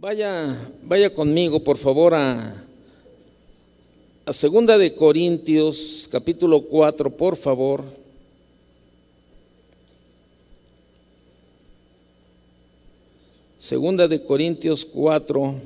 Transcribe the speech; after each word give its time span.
Vaya, 0.00 0.56
vaya 0.82 1.12
conmigo, 1.12 1.62
por 1.62 1.76
favor, 1.76 2.14
a, 2.14 2.64
Segunda 4.32 4.78
de 4.78 4.94
Corintios, 4.94 6.08
capítulo 6.10 6.62
4, 6.62 7.10
por 7.10 7.36
favor. 7.36 7.84
Segunda 13.58 14.08
de 14.08 14.24
Corintios 14.24 14.86
4, 14.86 15.60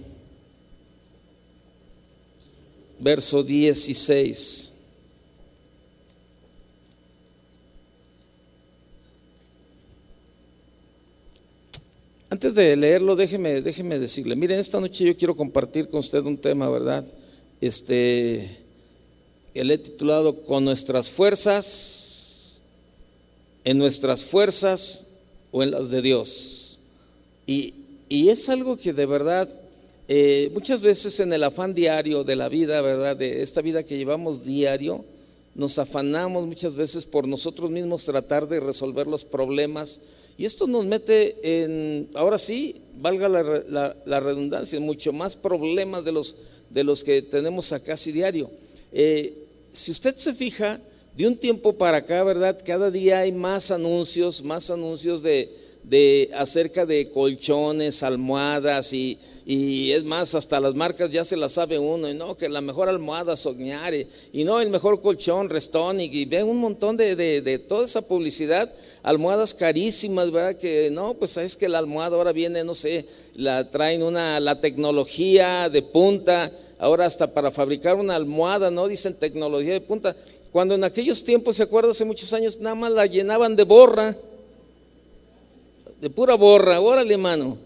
verso 2.99 3.45
16. 3.45 4.74
Antes 12.35 12.57
de 12.57 12.75
leerlo, 12.75 13.15
déjeme, 13.15 13.63
déjeme 13.63 13.97
decirle, 13.97 14.35
miren, 14.35 14.59
esta 14.59 14.81
noche 14.81 15.05
yo 15.05 15.17
quiero 15.17 15.37
compartir 15.37 15.89
con 15.89 16.01
usted 16.01 16.19
un 16.25 16.37
tema, 16.37 16.69
¿verdad? 16.69 17.05
Este, 17.61 18.59
el 19.55 19.71
he 19.71 19.79
titulado 19.79 20.43
Con 20.43 20.65
nuestras 20.65 21.09
fuerzas, 21.09 22.59
en 23.63 23.79
nuestras 23.79 24.25
fuerzas 24.25 25.11
o 25.53 25.63
en 25.63 25.71
las 25.71 25.89
de 25.91 26.03
Dios. 26.03 26.81
Y, 27.47 27.75
y 28.09 28.31
es 28.31 28.49
algo 28.49 28.77
que 28.77 28.93
de 28.93 29.07
verdad, 29.07 29.49
eh, 30.09 30.51
muchas 30.53 30.83
veces 30.83 31.21
en 31.21 31.33
el 31.33 31.45
afán 31.45 31.73
diario 31.73 32.25
de 32.25 32.35
la 32.35 32.49
vida, 32.49 32.81
¿verdad? 32.81 33.17
De 33.17 33.43
esta 33.43 33.61
vida 33.61 33.85
que 33.85 33.97
llevamos 33.97 34.45
diario, 34.45 35.05
nos 35.55 35.79
afanamos 35.79 36.49
muchas 36.49 36.75
veces 36.75 37.07
por 37.07 37.29
nosotros 37.29 37.71
mismos 37.71 38.05
tratar 38.05 38.49
de 38.49 38.59
resolver 38.59 39.07
los 39.07 39.25
problemas 39.25 40.01
y 40.37 40.45
esto 40.45 40.67
nos 40.67 40.85
mete 40.85 41.37
en, 41.43 42.09
ahora 42.15 42.39
sí, 42.39 42.77
valga 42.97 43.29
la, 43.29 44.21
redundancia, 44.21 44.77
en 44.77 44.85
mucho 44.85 45.13
más 45.13 45.37
problemas 45.37 46.05
de 46.05 46.13
los, 46.13 46.37
de 46.71 46.85
los 46.85 47.05
que 47.05 47.23
tenemos 47.23 47.73
a 47.73 47.83
casi 47.83 48.13
diario. 48.13 48.51
Eh, 48.93 49.35
si 49.73 49.91
usted 49.91 50.15
se 50.17 50.35
fija, 50.35 50.81
de 51.17 51.29
un 51.29 51.37
tiempo 51.37 51.75
para 51.75 51.99
acá, 51.99 52.25
¿verdad? 52.25 52.61
Cada 52.65 52.91
día 52.91 53.21
hay 53.21 53.33
más 53.33 53.71
anuncios, 53.71 54.43
más 54.43 54.71
anuncios 54.71 55.23
de, 55.23 55.49
de 55.85 56.31
acerca 56.35 56.87
de 56.87 57.11
colchones, 57.11 58.03
almohadas 58.03 58.93
y, 58.95 59.19
y, 59.45 59.93
es 59.93 60.03
más, 60.05 60.35
hasta 60.35 60.59
las 60.59 60.75
marcas 60.75 61.11
ya 61.11 61.25
se 61.25 61.37
las 61.37 61.53
sabe 61.53 61.79
uno, 61.79 62.09
y 62.09 62.15
no, 62.15 62.35
que 62.37 62.49
la 62.49 62.63
mejor 62.63 62.89
almohada 62.89 63.37
Sognare, 63.37 64.09
y 64.33 64.45
no, 64.45 64.61
el 64.61 64.71
mejor 64.71 65.03
colchón 65.03 65.51
Restonic, 65.51 66.13
y 66.15 66.25
ven 66.25 66.49
un 66.49 66.59
montón 66.59 66.97
de, 66.97 67.15
de, 67.15 67.43
de, 67.43 67.59
toda 67.59 67.85
esa 67.85 68.01
publicidad, 68.09 68.73
almohadas 69.03 69.53
carísimas, 69.53 70.31
¿verdad? 70.31 70.57
Que 70.57 70.89
no, 70.91 71.15
pues 71.15 71.37
es 71.37 71.55
que 71.55 71.69
la 71.69 71.79
almohada 71.79 72.17
ahora 72.17 72.33
viene, 72.33 72.65
no 72.65 72.75
sé, 72.75 73.05
la 73.35 73.71
traen 73.71 74.03
una, 74.03 74.41
la 74.41 74.61
tecnología 74.61 75.69
de 75.69 75.83
punta, 75.83 76.51
ahora 76.79 77.05
hasta 77.05 77.35
para 77.35 77.51
fabricar 77.51 77.97
una 77.97 78.17
almohada, 78.17 78.71
¿no? 78.71 78.89
Dicen 78.89 79.19
tecnología 79.19 79.75
de 79.75 79.83
punta, 79.83 80.17
cuando 80.51 80.77
en 80.77 80.85
aquellos 80.85 81.23
tiempos, 81.25 81.57
se 81.57 81.65
acuerda, 81.65 81.91
hace 81.91 82.07
muchos 82.07 82.33
años, 82.33 82.59
nada 82.59 82.75
más 82.75 82.91
la 82.91 83.05
llenaban 83.05 83.55
de 83.55 83.65
borra 83.65 84.17
de 86.05 86.11
pura 86.11 86.35
borra, 86.35 86.83
órale, 86.83 87.17
mano. 87.17 87.57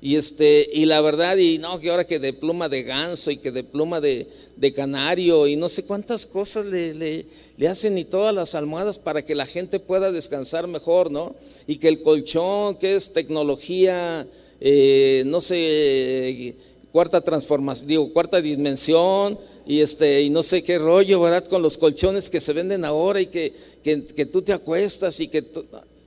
Y 0.00 0.14
este, 0.14 0.70
y 0.72 0.84
la 0.84 1.00
verdad, 1.00 1.36
y 1.36 1.58
no, 1.58 1.80
que 1.80 1.90
ahora 1.90 2.04
que 2.04 2.20
de 2.20 2.32
pluma 2.32 2.68
de 2.68 2.84
ganso 2.84 3.32
y 3.32 3.38
que 3.38 3.50
de 3.50 3.64
pluma 3.64 4.00
de, 4.00 4.28
canario 4.72 5.48
y 5.48 5.56
no 5.56 5.68
sé 5.68 5.84
cuántas 5.84 6.24
cosas 6.24 6.66
le, 6.66 6.94
le, 6.94 7.68
hacen 7.68 7.98
y 7.98 8.04
todas 8.04 8.32
las 8.32 8.54
almohadas 8.54 9.00
para 9.00 9.24
que 9.24 9.34
la 9.34 9.46
gente 9.46 9.80
pueda 9.80 10.12
descansar 10.12 10.68
mejor, 10.68 11.10
¿no? 11.10 11.34
Y 11.66 11.78
que 11.78 11.88
el 11.88 12.02
colchón, 12.02 12.76
que 12.76 12.94
es 12.94 13.12
tecnología, 13.12 14.28
eh, 14.60 15.24
no 15.26 15.40
sé, 15.40 16.54
cuarta 16.92 17.20
transformación, 17.20 17.88
digo, 17.88 18.12
cuarta 18.12 18.40
dimensión, 18.40 19.36
y 19.66 19.80
este, 19.80 20.22
y 20.22 20.30
no 20.30 20.44
sé 20.44 20.62
qué 20.62 20.78
rollo, 20.78 21.20
¿verdad? 21.20 21.44
Con 21.46 21.62
los 21.62 21.76
colchones 21.76 22.30
que 22.30 22.40
se 22.40 22.52
venden 22.52 22.84
ahora 22.84 23.20
y 23.20 23.26
que, 23.26 23.52
que, 23.82 24.04
que 24.04 24.24
tú 24.24 24.40
te 24.40 24.52
acuestas 24.52 25.18
y 25.18 25.26
que 25.26 25.42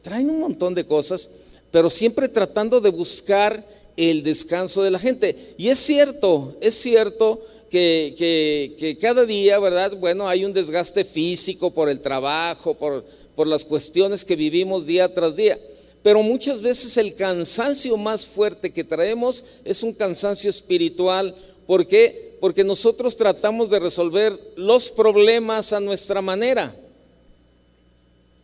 traen 0.01 0.29
un 0.29 0.39
montón 0.39 0.73
de 0.73 0.85
cosas 0.85 1.29
pero 1.71 1.89
siempre 1.89 2.27
tratando 2.29 2.81
de 2.81 2.89
buscar 2.89 3.65
el 3.97 4.23
descanso 4.23 4.83
de 4.83 4.91
la 4.91 4.99
gente. 4.99 5.35
Y 5.57 5.69
es 5.69 5.79
cierto, 5.79 6.55
es 6.61 6.75
cierto 6.75 7.41
que, 7.69 8.97
cada 8.99 9.25
día, 9.25 9.57
¿verdad? 9.59 9.93
Bueno, 9.97 10.27
hay 10.27 10.43
un 10.43 10.53
desgaste 10.53 11.05
físico 11.05 11.71
por 11.71 11.89
el 11.89 12.01
trabajo, 12.01 12.73
por, 12.73 13.05
por 13.35 13.47
las 13.47 13.63
cuestiones 13.63 14.25
que 14.25 14.35
vivimos 14.35 14.85
día 14.85 15.13
tras 15.13 15.35
día. 15.35 15.59
Pero 16.03 16.23
muchas 16.23 16.61
veces 16.61 16.97
el 16.97 17.13
cansancio 17.15 17.95
más 17.95 18.25
fuerte 18.25 18.71
que 18.71 18.83
traemos 18.83 19.45
es 19.63 19.83
un 19.83 19.93
cansancio 19.93 20.49
espiritual. 20.49 21.35
¿Por 21.67 21.85
qué? 21.85 22.37
Porque 22.41 22.63
nosotros 22.63 23.15
tratamos 23.15 23.69
de 23.69 23.79
resolver 23.79 24.37
los 24.55 24.89
problemas 24.89 25.73
a 25.73 25.79
nuestra 25.79 26.21
manera. 26.21 26.75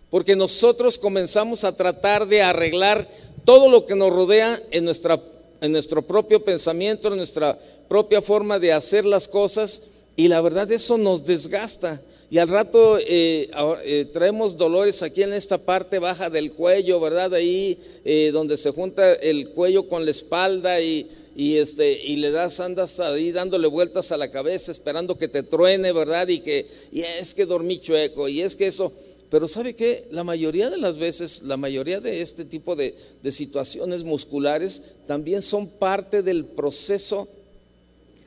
Porque 0.09 0.35
nosotros 0.35 0.97
comenzamos 0.97 1.63
a 1.63 1.75
tratar 1.75 2.27
de 2.27 2.41
arreglar 2.41 3.07
todo 3.43 3.69
lo 3.69 3.85
que 3.85 3.95
nos 3.95 4.11
rodea 4.11 4.61
en, 4.71 4.85
nuestra, 4.85 5.21
en 5.61 5.71
nuestro 5.71 6.01
propio 6.01 6.43
pensamiento, 6.43 7.09
en 7.09 7.17
nuestra 7.17 7.57
propia 7.87 8.21
forma 8.21 8.59
de 8.59 8.73
hacer 8.73 9.05
las 9.05 9.27
cosas. 9.27 9.83
Y 10.15 10.27
la 10.27 10.41
verdad 10.41 10.71
eso 10.71 10.97
nos 10.97 11.25
desgasta. 11.25 12.01
Y 12.29 12.39
al 12.39 12.49
rato 12.49 12.97
eh, 12.99 13.49
eh, 13.85 14.05
traemos 14.11 14.57
dolores 14.57 15.01
aquí 15.01 15.23
en 15.23 15.31
esta 15.31 15.57
parte 15.57 15.97
baja 15.97 16.29
del 16.29 16.51
cuello, 16.51 16.99
¿verdad? 16.99 17.33
Ahí 17.33 17.77
eh, 18.03 18.31
donde 18.33 18.57
se 18.57 18.71
junta 18.71 19.13
el 19.13 19.51
cuello 19.51 19.87
con 19.87 20.03
la 20.03 20.11
espalda 20.11 20.81
y, 20.81 21.07
y, 21.37 21.55
este, 21.55 21.93
y 21.93 22.17
le 22.17 22.31
das, 22.31 22.59
andas 22.59 22.99
ahí 22.99 23.31
dándole 23.31 23.67
vueltas 23.67 24.11
a 24.11 24.17
la 24.17 24.29
cabeza, 24.29 24.71
esperando 24.71 25.17
que 25.17 25.29
te 25.29 25.43
truene, 25.43 25.93
¿verdad? 25.93 26.27
Y 26.27 26.39
que 26.39 26.67
y 26.91 27.01
es 27.01 27.33
que 27.33 27.45
dormí 27.45 27.79
chueco, 27.79 28.27
y 28.27 28.41
es 28.41 28.55
que 28.55 28.67
eso. 28.67 28.91
Pero 29.29 29.47
¿sabe 29.47 29.75
qué? 29.75 30.07
La 30.11 30.23
mayoría 30.23 30.69
de 30.69 30.77
las 30.77 30.97
veces, 30.97 31.43
la 31.43 31.57
mayoría 31.57 31.99
de 31.99 32.21
este 32.21 32.45
tipo 32.45 32.75
de, 32.75 32.95
situaciones 33.29 34.03
musculares 34.05 34.81
también 35.05 35.41
son 35.41 35.67
parte 35.67 36.23
del 36.23 36.45
proceso 36.45 37.27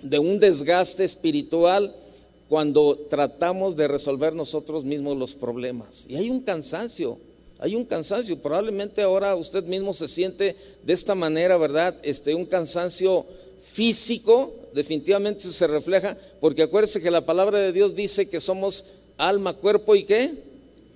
de 0.03 0.19
un 0.19 0.39
desgaste 0.39 1.05
espiritual 1.05 1.95
cuando 2.49 2.97
tratamos 3.09 3.77
de 3.77 3.89
resolver 3.89 4.35
nosotros 4.35 4.85
mismos 4.85 5.17
los 5.17 5.35
problemas. 5.35 6.05
Y 6.07 6.17
hay 6.17 6.29
un 6.29 6.41
cansancio, 6.41 7.19
hay 7.59 7.75
un 7.75 7.85
cansancio. 7.87 8.37
Probablemente 8.43 9.01
ahora 9.01 9.35
usted 9.37 9.65
mismo 9.65 9.95
se 9.95 10.07
siente 10.07 10.55
de 10.83 10.93
esta 10.93 11.15
manera, 11.15 11.57
¿verdad? 11.57 11.97
Este, 12.03 12.35
un 12.35 12.45
cansancio 12.45 13.25
físico, 13.63 14.55
definitivamente 14.75 15.41
se 15.41 15.67
refleja, 15.67 16.17
porque 16.41 16.63
acuérdese 16.63 17.01
que 17.01 17.11
la 17.11 17.25
palabra 17.25 17.59
de 17.59 17.73
Dios 17.73 17.95
dice 17.95 18.29
que 18.29 18.41
somos 18.41 18.85
alma, 19.17 19.55
cuerpo 19.55 19.95
y 19.95 20.05
qué? 20.05 20.50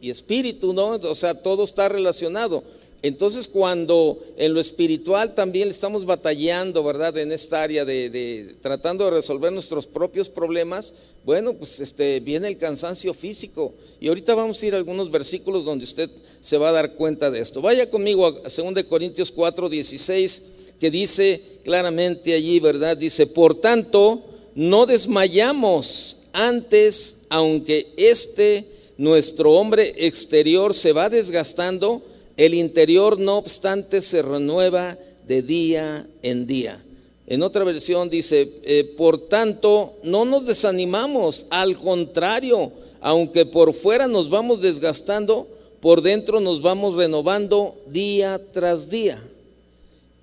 Y 0.04 0.10
espíritu, 0.10 0.72
¿no? 0.72 0.90
O 0.90 1.14
sea, 1.14 1.34
todo 1.34 1.64
está 1.64 1.88
relacionado. 1.88 2.62
Entonces, 3.04 3.48
cuando 3.48 4.18
en 4.38 4.54
lo 4.54 4.60
espiritual 4.60 5.34
también 5.34 5.68
estamos 5.68 6.06
batallando, 6.06 6.82
¿verdad? 6.82 7.18
En 7.18 7.32
esta 7.32 7.62
área 7.62 7.84
de, 7.84 8.56
tratando 8.62 9.04
de 9.04 9.10
resolver 9.10 9.52
nuestros 9.52 9.86
propios 9.86 10.30
problemas, 10.30 10.94
bueno, 11.22 11.52
pues 11.52 11.80
este, 11.80 12.20
viene 12.20 12.48
el 12.48 12.56
cansancio 12.56 13.12
físico. 13.12 13.74
Y 14.00 14.08
ahorita 14.08 14.34
vamos 14.34 14.62
a 14.62 14.66
ir 14.66 14.74
a 14.74 14.78
algunos 14.78 15.10
versículos 15.10 15.66
donde 15.66 15.84
usted 15.84 16.08
se 16.40 16.56
va 16.56 16.70
a 16.70 16.72
dar 16.72 16.94
cuenta 16.94 17.30
de 17.30 17.40
esto. 17.40 17.60
Vaya 17.60 17.90
conmigo 17.90 18.26
a 18.26 18.32
2 18.32 18.84
Corintios 18.88 19.30
4, 19.32 19.68
16, 19.68 20.42
que 20.80 20.90
dice 20.90 21.42
claramente 21.62 22.32
allí, 22.32 22.58
¿verdad? 22.58 22.96
Dice, 22.96 23.26
por 23.26 23.54
tanto, 23.54 24.24
no 24.54 24.86
desmayamos 24.86 26.24
antes, 26.32 27.26
aunque 27.28 27.92
este 27.98 28.73
nuestro 28.96 29.52
hombre 29.52 29.94
exterior 29.98 30.74
se 30.74 30.92
va 30.92 31.08
desgastando, 31.08 32.02
el 32.36 32.54
interior 32.54 33.18
no 33.18 33.38
obstante 33.38 34.00
se 34.00 34.22
renueva 34.22 34.98
de 35.26 35.42
día 35.42 36.06
en 36.22 36.46
día. 36.46 36.82
En 37.26 37.42
otra 37.42 37.64
versión 37.64 38.10
dice, 38.10 38.60
eh, 38.64 38.94
por 38.96 39.28
tanto, 39.28 39.94
no 40.02 40.24
nos 40.24 40.44
desanimamos, 40.44 41.46
al 41.50 41.76
contrario, 41.76 42.72
aunque 43.00 43.46
por 43.46 43.72
fuera 43.72 44.06
nos 44.06 44.28
vamos 44.28 44.60
desgastando, 44.60 45.48
por 45.80 46.02
dentro 46.02 46.40
nos 46.40 46.60
vamos 46.60 46.94
renovando 46.94 47.76
día 47.86 48.40
tras 48.52 48.90
día. 48.90 49.22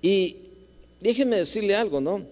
Y 0.00 0.36
déjeme 1.00 1.36
decirle 1.36 1.74
algo, 1.74 2.00
¿no? 2.00 2.24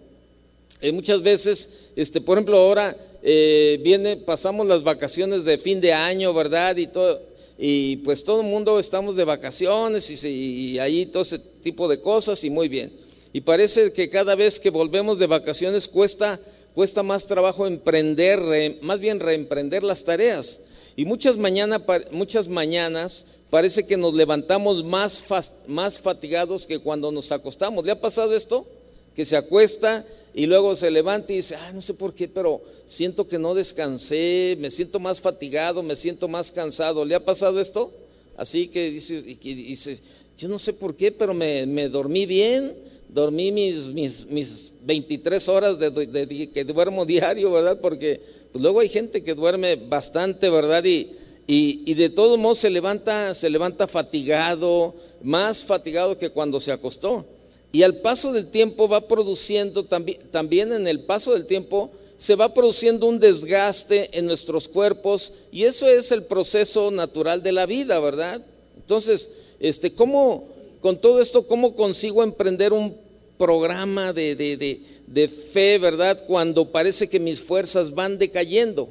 Eh, 0.80 0.92
muchas 0.92 1.20
veces, 1.22 1.89
este, 2.00 2.20
por 2.20 2.38
ejemplo, 2.38 2.56
ahora 2.56 2.96
eh, 3.22 4.22
pasamos 4.24 4.66
las 4.66 4.82
vacaciones 4.82 5.44
de 5.44 5.58
fin 5.58 5.80
de 5.80 5.92
año, 5.92 6.32
¿verdad? 6.32 6.76
Y 6.76 6.86
todo, 6.86 7.20
y 7.58 7.96
pues 7.96 8.24
todo 8.24 8.40
el 8.40 8.46
mundo 8.46 8.78
estamos 8.78 9.16
de 9.16 9.24
vacaciones 9.24 10.24
y, 10.24 10.28
y, 10.28 10.78
ahí 10.78 11.06
todo 11.06 11.22
ese 11.22 11.38
tipo 11.38 11.88
de 11.88 12.00
cosas 12.00 12.42
y 12.44 12.50
muy 12.50 12.68
bien. 12.68 12.92
Y 13.32 13.42
parece 13.42 13.92
que 13.92 14.08
cada 14.08 14.34
vez 14.34 14.58
que 14.58 14.70
volvemos 14.70 15.18
de 15.18 15.26
vacaciones 15.26 15.86
cuesta, 15.86 16.40
cuesta 16.74 17.02
más 17.02 17.26
trabajo 17.26 17.66
emprender, 17.66 18.78
más 18.80 18.98
bien 18.98 19.20
reemprender 19.20 19.82
las 19.82 20.02
tareas. 20.02 20.60
Y 20.96 21.04
muchas, 21.04 21.36
mañana, 21.36 21.84
muchas 22.10 22.48
mañanas 22.48 23.26
parece 23.50 23.86
que 23.86 23.96
nos 23.96 24.14
levantamos 24.14 24.84
más, 24.84 25.22
más 25.66 25.98
fatigados 25.98 26.66
que 26.66 26.78
cuando 26.78 27.12
nos 27.12 27.30
acostamos. 27.30 27.84
¿Le 27.84 27.92
ha 27.92 28.00
pasado 28.00 28.34
esto? 28.34 28.66
que 29.14 29.24
se 29.24 29.36
acuesta 29.36 30.04
y 30.34 30.46
luego 30.46 30.76
se 30.76 30.90
levanta 30.90 31.32
y 31.32 31.36
dice, 31.36 31.56
ah, 31.56 31.72
no 31.72 31.82
sé 31.82 31.94
por 31.94 32.14
qué, 32.14 32.28
pero 32.28 32.62
siento 32.86 33.26
que 33.26 33.38
no 33.38 33.54
descansé, 33.54 34.56
me 34.60 34.70
siento 34.70 35.00
más 35.00 35.20
fatigado, 35.20 35.82
me 35.82 35.96
siento 35.96 36.28
más 36.28 36.52
cansado. 36.52 37.04
¿Le 37.04 37.14
ha 37.14 37.24
pasado 37.24 37.58
esto? 37.60 37.92
Así 38.36 38.68
que 38.68 38.90
dice, 38.90 39.22
dice 39.22 39.98
yo 40.38 40.48
no 40.48 40.58
sé 40.58 40.72
por 40.72 40.96
qué, 40.96 41.12
pero 41.12 41.34
me, 41.34 41.88
dormí 41.90 42.24
bien, 42.24 42.74
dormí 43.08 43.52
mis, 43.52 43.88
mis, 43.88 44.26
mis 44.26 44.72
23 44.82 45.48
horas 45.50 45.78
de, 45.78 46.50
que 46.52 46.64
duermo 46.64 47.04
diario, 47.04 47.52
¿verdad? 47.52 47.78
Porque 47.78 48.22
pues, 48.50 48.62
luego 48.62 48.80
hay 48.80 48.88
gente 48.88 49.22
que 49.22 49.34
duerme 49.34 49.76
bastante, 49.76 50.48
¿verdad? 50.48 50.82
Y, 50.84 51.12
y, 51.46 51.92
de 51.94 52.08
todos 52.08 52.38
modos 52.38 52.58
se 52.58 52.70
levanta, 52.70 53.34
se 53.34 53.50
levanta 53.50 53.86
fatigado, 53.86 54.94
más 55.22 55.62
fatigado 55.62 56.16
que 56.16 56.30
cuando 56.30 56.58
se 56.60 56.72
acostó. 56.72 57.26
Y 57.72 57.82
al 57.82 57.96
paso 57.96 58.32
del 58.32 58.50
tiempo 58.50 58.88
va 58.88 59.06
produciendo, 59.06 59.84
también, 59.84 60.72
en 60.72 60.86
el 60.86 61.00
paso 61.00 61.32
del 61.32 61.46
tiempo, 61.46 61.90
se 62.16 62.34
va 62.34 62.52
produciendo 62.52 63.06
un 63.06 63.20
desgaste 63.20 64.18
en 64.18 64.26
nuestros 64.26 64.68
cuerpos 64.68 65.32
y 65.52 65.64
eso 65.64 65.88
es 65.88 66.12
el 66.12 66.24
proceso 66.24 66.90
natural 66.90 67.42
de 67.42 67.52
la 67.52 67.66
vida, 67.66 67.98
¿verdad? 67.98 68.44
Entonces, 68.76 69.30
este, 69.58 69.94
¿cómo, 69.94 70.48
con 70.80 71.00
todo 71.00 71.20
esto, 71.20 71.46
cómo 71.46 71.74
consigo 71.74 72.22
emprender 72.22 72.72
un 72.72 72.94
programa 73.40 74.12
de, 74.12 74.36
de, 74.36 74.82
de, 75.06 75.28
fe, 75.28 75.78
¿verdad? 75.78 76.22
Cuando 76.26 76.70
parece 76.70 77.08
que 77.08 77.18
mis 77.18 77.40
fuerzas 77.40 77.94
van 77.94 78.18
decayendo. 78.18 78.86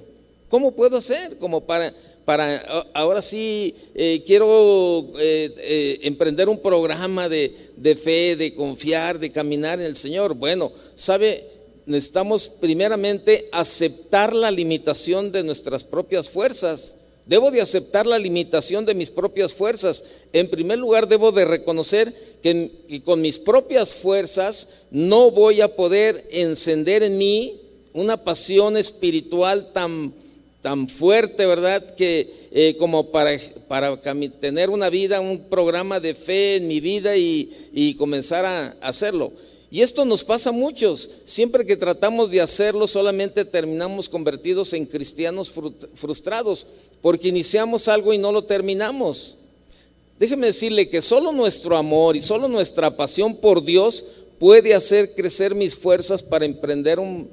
¿Cómo 0.50 0.72
puedo 0.72 0.98
hacer? 0.98 1.38
Como 1.38 1.62
para, 1.68 1.94
para 2.30 2.60
ahora 2.94 3.24
sí 3.24 3.74
eh, 3.96 4.22
quiero 4.24 5.08
eh, 5.18 5.52
eh, 5.58 6.00
emprender 6.04 6.48
un 6.48 6.60
programa 6.60 7.28
de, 7.28 7.56
de, 7.76 7.96
fe, 7.96 8.36
de 8.36 8.54
confiar, 8.54 9.18
de 9.18 9.32
caminar 9.32 9.80
en 9.80 9.88
el 9.88 9.96
Señor. 9.96 10.36
Bueno, 10.36 10.72
sabe, 10.94 11.44
necesitamos 11.88 12.48
primeramente 12.48 13.50
aceptar 13.52 14.36
la 14.36 14.52
limitación 14.52 15.32
de 15.32 15.42
nuestras 15.42 15.84
propias 15.84 16.30
fuerzas. 16.30 16.98
Debo 17.26 17.50
de 17.50 17.62
aceptar 17.62 18.06
la 18.06 18.20
limitación 18.20 18.86
de 18.86 18.94
mis 18.94 19.10
propias 19.10 19.52
fuerzas. 19.52 20.06
En 20.32 20.48
primer 20.50 20.78
lugar, 20.78 21.08
debo 21.08 21.32
de 21.32 21.46
reconocer 21.46 22.14
que, 22.44 23.02
con 23.04 23.22
mis 23.22 23.40
propias 23.40 23.96
fuerzas 23.96 24.70
no 24.92 25.32
voy 25.32 25.62
a 25.62 25.76
poder 25.76 26.28
encender 26.30 27.02
en 27.02 27.18
mí 27.18 27.60
una 27.94 28.24
pasión 28.24 28.78
espiritual 28.78 29.74
tan, 29.74 30.14
tan 30.62 30.90
fuerte, 30.90 31.46
¿verdad? 31.46 31.96
Que 31.96 32.34
eh, 32.52 32.76
como 32.78 33.12
para, 33.12 33.32
para 33.68 34.00
tener 34.02 34.70
una 34.70 34.90
vida, 34.90 35.22
un 35.22 35.50
programa 35.50 36.00
de 36.00 36.14
fe 36.14 36.58
en 36.58 36.68
mi 36.68 36.80
vida 36.80 37.16
y, 37.16 37.52
y 37.74 37.94
comenzar 37.96 38.46
a 38.46 38.76
hacerlo. 38.82 39.32
Y 39.72 39.82
esto 39.82 40.04
nos 40.04 40.24
pasa 40.24 40.50
a 40.50 40.54
muchos. 40.54 41.10
Siempre 41.26 41.66
que 41.66 41.78
tratamos 41.78 42.32
de 42.32 42.42
hacerlo, 42.42 42.88
solamente 42.88 43.46
terminamos 43.46 44.10
convertidos 44.10 44.74
en 44.74 44.86
cristianos 44.86 45.52
frustrados, 45.94 46.66
porque 47.02 47.28
iniciamos 47.28 47.88
algo 47.88 48.12
y 48.12 48.18
no 48.18 48.32
lo 48.32 48.44
terminamos. 48.44 49.36
Déjeme 50.20 50.48
decirle 50.48 50.90
que 50.90 51.02
solo 51.02 51.32
nuestro 51.32 51.78
amor 51.78 52.18
y 52.18 52.22
solo 52.22 52.50
nuestra 52.50 52.98
pasión 52.98 53.38
por 53.38 53.64
Dios 53.64 54.04
puede 54.40 54.74
hacer 54.74 55.14
crecer 55.14 55.54
mis 55.54 55.76
fuerzas 55.76 56.24
para 56.24 56.46
emprender 56.46 57.00
un, 57.00 57.30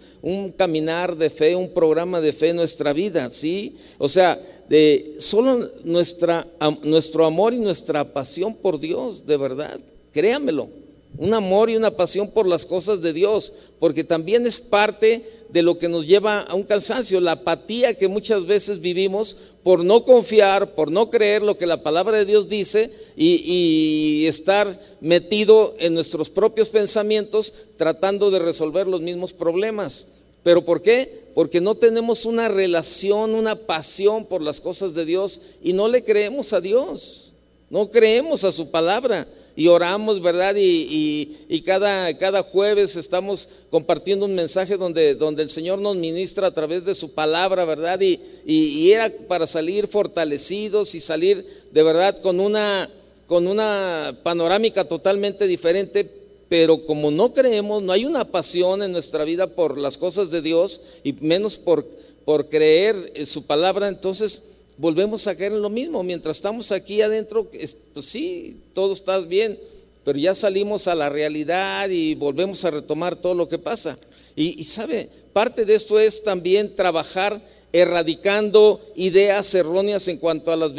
caminar 0.56 1.16
de 1.16 1.30
fe, 1.30 1.54
un 1.54 1.72
programa 1.72 2.20
de 2.20 2.32
fe 2.32 2.48
en 2.48 2.56
nuestra 2.56 2.92
vida, 2.92 3.30
¿sí? 3.30 3.76
O 3.98 4.08
sea, 4.08 4.38
de 4.68 5.14
solo 5.18 5.70
nuestra, 5.84 6.46
nuestro 6.82 7.24
amor 7.24 7.54
y 7.54 7.58
nuestra 7.58 8.12
pasión 8.12 8.54
por 8.54 8.80
Dios, 8.80 9.26
de 9.26 9.36
verdad, 9.36 9.78
créamelo 10.12 10.85
un 11.18 11.34
amor 11.34 11.70
y 11.70 11.76
una 11.76 11.96
pasión 11.96 12.30
por 12.30 12.46
las 12.46 12.66
cosas 12.66 13.00
de 13.00 13.12
Dios, 13.12 13.52
porque 13.78 14.04
también 14.04 14.46
es 14.46 14.58
parte 14.58 15.24
de 15.48 15.62
lo 15.62 15.78
que 15.78 15.88
nos 15.88 16.06
lleva 16.06 16.40
a 16.40 16.54
un 16.54 16.64
cansancio, 16.64 17.20
la 17.20 17.32
apatía 17.32 17.94
que 17.94 18.08
muchas 18.08 18.46
veces 18.46 18.80
vivimos 18.80 19.36
por 19.62 19.84
no 19.84 20.04
confiar, 20.04 20.74
por 20.74 20.90
no 20.90 21.10
creer 21.10 21.42
lo 21.42 21.56
que 21.56 21.66
la 21.66 21.82
palabra 21.82 22.18
de 22.18 22.24
Dios 22.24 22.48
dice 22.48 22.90
y, 23.16 24.26
estar 24.26 24.80
metido 25.00 25.74
en 25.78 25.94
nuestros 25.94 26.30
propios 26.30 26.68
pensamientos 26.68 27.54
tratando 27.76 28.30
de 28.30 28.38
resolver 28.38 28.86
los 28.86 29.00
mismos 29.00 29.32
problemas. 29.32 30.08
¿Pero 30.42 30.64
por 30.64 30.82
qué? 30.82 31.26
Porque 31.34 31.60
no 31.60 31.76
tenemos 31.76 32.24
una 32.24 32.48
relación, 32.48 33.34
una 33.34 33.66
pasión 33.66 34.26
por 34.26 34.42
las 34.42 34.60
cosas 34.60 34.94
de 34.94 35.04
Dios 35.04 35.40
y 35.62 35.72
no 35.72 35.88
le 35.88 36.02
creemos 36.02 36.52
a 36.52 36.60
Dios, 36.60 37.25
no 37.68 37.90
creemos 37.90 38.44
a 38.44 38.52
su 38.52 38.70
palabra 38.70 39.26
y 39.56 39.66
oramos, 39.68 40.22
¿verdad? 40.22 40.54
Y, 40.56 41.62
cada, 41.64 42.16
cada, 42.16 42.42
jueves 42.42 42.94
estamos 42.96 43.48
compartiendo 43.70 44.26
un 44.26 44.34
mensaje 44.34 44.76
donde, 44.76 45.14
donde, 45.14 45.42
el 45.42 45.50
Señor 45.50 45.80
nos 45.80 45.96
ministra 45.96 46.46
a 46.46 46.54
través 46.54 46.84
de 46.84 46.94
su 46.94 47.14
palabra, 47.14 47.64
¿verdad? 47.64 48.00
Y, 48.00 48.20
y, 48.44 48.92
era 48.92 49.10
para 49.26 49.46
salir 49.46 49.88
fortalecidos 49.88 50.94
y 50.94 51.00
salir 51.00 51.44
de 51.72 51.82
verdad 51.82 52.20
con 52.20 52.38
una, 52.38 52.88
con 53.26 53.48
una 53.48 54.16
panorámica 54.22 54.84
totalmente 54.84 55.46
diferente. 55.46 56.08
Pero 56.48 56.84
como 56.84 57.10
no 57.10 57.32
creemos, 57.32 57.82
no 57.82 57.92
hay 57.92 58.04
una 58.04 58.24
pasión 58.24 58.80
en 58.84 58.92
nuestra 58.92 59.24
vida 59.24 59.48
por 59.48 59.76
las 59.76 59.98
cosas 59.98 60.30
de 60.30 60.42
Dios 60.42 60.80
y 61.02 61.12
menos 61.14 61.58
por, 61.58 61.84
por 62.24 62.48
creer 62.48 63.10
en 63.16 63.26
su 63.26 63.46
palabra, 63.46 63.88
entonces 63.88 64.55
volvemos 64.78 65.26
a 65.26 65.34
caer 65.34 65.52
en 65.52 65.62
lo 65.62 65.70
mismo. 65.70 66.02
Mientras 66.02 66.36
estamos 66.36 66.72
aquí 66.72 67.00
adentro, 67.02 67.48
pues 67.50 68.04
sí, 68.04 68.56
todo 68.72 68.92
está 68.92 69.18
bien, 69.20 69.58
pero 70.04 70.18
ya 70.18 70.34
salimos 70.34 70.86
a 70.88 70.94
la 70.94 71.08
realidad 71.08 71.88
y 71.88 72.14
volvemos 72.14 72.64
a 72.64 72.70
retomar 72.70 73.16
todo 73.16 73.34
lo 73.34 73.48
que 73.48 73.58
pasa. 73.58 73.98
Y, 74.34 74.62
sabe, 74.64 75.08
parte 75.32 75.64
de 75.64 75.74
esto 75.74 75.98
es 75.98 76.22
también 76.22 76.76
trabajar 76.76 77.40
erradicando 77.72 78.80
ideas 78.94 79.54
erróneas 79.54 80.08
en 80.08 80.18
cuanto, 80.18 80.52
a 80.52 80.56
las 80.56 80.72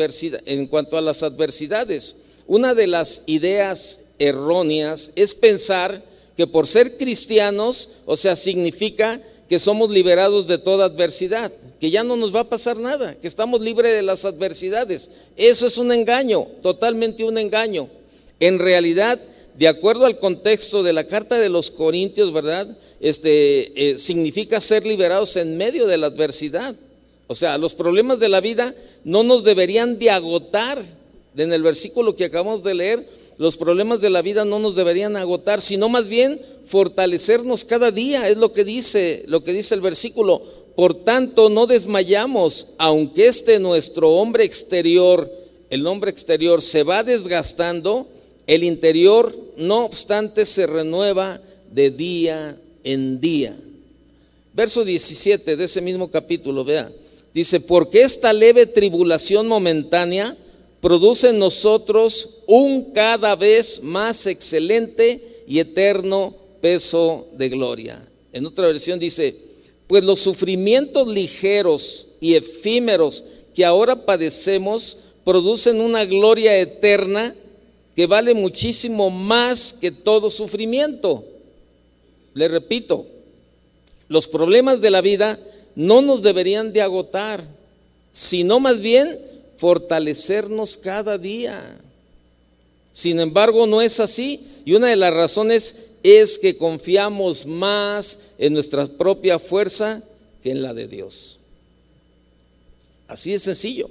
en 0.46 0.68
cuanto 0.68 0.98
a 0.98 1.02
las 1.02 1.24
adversidades. 1.24 2.18
Una 2.46 2.74
de 2.74 2.88
las 2.88 3.24
ideas 3.26 4.02
erróneas 4.20 5.12
es 5.16 5.34
pensar 5.34 6.04
que 6.36 6.48
por 6.48 6.68
ser 6.68 6.98
cristianos, 6.98 7.98
o 8.06 8.16
sea, 8.16 8.36
significa 8.36 9.22
que 9.50 9.60
somos 9.60 9.90
liberados 9.90 10.48
de 10.48 10.60
toda 10.60 10.86
adversidad, 10.86 11.52
que 11.80 11.92
ya 11.92 12.04
no 12.04 12.16
nos 12.16 12.36
va 12.36 12.42
a 12.42 12.50
pasar 12.50 12.78
nada, 12.78 13.20
que 13.20 13.28
estamos 13.28 13.62
libres 13.62 13.94
de 13.94 14.02
las 14.02 14.26
adversidades. 14.26 15.10
Eso 15.36 15.68
es 15.68 15.78
un 15.78 15.92
engaño, 15.92 16.48
totalmente 16.62 17.24
un 17.24 17.38
engaño. 17.38 17.88
En 18.40 18.60
realidad, 18.60 19.20
de 19.58 19.68
acuerdo 19.68 20.06
al 20.06 20.20
contexto 20.20 20.84
de 20.84 20.94
la 20.94 21.06
carta 21.06 21.38
de 21.38 21.50
los 21.50 21.72
Corintios, 21.72 22.32
¿verdad? 22.32 22.78
Este 23.00 23.92
eh, 23.92 23.98
significa 23.98 24.60
ser 24.60 24.86
liberados 24.86 25.36
en 25.36 25.58
medio 25.58 25.88
de 25.88 25.98
la 25.98 26.08
adversidad. 26.08 26.76
O 27.28 27.36
sea, 27.36 27.58
los 27.58 27.74
problemas 27.74 28.20
de 28.20 28.30
la 28.30 28.40
vida 28.40 28.74
no 29.04 29.24
nos 29.24 29.44
deberían 29.44 30.00
de 30.00 30.12
agotar. 30.12 30.84
En 31.36 31.54
el 31.54 31.62
versículo 31.62 32.16
que 32.16 32.26
acabamos 32.26 32.64
de 32.64 32.74
leer, 32.74 33.08
los 33.38 33.58
problemas 33.58 34.02
de 34.02 34.10
la 34.10 34.24
vida 34.24 34.46
no 34.46 34.58
nos 34.58 34.76
deberían 34.76 35.16
agotar, 35.16 35.62
sino 35.62 35.90
más 35.90 36.08
bien 36.08 36.42
fortalecernos 36.66 37.64
cada 37.64 37.92
día, 37.92 38.28
es 38.28 38.38
lo 38.38 38.52
que 38.52 38.64
dice, 38.64 39.24
lo 39.28 39.44
que 39.44 39.54
dice 39.54 39.76
el 39.76 39.82
versículo. 39.82 40.42
Por 40.78 40.94
tanto, 40.94 41.50
no 41.50 41.66
desmayamos, 41.66 42.76
aunque 42.78 43.26
este 43.26 43.58
nuestro 43.58 44.12
hombre 44.12 44.44
exterior, 44.44 45.28
el 45.72 45.88
hombre 45.88 46.12
exterior 46.12 46.62
se 46.62 46.84
va 46.84 47.02
desgastando, 47.02 48.08
el 48.46 48.64
interior 48.64 49.36
no 49.58 49.86
obstante 49.86 50.46
se 50.46 50.68
renueva 50.68 51.42
de 51.72 51.90
día 51.90 52.62
en 52.84 53.20
día. 53.20 53.58
Verso 54.54 54.86
17 54.86 55.56
de 55.56 55.64
ese 55.64 55.82
mismo 55.82 56.12
capítulo, 56.12 56.64
vea, 56.64 56.92
dice, 57.34 57.60
porque 57.60 58.04
esta 58.04 58.32
leve 58.32 58.68
tribulación 58.68 59.48
momentánea, 59.48 60.38
produce 60.80 61.30
en 61.30 61.40
nosotros 61.40 62.42
un 62.46 62.92
cada 62.92 63.36
vez 63.36 63.82
más 63.82 64.28
excelente 64.28 65.44
y 65.48 65.58
eterno 65.58 66.36
peso 66.62 67.26
de 67.36 67.50
gloria. 67.50 68.00
En 68.32 68.46
otra 68.46 68.68
versión 68.68 69.00
dice, 69.00 69.47
pues 69.88 70.04
los 70.04 70.20
sufrimientos 70.20 71.08
ligeros 71.08 72.08
y 72.20 72.36
efímeros 72.36 73.24
que 73.56 73.66
ahora 73.66 74.06
padecemos 74.06 75.00
producen 75.24 75.82
una 75.82 76.06
gloria 76.06 76.58
eterna 76.58 77.34
que 77.96 78.06
vale 78.06 78.34
muchísimo 78.34 79.10
más 79.10 79.74
que 79.74 79.92
todo 79.92 80.30
sufrimiento. 80.30 81.26
Le 82.34 82.48
repito, 82.48 83.08
los 84.08 84.28
problemas 84.28 84.82
de 84.82 84.92
la 84.92 85.02
vida 85.02 85.40
no 85.76 86.02
nos 86.02 86.22
deberían 86.22 86.72
de 86.74 86.82
agotar, 86.82 87.44
sino 88.12 88.60
más 88.60 88.80
bien 88.80 89.20
fortalecernos 89.58 90.78
cada 90.78 91.18
día. 91.18 91.80
Sin 92.92 93.20
embargo, 93.20 93.68
no 93.68 93.82
es 93.82 94.00
así. 94.00 94.42
Y 94.66 94.74
una 94.74 94.88
de 94.88 94.96
las 94.96 95.14
razones 95.14 95.87
es 96.16 96.38
que 96.38 96.58
confiamos 96.58 97.46
más 97.46 98.32
en 98.38 98.54
nuestra 98.54 98.86
propia 98.86 99.40
fuerza 99.40 100.04
que 100.42 100.52
en 100.52 100.62
la 100.62 100.74
de 100.74 100.88
Dios. 100.88 101.40
Así 103.08 103.34
es 103.34 103.44
sencillo. 103.44 103.90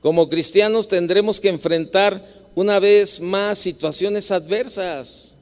Como 0.00 0.28
cristianos 0.28 0.88
tendremos 0.88 1.40
que 1.40 1.48
enfrentar 1.48 2.26
una 2.54 2.78
vez 2.78 3.20
más 3.20 3.58
situaciones 3.58 4.30
adversas. 4.30 5.34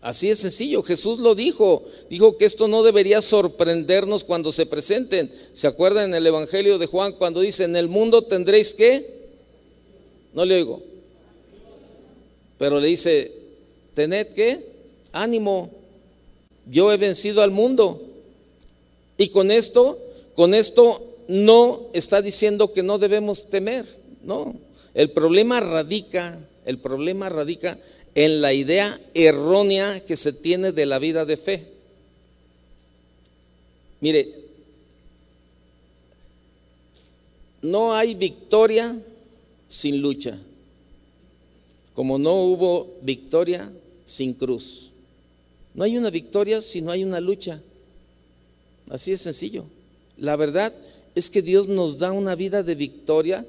Así 0.00 0.28
es 0.28 0.38
sencillo. 0.38 0.82
Jesús 0.82 1.18
lo 1.18 1.34
dijo. 1.34 1.84
Dijo 2.10 2.36
que 2.36 2.44
esto 2.44 2.68
no 2.68 2.82
debería 2.82 3.22
sorprendernos 3.22 4.22
cuando 4.22 4.52
se 4.52 4.66
presenten. 4.66 5.32
¿Se 5.54 5.66
acuerdan 5.66 6.10
en 6.10 6.14
el 6.14 6.26
Evangelio 6.26 6.78
de 6.78 6.86
Juan 6.86 7.12
cuando 7.12 7.40
dice, 7.40 7.64
en 7.64 7.76
el 7.76 7.88
mundo 7.88 8.22
tendréis 8.24 8.74
que? 8.74 9.24
No 10.34 10.44
le 10.44 10.56
oigo. 10.56 10.82
Pero 12.58 12.80
le 12.80 12.88
dice, 12.88 13.32
tened 13.94 14.28
que, 14.28 14.73
ánimo. 15.14 15.70
Yo 16.66 16.92
he 16.92 16.98
vencido 16.98 17.42
al 17.42 17.50
mundo. 17.50 18.02
Y 19.16 19.28
con 19.28 19.50
esto, 19.50 19.98
con 20.34 20.52
esto 20.52 21.02
no 21.28 21.88
está 21.92 22.20
diciendo 22.20 22.72
que 22.72 22.82
no 22.82 22.98
debemos 22.98 23.48
temer. 23.48 23.86
No. 24.22 24.54
El 24.92 25.10
problema 25.10 25.60
radica, 25.60 26.46
el 26.66 26.78
problema 26.78 27.28
radica 27.28 27.78
en 28.14 28.40
la 28.40 28.52
idea 28.52 29.00
errónea 29.14 30.00
que 30.00 30.16
se 30.16 30.32
tiene 30.32 30.72
de 30.72 30.86
la 30.86 30.98
vida 30.98 31.24
de 31.24 31.36
fe. 31.36 31.66
Mire, 34.00 34.34
no 37.62 37.94
hay 37.94 38.14
victoria 38.14 38.96
sin 39.66 40.00
lucha, 40.02 40.38
como 41.94 42.18
no 42.18 42.34
hubo 42.42 42.94
victoria 43.02 43.72
sin 44.04 44.34
cruz. 44.34 44.90
No 45.74 45.84
hay 45.84 45.98
una 45.98 46.10
victoria 46.10 46.60
si 46.60 46.80
no 46.80 46.90
hay 46.90 47.04
una 47.04 47.20
lucha. 47.20 47.60
Así 48.88 49.10
de 49.10 49.16
sencillo. 49.16 49.64
La 50.16 50.36
verdad 50.36 50.72
es 51.14 51.30
que 51.30 51.42
Dios 51.42 51.68
nos 51.68 51.98
da 51.98 52.12
una 52.12 52.34
vida 52.34 52.62
de 52.62 52.74
victoria 52.74 53.44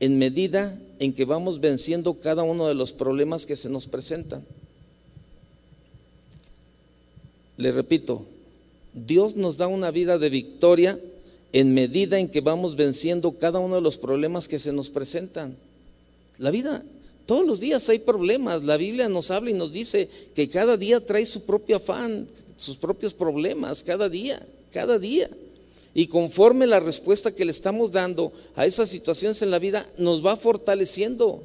en 0.00 0.18
medida 0.18 0.78
en 0.98 1.12
que 1.12 1.24
vamos 1.24 1.60
venciendo 1.60 2.14
cada 2.14 2.42
uno 2.42 2.66
de 2.66 2.74
los 2.74 2.92
problemas 2.92 3.46
que 3.46 3.56
se 3.56 3.68
nos 3.68 3.86
presentan. 3.86 4.44
Le 7.56 7.72
repito, 7.72 8.24
Dios 8.94 9.36
nos 9.36 9.56
da 9.56 9.66
una 9.66 9.90
vida 9.90 10.18
de 10.18 10.30
victoria 10.30 10.98
en 11.52 11.74
medida 11.74 12.18
en 12.18 12.28
que 12.28 12.40
vamos 12.40 12.76
venciendo 12.76 13.32
cada 13.32 13.58
uno 13.58 13.76
de 13.76 13.80
los 13.80 13.96
problemas 13.96 14.48
que 14.48 14.58
se 14.58 14.72
nos 14.72 14.90
presentan. 14.90 15.56
La 16.38 16.50
vida, 16.50 16.84
todos 17.28 17.46
los 17.46 17.60
días 17.60 17.86
hay 17.90 17.98
problemas. 17.98 18.64
La 18.64 18.78
Biblia 18.78 19.06
nos 19.10 19.30
habla 19.30 19.50
y 19.50 19.52
nos 19.52 19.70
dice 19.70 20.08
que 20.34 20.48
cada 20.48 20.78
día 20.78 21.04
trae 21.04 21.26
su 21.26 21.44
propio 21.44 21.76
afán, 21.76 22.26
sus 22.56 22.78
propios 22.78 23.12
problemas, 23.12 23.82
cada 23.82 24.08
día, 24.08 24.44
cada 24.72 24.98
día. 24.98 25.28
Y 25.92 26.06
conforme 26.06 26.66
la 26.66 26.80
respuesta 26.80 27.34
que 27.34 27.44
le 27.44 27.50
estamos 27.50 27.92
dando 27.92 28.32
a 28.56 28.64
esas 28.64 28.88
situaciones 28.88 29.42
en 29.42 29.50
la 29.50 29.58
vida, 29.58 29.86
nos 29.98 30.24
va 30.24 30.36
fortaleciendo, 30.36 31.42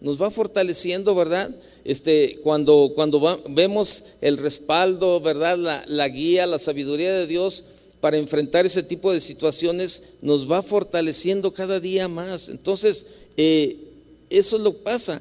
nos 0.00 0.20
va 0.20 0.30
fortaleciendo, 0.30 1.14
¿verdad? 1.14 1.54
Este, 1.84 2.40
cuando 2.42 2.90
cuando 2.96 3.40
vemos 3.50 4.16
el 4.22 4.36
respaldo, 4.36 5.20
¿verdad? 5.20 5.56
La, 5.56 5.84
la 5.86 6.08
guía, 6.08 6.44
la 6.44 6.58
sabiduría 6.58 7.12
de 7.12 7.28
Dios 7.28 7.66
para 8.00 8.16
enfrentar 8.16 8.66
ese 8.66 8.82
tipo 8.82 9.12
de 9.12 9.20
situaciones, 9.20 10.14
nos 10.22 10.50
va 10.50 10.60
fortaleciendo 10.60 11.52
cada 11.52 11.78
día 11.78 12.08
más. 12.08 12.48
Entonces, 12.48 13.06
eh, 13.36 13.89
eso 14.30 14.56
es 14.56 14.62
lo 14.62 14.72
que 14.72 14.82
pasa. 14.82 15.20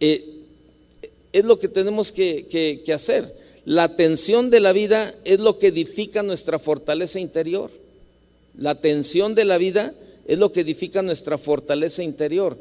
Eh, 0.00 0.36
es 1.32 1.44
lo 1.44 1.58
que 1.58 1.68
tenemos 1.68 2.12
que, 2.12 2.82
hacer. 2.94 3.36
La 3.66 3.94
tensión 3.94 4.48
de 4.48 4.60
la 4.60 4.72
vida 4.72 5.14
es 5.24 5.38
lo 5.38 5.58
que 5.58 5.66
edifica 5.66 6.22
nuestra 6.22 6.58
fortaleza 6.58 7.20
interior. 7.20 7.70
La 8.56 8.80
tensión 8.80 9.34
de 9.34 9.44
la 9.44 9.58
vida 9.58 9.94
es 10.26 10.38
lo 10.38 10.50
que 10.50 10.62
edifica 10.62 11.02
nuestra 11.02 11.36
fortaleza 11.36 12.02
interior. 12.02 12.56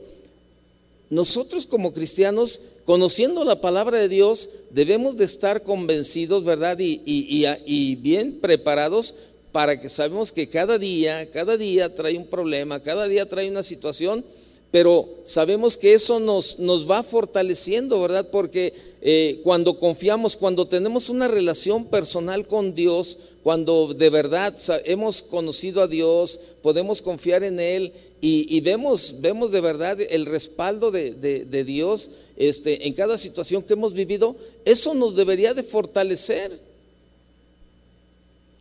Nosotros 1.09 1.65
como 1.65 1.93
cristianos, 1.93 2.59
conociendo 2.83 3.45
la 3.45 3.61
palabra 3.61 3.99
de 3.99 4.09
Dios, 4.09 4.49
debemos 4.71 5.15
de 5.15 5.23
estar 5.23 5.63
convencidos, 5.63 6.43
¿verdad? 6.43 6.77
Y, 6.79 7.95
bien 8.01 8.39
preparados 8.41 9.15
para 9.53 9.79
que 9.79 9.87
sabemos 9.87 10.33
que 10.33 10.49
cada 10.49 10.77
día, 10.77 11.31
cada 11.31 11.55
día 11.55 11.95
trae 11.95 12.17
un 12.17 12.27
problema, 12.27 12.81
cada 12.81 13.07
día 13.07 13.29
trae 13.29 13.49
una 13.49 13.63
situación 13.63 14.25
pero 14.71 15.07
sabemos 15.23 15.77
que 15.77 15.93
eso 15.93 16.19
nos, 16.19 16.59
nos 16.59 16.89
va 16.89 17.01
fortaleciendo, 17.01 18.01
¿verdad? 18.01 18.29
Porque 18.29 18.73
eh, 19.01 19.39
cuando 19.43 19.79
confiamos, 19.79 20.35
cuando 20.35 20.67
tenemos 20.67 21.09
una 21.09 21.27
relación 21.27 21.85
personal 21.85 22.45
con 22.47 22.75
Dios, 22.75 23.17
cuando 23.43 23.93
de 23.93 24.09
verdad 24.09 24.57
hemos 24.83 25.21
conocido 25.21 25.81
a 25.81 25.87
Dios, 25.87 26.39
podemos 26.61 27.01
confiar 27.01 27.43
en 27.43 27.59
Él 27.59 27.93
y, 28.19 28.59
vemos, 28.61 29.21
vemos 29.21 29.51
de 29.51 29.61
verdad 29.61 29.99
el 30.01 30.25
respaldo 30.25 30.89
de, 30.89 31.63
Dios 31.63 32.09
este, 32.35 32.87
en 32.87 32.93
cada 32.93 33.19
situación 33.19 33.61
que 33.61 33.73
hemos 33.73 33.93
vivido, 33.93 34.35
eso 34.65 34.95
nos 34.95 35.15
debería 35.15 35.53
de 35.53 35.61
fortalecer. 35.61 36.59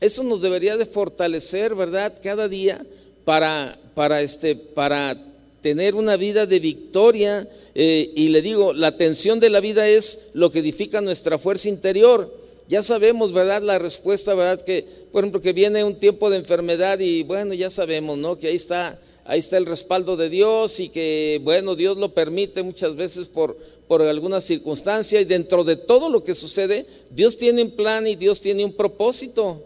Eso 0.00 0.22
nos 0.22 0.42
debería 0.42 0.76
de 0.76 0.84
fortalecer, 0.84 1.74
¿verdad? 1.74 2.12
Cada 2.22 2.46
día 2.46 2.84
para, 3.24 3.78
para, 3.94 4.20
este, 4.20 4.54
para 4.54 5.16
tener 5.64 5.94
una 5.94 6.18
vida 6.18 6.44
de 6.44 6.60
victoria. 6.60 7.48
Eh, 7.74 8.12
y 8.14 8.28
le 8.28 8.42
digo, 8.42 8.74
la 8.74 8.98
tensión 8.98 9.40
de 9.40 9.48
la 9.48 9.60
vida 9.60 9.88
es 9.88 10.28
lo 10.34 10.50
que 10.50 10.58
edifica 10.58 11.00
nuestra 11.00 11.38
fuerza 11.38 11.70
interior. 11.70 12.30
Ya 12.68 12.82
sabemos, 12.82 13.32
¿verdad? 13.32 13.62
La 13.62 13.78
respuesta, 13.78 14.34
¿verdad? 14.34 14.62
Que, 14.62 14.84
por 15.10 15.24
ejemplo, 15.24 15.40
que 15.40 15.54
viene 15.54 15.82
un 15.82 15.98
tiempo 15.98 16.28
de 16.28 16.36
enfermedad 16.36 16.98
y 17.00 17.22
bueno, 17.22 17.54
ya 17.54 17.70
sabemos, 17.70 18.18
¿no? 18.18 18.36
Que 18.36 18.48
ahí 18.48 18.56
está, 18.56 19.00
ahí 19.24 19.38
está 19.38 19.56
el 19.56 19.64
respaldo 19.64 20.18
de 20.18 20.28
Dios 20.28 20.80
y 20.80 20.90
que, 20.90 21.40
bueno, 21.42 21.74
Dios 21.76 21.96
lo 21.96 22.12
permite 22.12 22.62
muchas 22.62 22.94
veces 22.94 23.28
por, 23.28 23.56
por 23.88 24.02
alguna 24.02 24.42
circunstancia 24.42 25.18
y 25.18 25.24
dentro 25.24 25.64
de 25.64 25.76
todo 25.76 26.10
lo 26.10 26.22
que 26.22 26.34
sucede, 26.34 26.84
Dios 27.10 27.38
tiene 27.38 27.62
un 27.62 27.70
plan 27.70 28.06
y 28.06 28.16
Dios 28.16 28.38
tiene 28.38 28.66
un 28.66 28.74
propósito. 28.74 29.62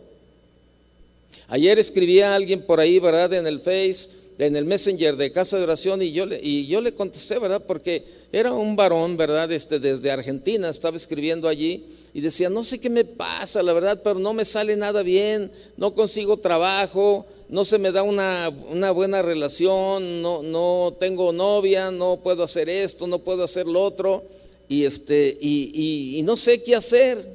Ayer 1.49 1.77
escribía 1.81 2.37
alguien 2.37 2.63
por 2.63 2.79
ahí, 2.79 3.01
¿verdad? 3.01 3.33
En 3.33 3.49
el 3.49 3.59
Face 3.59 4.18
en 4.39 4.55
el 4.55 4.65
Messenger 4.65 5.17
de 5.17 5.33
Casa 5.33 5.57
de 5.57 5.65
Oración 5.65 6.01
y 6.01 6.13
yo 6.13 6.25
le, 6.25 6.39
y 6.41 6.67
yo 6.69 6.81
le 6.81 6.95
contesté, 6.95 7.41
¿verdad? 7.41 7.63
Porque 7.67 8.05
era 8.33 8.53
un 8.53 8.77
varón, 8.77 9.17
¿verdad? 9.17 9.51
Este, 9.51 9.81
desde 9.81 10.13
Argentina, 10.13 10.69
estaba 10.69 10.97
escribiendo 10.97 11.49
allí 11.49 11.85
y 12.15 12.21
decía, 12.21 12.49
no 12.49 12.63
sé 12.63 12.79
qué 12.79 12.89
me 12.89 13.05
pasa, 13.05 13.63
la 13.65 13.73
verdad, 13.73 14.01
pero 14.03 14.21
no 14.21 14.33
me 14.33 14.45
sale 14.45 14.77
nada 14.77 15.03
bien, 15.03 15.51
no 15.77 15.93
consigo 15.93 16.37
trabajo, 16.37 17.27
no 17.49 17.65
se 17.65 17.79
me 17.79 17.91
da 17.91 18.05
una, 18.05 18.49
buena 18.93 19.23
relación, 19.23 20.23
no, 20.23 20.43
no 20.45 20.97
tengo 21.01 21.33
novia, 21.33 21.91
no 21.91 22.21
puedo 22.23 22.45
hacer 22.45 22.69
esto, 22.69 23.09
no 23.09 23.19
puedo 23.19 23.43
hacer 23.43 23.67
lo 23.67 23.83
otro, 23.83 24.23
y, 24.69 24.85
este, 24.85 25.37
y, 25.41 26.19
y 26.19 26.23
no 26.23 26.37
sé 26.37 26.63
qué 26.63 26.77
hacer, 26.77 27.27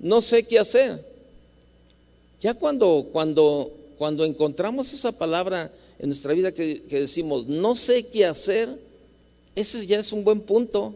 no 0.00 0.20
sé 0.20 0.42
qué 0.42 0.58
hacer. 0.58 1.06
Ya 2.40 2.54
cuando, 2.54 3.08
cuando, 3.12 3.70
cuando 3.96 4.24
encontramos 4.24 4.92
esa 4.92 5.12
palabra, 5.12 5.70
en 5.98 6.08
nuestra 6.08 6.32
vida 6.32 6.52
que, 6.52 6.82
decimos, 6.88 7.46
no 7.46 7.74
sé 7.74 8.06
qué 8.06 8.24
hacer, 8.24 8.68
ese 9.54 9.84
ya 9.86 9.98
es 9.98 10.12
un 10.12 10.22
buen 10.22 10.40
punto, 10.40 10.94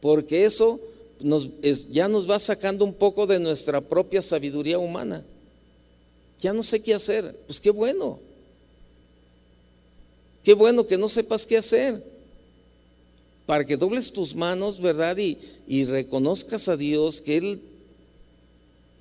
porque 0.00 0.44
eso 0.44 0.80
nos, 1.20 1.48
ya 1.90 2.08
nos 2.08 2.28
va 2.28 2.38
sacando 2.38 2.84
un 2.84 2.94
poco 2.94 3.26
de 3.26 3.38
nuestra 3.38 3.80
propia 3.80 4.22
sabiduría 4.22 4.78
humana. 4.78 5.24
Ya 6.40 6.52
no 6.52 6.62
sé 6.62 6.82
qué 6.82 6.94
hacer, 6.94 7.36
pues 7.46 7.60
qué 7.60 7.70
bueno. 7.70 8.18
Qué 10.42 10.54
bueno 10.54 10.86
que 10.86 10.98
no 10.98 11.08
sepas 11.08 11.46
qué 11.46 11.58
hacer. 11.58 12.02
Para 13.46 13.64
que 13.64 13.76
dobles 13.76 14.12
tus 14.12 14.34
manos, 14.34 14.80
¿verdad? 14.80 15.16
Y, 15.18 15.38
y 15.68 15.84
reconozcas 15.84 16.68
a 16.68 16.76
Dios 16.76 17.20
que 17.20 17.36
Él, 17.36 17.60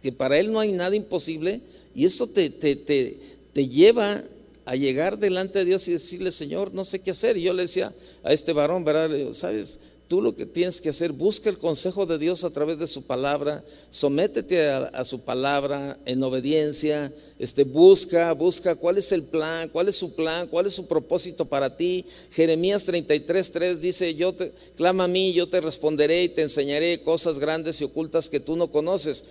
que 0.04 0.12
para 0.12 0.38
Él 0.38 0.52
no 0.52 0.60
hay 0.60 0.74
nada 0.74 0.96
imposible. 0.96 1.62
Y 1.96 2.06
esto 2.06 2.28
te, 2.28 2.50
te, 2.50 2.76
te, 2.76 3.18
te 3.54 3.68
lleva 3.68 4.24
a 4.66 4.76
llegar 4.76 5.18
delante 5.18 5.60
de 5.60 5.66
Dios 5.66 5.88
y 5.88 5.94
decirle, 5.94 6.32
Señor, 6.32 6.74
no 6.74 6.84
sé 6.84 7.00
qué 7.00 7.12
hacer. 7.12 7.38
Y 7.38 7.44
yo 7.44 7.54
le 7.54 7.64
decía 7.64 7.94
a 8.24 8.34
este 8.34 8.54
varón, 8.54 8.84
¿verdad? 8.84 9.34
sabes, 9.34 9.80
tú 10.12 10.22
lo 10.22 10.36
que 10.36 10.46
tienes 10.46 10.82
que 10.82 10.90
hacer, 10.90 11.14
busca 11.14 11.50
el 11.50 11.58
consejo 11.58 12.06
de 12.06 12.18
Dios 12.18 12.44
a 12.44 12.50
través 12.50 12.78
de 12.78 12.86
su 12.86 13.04
palabra, 13.04 13.64
sométete 13.90 14.70
a, 14.70 15.06
su 15.06 15.22
palabra 15.22 15.98
en 16.06 16.22
obediencia, 16.22 17.14
este, 17.40 17.64
busca, 17.64 18.34
busca 18.34 18.76
cuál 18.76 18.98
es 18.98 19.14
el 19.14 19.24
plan, 19.24 19.70
cuál 19.70 19.88
es 19.88 19.96
su 19.96 20.14
plan, 20.14 20.50
cuál 20.50 20.66
es 20.66 20.74
su 20.74 20.86
propósito 20.86 21.46
para 21.46 21.78
ti. 21.78 22.04
Jeremías 22.30 22.84
33, 22.84 23.52
3 23.52 23.82
dice, 23.82 24.14
yo 24.14 24.34
te, 24.34 24.52
clama 24.76 25.06
a 25.06 25.08
mí, 25.08 25.32
yo 25.32 25.48
te 25.48 25.62
responderé 25.62 26.24
y 26.24 26.28
te 26.28 26.42
enseñaré 26.42 27.02
cosas 27.04 27.40
grandes 27.40 27.80
y 27.80 27.86
ocultas 27.86 28.28
que 28.28 28.42
tú 28.42 28.58
no 28.58 28.70
conoces. 28.70 29.24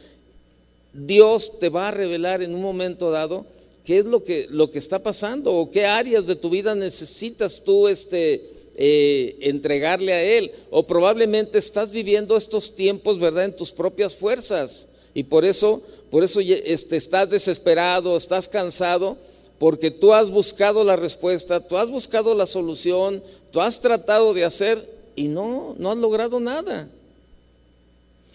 Dios 0.95 1.59
te 1.61 1.69
va 1.69 1.89
a 1.89 1.91
revelar 1.91 2.41
en 2.41 2.55
un 2.55 2.63
momento 2.63 3.11
dado 3.11 3.45
qué 3.85 3.99
es 3.99 4.05
lo 4.05 4.23
que, 4.23 4.47
lo 4.51 4.71
que 4.71 4.79
está 4.79 5.03
pasando 5.03 5.55
o 5.55 5.71
qué 5.71 5.87
áreas 5.87 6.27
de 6.27 6.37
tu 6.37 6.51
vida 6.51 6.75
necesitas 6.75 7.63
tú 7.65 7.89
este, 7.89 8.49
eh, 8.77 9.37
entregarle 9.41 10.13
a 10.13 10.23
Él. 10.23 10.51
O 10.71 10.87
probablemente 10.87 11.59
estás 11.59 11.91
viviendo 11.91 12.37
estos 12.37 12.75
tiempos, 12.75 13.19
¿verdad?, 13.19 13.45
en 13.45 13.57
tus 13.57 13.73
propias 13.73 14.15
fuerzas. 14.15 14.89
Y 15.13 15.25
por 15.25 15.45
eso, 15.45 15.83
por 16.11 16.23
eso 16.23 16.41
este, 16.41 16.97
estás 16.97 17.29
desesperado, 17.29 18.17
estás 18.17 18.49
cansado, 18.49 19.19
porque 19.59 19.91
tú 19.91 20.15
has 20.15 20.31
buscado 20.31 20.85
la 20.85 20.97
respuesta, 20.97 21.61
tú 21.61 21.77
has 21.77 21.91
buscado 21.91 22.35
la 22.35 22.47
solución, 22.47 23.23
tú 23.51 23.61
has 23.61 23.81
tratado 23.81 24.33
de 24.33 24.45
hacer 24.45 24.89
y 25.17 25.29
no, 25.29 25.75
no 25.79 25.91
has 25.91 25.99
logrado 25.99 26.41
nada. 26.41 26.89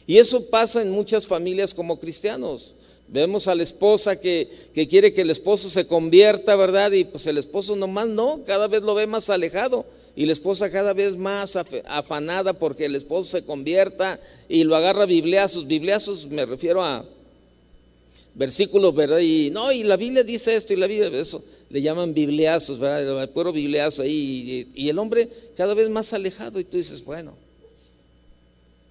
Y 0.06 0.18
eso 0.18 0.46
pasa 0.50 0.82
en 0.82 0.92
muchas 0.92 1.25
familias 1.25 1.74
como 1.74 2.00
cristianos. 2.00 2.75
Vemos 3.07 3.47
a 3.47 3.55
la 3.55 3.63
esposa 3.63 4.19
que, 4.19 4.50
que, 4.74 4.88
quiere 4.88 5.13
que 5.13 5.21
el 5.21 5.29
esposo 5.29 5.69
se 5.69 5.88
convierta, 5.88 6.55
¿verdad? 6.55 6.91
Y 6.91 7.03
pues 7.05 7.27
el 7.27 7.38
esposo 7.38 7.75
nomás 7.75 8.07
no, 8.07 8.41
cada 8.45 8.67
vez 8.67 8.81
lo 8.81 8.95
ve 8.95 9.05
más 9.05 9.29
alejado. 9.29 9.85
Y 10.15 10.25
la 10.25 10.31
esposa 10.31 10.71
cada 10.71 10.93
vez 10.93 11.17
más 11.17 11.57
afanada 11.85 12.53
porque 12.53 12.85
el 12.85 12.95
esposo 12.95 13.29
se 13.29 13.45
convierta 13.45 14.19
y 14.47 14.63
lo 14.63 14.75
agarra 14.75 15.05
bibliazos. 15.05 15.67
Bibliazos 15.67 16.27
me 16.27 16.45
refiero 16.45 16.83
a 16.83 17.05
versículos, 18.33 18.95
¿verdad? 18.95 19.19
Y 19.19 19.50
no, 19.51 19.71
y 19.71 19.83
la 19.83 19.97
Biblia 19.97 20.24
dice 20.24 20.55
esto 20.55 20.74
y 20.74 20.77
la 20.77 20.88
Biblia 20.88 21.09
eso. 21.19 21.43
Le 21.69 21.81
llaman 21.81 22.13
bibliazos, 22.13 22.79
¿verdad? 22.79 23.21
El 23.24 23.29
puro 23.29 23.51
bibliazo 23.51 24.03
ahí. 24.03 24.69
Y, 24.74 24.85
y 24.85 24.89
el 24.89 24.97
hombre 24.97 25.29
cada 25.55 25.74
vez 25.74 25.89
más 25.89 26.13
alejado. 26.13 26.59
Y 26.59 26.63
tú 26.63 26.77
dices, 26.77 27.03
bueno, 27.03 27.35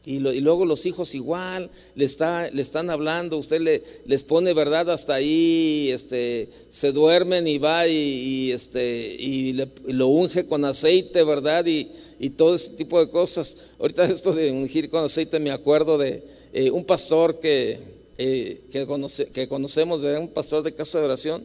y, 0.07 0.19
luego 0.19 0.67
los 0.67 0.85
hijos 0.85 1.15
igual, 1.15 1.71
le, 1.95 2.05
está, 2.05 2.51
le 2.51 2.61
están 2.61 2.91
hablando, 2.91 3.39
usted 3.39 3.61
le, 3.61 3.83
les 4.05 4.23
pone 4.23 4.53
verdad 4.53 4.91
hasta 4.91 5.15
ahí, 5.15 5.91
este, 5.91 6.51
se 6.69 6.93
duermen 6.93 7.47
y 7.47 7.57
va 7.57 7.89
y, 7.89 8.53
este, 8.53 9.17
y, 9.19 9.55
lo 9.87 10.09
unge 10.09 10.47
con 10.47 10.65
aceite, 10.67 11.25
¿verdad? 11.25 11.65
Y, 11.67 11.91
todo 12.37 12.55
ese 12.55 12.71
tipo 12.71 12.99
de 13.01 13.11
cosas. 13.11 13.57
Ahorita 13.79 14.05
esto 14.13 14.33
de 14.33 14.51
ungir 14.51 14.89
con 14.91 15.05
aceite 15.05 15.39
me 15.39 15.51
acuerdo 15.51 15.99
de 15.99 16.23
eh, 16.53 16.71
un 16.71 16.85
pastor 16.85 17.39
que, 17.39 17.79
eh, 18.19 18.61
que, 18.71 18.87
conoce, 18.87 19.27
que 19.27 19.49
conocemos, 19.49 20.03
de 20.03 20.19
un 20.19 20.29
pastor 20.29 20.63
de 20.63 20.75
casa 20.75 20.99
de 20.99 21.07
oración, 21.07 21.45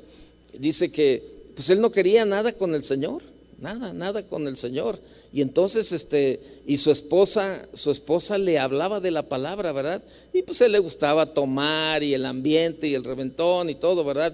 dice 0.58 0.92
que 0.92 1.24
pues 1.56 1.70
él 1.70 1.82
no 1.82 1.92
quería 1.92 2.26
nada 2.26 2.54
con 2.54 2.76
el 2.76 2.84
Señor 2.84 3.29
nada, 3.62 3.94
nada 3.94 4.26
con 4.28 4.48
el 4.48 4.58
Señor. 4.58 5.00
Y 5.32 5.42
entonces, 5.42 5.92
este, 5.92 6.42
y 6.66 6.78
su 6.78 6.92
esposa, 6.92 7.68
su 7.74 7.92
esposa 7.92 8.38
le 8.38 8.60
hablaba 8.60 9.00
de 9.00 9.12
la 9.12 9.30
palabra, 9.30 9.72
¿verdad? 9.72 10.04
Y 10.34 10.42
pues 10.42 10.62
él 10.62 10.72
le 10.72 10.80
gustaba 10.80 11.34
tomar 11.34 12.04
y 12.04 12.14
el 12.14 12.26
ambiente 12.26 12.88
y 12.88 12.96
el 12.96 13.04
reventón 13.04 13.70
y 13.70 13.76
todo, 13.76 14.04
¿verdad? 14.04 14.34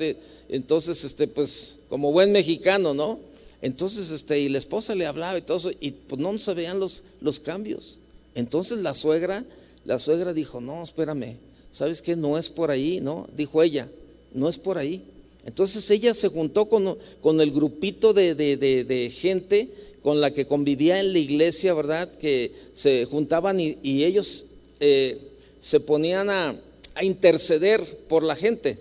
entonces, 0.50 1.04
este, 1.04 1.28
pues, 1.28 1.80
como 1.90 2.12
buen 2.12 2.32
mexicano, 2.32 2.94
¿no? 2.94 3.20
Entonces, 3.62 4.12
este, 4.12 4.40
y 4.40 4.50
la 4.50 4.58
esposa 4.58 4.94
le 4.96 5.06
hablaba 5.06 5.38
y 5.38 5.42
todo 5.42 5.58
eso, 5.58 5.72
y 5.80 5.92
pues 5.92 6.22
no 6.22 6.38
se 6.38 6.54
veían 6.54 6.80
los, 6.80 7.04
los 7.22 7.40
cambios. 7.40 8.00
Entonces 8.36 8.80
la 8.80 8.94
suegra, 8.94 9.44
la 9.86 9.98
suegra 9.98 10.34
dijo, 10.34 10.62
no, 10.62 10.84
espérame, 10.84 11.38
¿sabes 11.72 12.02
qué? 12.02 12.16
No 12.16 12.38
es 12.38 12.50
por 12.50 12.70
ahí, 12.70 13.00
¿no? 13.02 13.28
Dijo 13.36 13.64
ella, 13.64 13.90
no 14.34 14.50
es 14.50 14.58
por 14.58 14.78
ahí. 14.78 15.04
Entonces 15.46 15.90
ella 15.92 16.14
se 16.14 16.28
juntó 16.28 16.66
con, 16.66 16.98
con 17.22 17.40
el 17.40 17.52
grupito 17.52 18.14
de, 18.14 19.12
gente 19.16 19.70
con 20.02 20.20
la 20.20 20.34
que 20.34 20.46
convivía 20.46 21.00
en 21.00 21.14
la 21.14 21.20
iglesia, 21.20 21.74
¿verdad? 21.74 22.12
Que 22.12 22.52
se 22.74 23.06
juntaban 23.06 23.60
y, 23.60 24.04
ellos 24.04 24.48
eh, 24.80 25.20
se 25.60 25.80
ponían 25.80 26.30
a, 26.30 26.60
interceder 27.02 27.84
por 28.08 28.24
la 28.24 28.36
gente. 28.36 28.80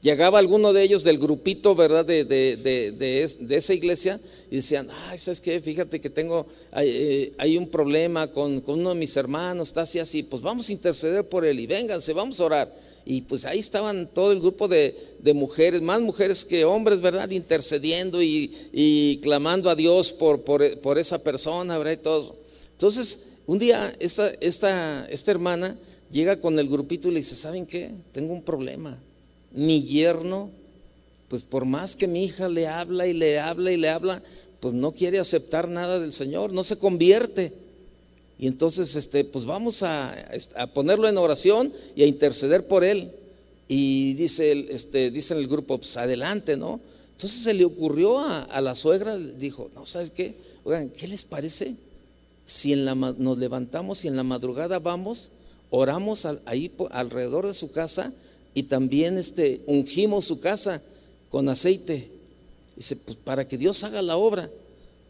Llegaba 0.00 0.38
alguno 0.38 0.72
de 0.72 0.82
ellos 0.84 1.04
del 1.04 1.18
grupito, 1.18 1.74
¿verdad? 1.74 2.04
De, 2.04 2.24
de, 2.24 3.56
esa 3.56 3.74
iglesia 3.74 4.20
y 4.50 4.56
decían, 4.56 4.88
ay, 5.06 5.18
¿sabes 5.18 5.40
qué? 5.40 5.60
Fíjate 5.60 6.00
que 6.00 6.08
tengo, 6.08 6.46
hay, 6.72 7.34
eh, 7.38 7.58
un 7.58 7.68
problema 7.68 8.32
con, 8.32 8.60
con, 8.60 8.80
uno 8.80 8.90
de 8.90 8.94
mis 8.94 9.16
hermanos, 9.16 9.68
está 9.68 9.82
así, 9.82 9.98
así, 9.98 10.22
pues 10.22 10.40
vamos 10.40 10.68
a 10.68 10.72
interceder 10.72 11.28
por 11.28 11.44
él 11.44 11.60
y 11.60 11.66
vénganse, 11.66 12.12
vamos 12.12 12.40
a 12.40 12.44
orar. 12.44 12.74
Y 13.04 13.22
pues 13.22 13.44
ahí 13.44 13.58
estaban 13.58 14.08
todo 14.12 14.32
el 14.32 14.40
grupo 14.40 14.68
de, 14.68 14.94
mujeres, 15.34 15.80
más 15.82 16.00
mujeres 16.00 16.44
que 16.44 16.64
hombres, 16.64 17.00
¿verdad? 17.00 17.30
Intercediendo 17.30 18.22
y, 18.22 19.20
clamando 19.22 19.70
a 19.70 19.74
Dios 19.74 20.12
por, 20.12 20.42
por, 20.42 20.98
esa 20.98 21.22
persona, 21.22 21.78
¿verdad? 21.78 21.92
Y 21.92 22.02
todo. 22.02 22.36
Entonces, 22.72 23.26
un 23.46 23.58
día 23.58 23.94
esta, 23.98 24.28
esta, 24.40 25.08
esta 25.08 25.30
hermana 25.30 25.78
llega 26.10 26.40
con 26.40 26.58
el 26.58 26.68
grupito 26.68 27.08
y 27.08 27.12
le 27.12 27.20
dice, 27.20 27.36
¿saben 27.36 27.66
qué? 27.66 27.90
Tengo 28.12 28.32
un 28.32 28.42
problema. 28.42 28.98
Mi 29.52 29.82
yerno, 29.82 30.50
pues 31.28 31.42
por 31.42 31.64
más 31.64 31.96
que 31.96 32.06
mi 32.06 32.24
hija 32.24 32.48
le 32.48 32.66
habla 32.66 33.06
y 33.06 33.12
le 33.12 33.38
habla 33.38 33.72
y 33.72 33.76
le 33.76 33.88
habla, 33.88 34.22
pues 34.60 34.74
no 34.74 34.92
quiere 34.92 35.18
aceptar 35.18 35.68
nada 35.68 36.00
del 36.00 36.12
Señor, 36.12 36.52
no 36.52 36.64
se 36.64 36.78
convierte. 36.78 37.52
Y 38.38 38.46
entonces, 38.46 38.94
este, 38.94 39.24
pues 39.24 39.44
vamos 39.44 39.82
a, 39.82 40.14
ponerlo 40.72 41.08
en 41.08 41.18
oración 41.18 41.72
y 41.96 42.02
a 42.02 42.06
interceder 42.06 42.66
por 42.68 42.84
él. 42.84 43.12
Y 43.66 44.14
dice, 44.14 44.66
este, 44.70 45.10
dice 45.10 45.34
el 45.34 45.48
grupo, 45.48 45.78
pues 45.78 45.96
adelante, 45.96 46.56
¿no? 46.56 46.80
Entonces 47.12 47.40
se 47.42 47.52
le 47.52 47.64
ocurrió 47.64 48.20
a, 48.20 48.60
la 48.60 48.76
suegra, 48.76 49.18
dijo, 49.18 49.70
no, 49.74 49.84
¿sabes 49.84 50.12
qué? 50.12 50.36
Oigan, 50.62 50.90
¿qué 50.90 51.08
les 51.08 51.24
parece 51.24 51.74
si 52.46 52.72
en 52.72 52.84
la, 52.84 52.94
nos 52.94 53.38
levantamos 53.38 54.04
y 54.04 54.08
en 54.08 54.14
la 54.14 54.22
madrugada 54.22 54.78
vamos, 54.78 55.32
oramos 55.70 56.26
ahí 56.46 56.70
alrededor 56.92 57.46
de 57.46 57.54
su 57.54 57.72
casa 57.72 58.12
y 58.54 58.62
también 58.62 59.18
este, 59.18 59.62
ungimos 59.66 60.26
su 60.26 60.38
casa 60.38 60.80
con 61.28 61.48
aceite? 61.48 62.08
Dice, 62.76 62.94
pues 62.94 63.16
para 63.16 63.48
que 63.48 63.58
Dios 63.58 63.82
haga 63.82 64.00
la 64.00 64.16
obra. 64.16 64.48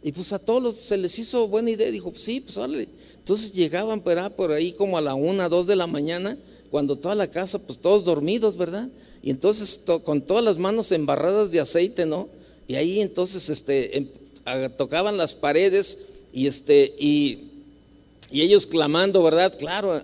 Y 0.02 0.12
pues 0.12 0.32
a 0.32 0.38
todos 0.38 0.76
se 0.76 0.96
les 0.96 1.18
hizo 1.18 1.48
buena 1.48 1.70
idea. 1.70 1.90
Dijo, 1.90 2.10
pues 2.10 2.22
sí, 2.22 2.40
pues 2.40 2.56
vale. 2.56 2.88
Entonces 3.16 3.52
llegaban 3.52 4.00
por 4.00 4.52
ahí 4.52 4.72
como 4.72 4.96
a 4.96 5.00
la 5.00 5.14
una, 5.14 5.48
dos 5.48 5.66
de 5.66 5.76
la 5.76 5.86
mañana, 5.86 6.38
cuando 6.70 6.96
toda 6.96 7.14
la 7.14 7.28
casa, 7.28 7.58
pues 7.58 7.78
todos 7.78 8.04
dormidos, 8.04 8.56
¿verdad? 8.56 8.88
Y 9.22 9.30
entonces 9.30 9.84
con 10.04 10.22
todas 10.22 10.44
las 10.44 10.58
manos 10.58 10.92
embarradas 10.92 11.50
de 11.50 11.60
aceite, 11.60 12.06
¿no? 12.06 12.28
Y 12.66 12.76
ahí 12.76 13.00
entonces 13.00 13.48
este, 13.48 13.96
em, 13.96 14.08
tocaban 14.76 15.16
las 15.16 15.34
paredes 15.34 15.98
y, 16.32 16.46
este, 16.46 16.94
y, 16.98 17.44
ellos 18.30 18.66
clamando, 18.66 19.22
¿verdad? 19.22 19.56
Claro, 19.58 20.02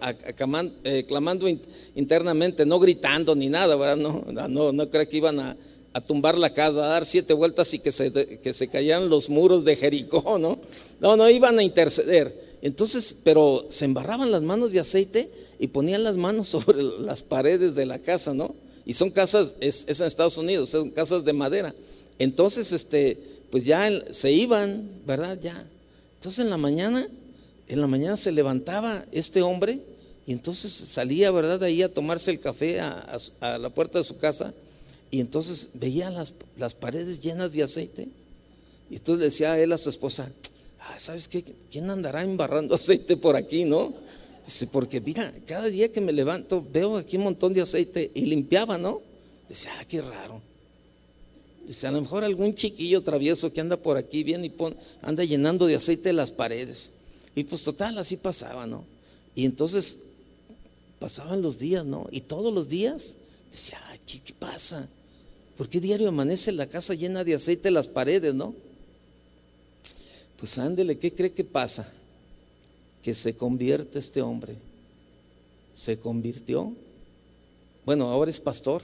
eh, 0.85 1.05
clamando 1.07 1.47
internamente, 1.95 2.65
no 2.65 2.81
gritando 2.81 3.35
ni 3.35 3.51
nada, 3.51 3.77
¿verdad? 3.77 3.97
No, 3.97 4.25
no, 4.49 4.73
no 4.73 4.91
creo 4.91 5.07
que 5.07 5.19
iban 5.19 5.39
a 5.41 5.57
a 5.95 6.01
tumbar 6.01 6.37
la 6.37 6.53
casa, 6.53 6.85
a 6.85 6.89
dar 6.89 7.07
siete 7.07 7.33
vueltas 7.35 7.73
y 7.73 7.79
que 7.79 7.93
se, 7.93 8.13
que 8.13 8.53
se 8.53 8.67
caían 8.67 9.09
los 9.09 9.31
muros 9.31 9.65
de 9.65 9.77
Jericó, 9.77 10.39
¿no? 10.41 10.59
No, 11.01 11.17
no 11.17 11.31
iban 11.31 11.59
a 11.59 11.63
interceder. 11.63 12.59
Entonces, 12.63 13.17
pero 13.23 13.67
se 13.71 13.85
embarraban 13.85 14.33
las 14.33 14.43
manos 14.43 14.73
de 14.73 14.81
aceite 14.81 15.31
y 15.61 15.69
ponían 15.69 16.03
las 16.03 16.17
manos 16.17 16.49
sobre 16.51 16.83
las 16.83 17.23
paredes 17.23 17.77
de 17.77 17.87
la 17.87 18.01
casa, 18.01 18.35
¿no? 18.35 18.55
Y 18.85 18.95
son 18.95 19.11
casas, 19.11 19.55
es, 19.61 19.87
en 19.89 20.07
Estados 20.07 20.37
Unidos, 20.37 20.69
son 20.69 20.91
casas 20.91 21.25
de 21.25 21.33
madera. 21.33 21.73
Entonces, 22.19 22.73
este, 22.73 23.17
pues 23.53 23.65
ya 23.65 23.89
se 24.11 24.33
iban, 24.33 24.91
¿verdad? 25.07 25.39
Ya. 25.41 25.65
Entonces 26.17 26.45
en 26.45 26.51
la 26.51 26.59
mañana, 26.59 27.07
en 27.69 27.81
la 27.81 27.87
mañana 27.87 28.17
se 28.17 28.33
levantaba 28.33 29.05
este 29.13 29.43
hombre 29.43 29.79
y 30.27 30.33
entonces 30.33 30.73
salía, 30.73 31.31
¿verdad? 31.31 31.63
Ahí 31.63 31.83
a 31.83 31.93
tomarse 31.93 32.33
el 32.33 32.41
café 32.41 32.81
a 32.81 33.59
la 33.61 33.71
puerta 33.71 33.99
de 33.99 34.05
su 34.05 34.17
casa 34.17 34.53
y 35.11 35.21
entonces 35.21 35.71
veía 35.75 36.11
las, 36.11 36.33
las 36.57 36.75
paredes 36.75 37.21
llenas 37.21 37.53
de 37.53 37.63
aceite. 37.63 38.09
Y 38.91 38.97
entonces 38.97 39.19
le 39.19 39.25
decía 39.27 39.53
a 39.53 39.61
él 39.61 39.73
a 39.73 39.79
su 39.79 39.89
esposa, 39.89 40.31
ah, 40.81 40.99
¿sabes 40.99 41.29
qué? 41.29 41.45
¿Quién 41.71 41.89
andará 41.91 42.23
embarrando 42.23 42.75
aceite 42.75 43.17
por 43.17 43.37
aquí, 43.37 43.65
no? 43.65 43.95
Dice, 44.45 44.67
porque 44.67 45.01
mira, 45.01 45.33
cada 45.47 45.69
día 45.69 45.91
que 45.91 46.01
me 46.01 46.13
levanto 46.13 46.65
veo 46.71 46.97
aquí 46.97 47.17
un 47.17 47.25
montón 47.25 47.53
de 47.53 47.63
aceite 47.63 48.11
y 48.15 48.27
limpiaba, 48.27 48.77
¿no? 48.77 49.01
Dice, 49.49 49.69
ah, 49.71 49.85
qué 49.89 50.03
raro. 50.03 50.43
Dice, 51.67 51.87
a 51.87 51.91
lo 51.91 52.01
mejor 52.01 52.25
algún 52.25 52.55
chiquillo 52.55 53.03
travieso 53.03 53.53
que 53.53 53.61
anda 53.61 53.79
por 53.79 53.97
aquí 53.97 54.23
bien 54.23 54.45
y 54.45 54.53
anda 55.01 55.25
llenando 55.25 55.67
de 55.67 55.77
aceite 55.77 56.13
las 56.13 56.31
paredes. 56.31 56.93
Y 57.35 57.45
pues 57.45 57.63
total, 57.63 57.97
así 57.99 58.17
pasaba, 58.17 58.67
¿no? 58.67 58.85
Y 59.35 59.47
entonces 59.47 60.05
pasaban 60.99 61.41
los 61.41 61.59
días, 61.59 61.85
¿no? 61.85 62.07
Y 62.11 62.21
todos 62.21 62.53
los 62.53 62.69
días 62.69 63.17
decía, 63.55 63.79
¿qué, 64.05 64.35
pasa? 64.37 64.89
¿Por 65.57 65.69
qué 65.69 65.81
diario 65.81 66.09
amanece 66.09 66.51
la 66.51 66.67
casa 66.67 66.95
llena 66.95 67.23
de 67.23 67.35
aceite 67.35 67.71
las 67.71 67.87
paredes, 67.87 68.35
no? 68.35 68.53
Pues 70.37 70.59
ándele, 70.59 70.99
¿qué 70.99 71.15
cree 71.15 71.33
que 71.33 71.45
pasa? 71.45 71.89
Que 73.01 73.15
se 73.15 73.37
convierte 73.37 74.01
este 74.01 74.21
hombre. 74.21 74.57
Se 75.73 76.01
convirtió. 76.01 76.73
Bueno, 77.87 78.11
ahora 78.11 78.31
es 78.31 78.41
pastor. 78.41 78.83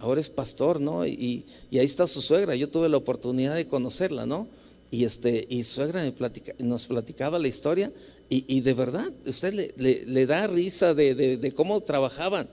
Ahora 0.00 0.20
es 0.20 0.28
pastor, 0.28 0.80
¿no? 0.80 1.06
Y, 1.06 1.44
ahí 1.70 1.84
está 1.84 2.06
su 2.08 2.20
suegra. 2.20 2.56
Yo 2.56 2.68
tuve 2.68 2.88
la 2.88 2.96
oportunidad 2.96 3.54
de 3.54 3.68
conocerla, 3.68 4.26
¿no? 4.26 4.48
Y, 4.90 5.04
este, 5.04 5.46
y 5.48 5.62
suegra 5.62 6.12
nos 6.58 6.86
platicaba 6.86 7.38
la 7.38 7.48
historia 7.48 7.92
y, 8.28 8.60
de 8.60 8.74
verdad, 8.74 9.08
usted 9.24 9.72
le, 9.76 10.26
da 10.26 10.48
risa 10.48 10.94
de, 10.94 11.52
cómo 11.54 11.80
trabajaban. 11.80 12.48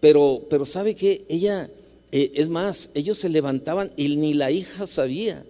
Pero, 0.00 0.46
pero 0.48 0.64
sabe 0.64 0.94
que 0.94 1.24
ella, 1.28 1.70
eh, 2.12 2.32
es 2.34 2.48
más, 2.48 2.90
ellos 2.94 3.18
se 3.18 3.28
levantaban 3.28 3.92
y 3.96 4.16
ni 4.16 4.34
la 4.34 4.50
hija 4.50 4.86
sabía. 4.86 5.44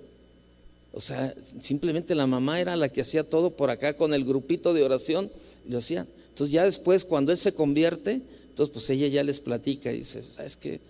O 0.93 1.01
sea, 1.01 1.35
simplemente 1.61 2.15
la 2.15 2.27
mamá 2.27 2.61
era 2.61 2.77
la 2.77 2.89
que 2.89 3.01
hacía 3.01 3.23
todo 3.23 3.51
por 3.51 3.71
acá 3.71 3.97
con 3.97 4.13
el 4.13 4.25
grupito 4.25 4.75
de 4.75 4.83
oración, 4.83 5.31
lo 5.69 5.79
hacían. 5.79 6.09
Entonces 6.31 6.53
ya 6.53 6.65
después, 6.65 7.05
cuando 7.05 7.31
él 7.33 7.39
se 7.39 7.53
convierte, 7.53 8.21
entonces 8.49 8.73
pues 8.73 8.91
ella 8.91 9.07
ya 9.07 9.23
les 9.23 9.39
platica 9.39 9.93
y 9.93 9.99
dice, 9.99 10.23
¿sabes 10.35 10.57
qué? 10.57 10.81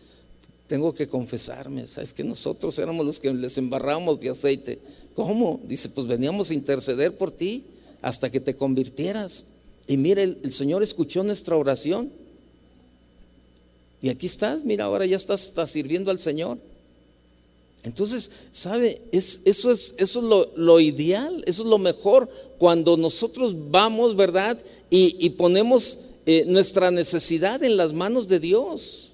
Tengo 0.67 0.95
que 0.95 1.09
confesarme, 1.09 1.87
¿sabes 1.87 2.13
que 2.13 2.25
Nosotros 2.25 2.79
éramos 2.79 3.05
los 3.05 3.19
que 3.21 3.33
les 3.35 3.59
embarramos 3.59 4.21
de 4.21 4.31
aceite. 4.31 4.79
¿Cómo? 5.15 5.61
Dice, 5.65 5.89
pues 5.91 6.07
veníamos 6.07 6.51
a 6.51 6.55
interceder 6.55 7.19
por 7.19 7.33
ti 7.33 7.65
hasta 8.01 8.31
que 8.31 8.41
te 8.41 8.55
convirtieras. 8.55 9.47
Y 9.87 9.97
mire, 9.97 10.23
el, 10.23 10.53
Señor 10.53 10.83
escuchó 10.83 11.23
nuestra 11.25 11.57
oración. 11.57 12.11
Y 14.03 14.09
aquí 14.09 14.27
estás, 14.27 14.65
mira, 14.65 14.85
ahora 14.85 15.05
ya 15.05 15.17
estás, 15.17 15.53
sirviendo 15.67 16.11
al 16.11 16.19
Señor. 16.19 16.59
Entonces, 17.83 18.31
¿sabe? 18.53 19.01
Es, 19.13 19.41
eso 19.45 19.71
es, 19.71 19.95
eso 19.99 20.21
es 20.21 20.49
lo, 20.57 20.81
ideal, 20.81 21.43
eso 21.47 21.63
es 21.63 21.69
lo 21.69 21.79
mejor 21.79 22.29
cuando 22.59 22.97
nosotros 22.97 23.55
vamos, 23.71 24.17
¿verdad? 24.17 24.59
Y, 24.91 25.31
ponemos 25.31 26.01
eh, 26.27 26.45
nuestra 26.47 26.91
necesidad 26.91 27.63
en 27.63 27.77
las 27.77 27.93
manos 27.93 28.29
de 28.29 28.41
Dios. 28.41 29.13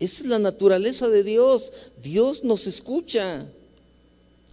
Esa 0.00 0.22
es 0.22 0.28
la 0.28 0.38
naturaleza 0.38 1.08
de 1.08 1.22
Dios. 1.22 1.72
Dios 2.02 2.44
nos 2.44 2.66
escucha. 2.66 3.46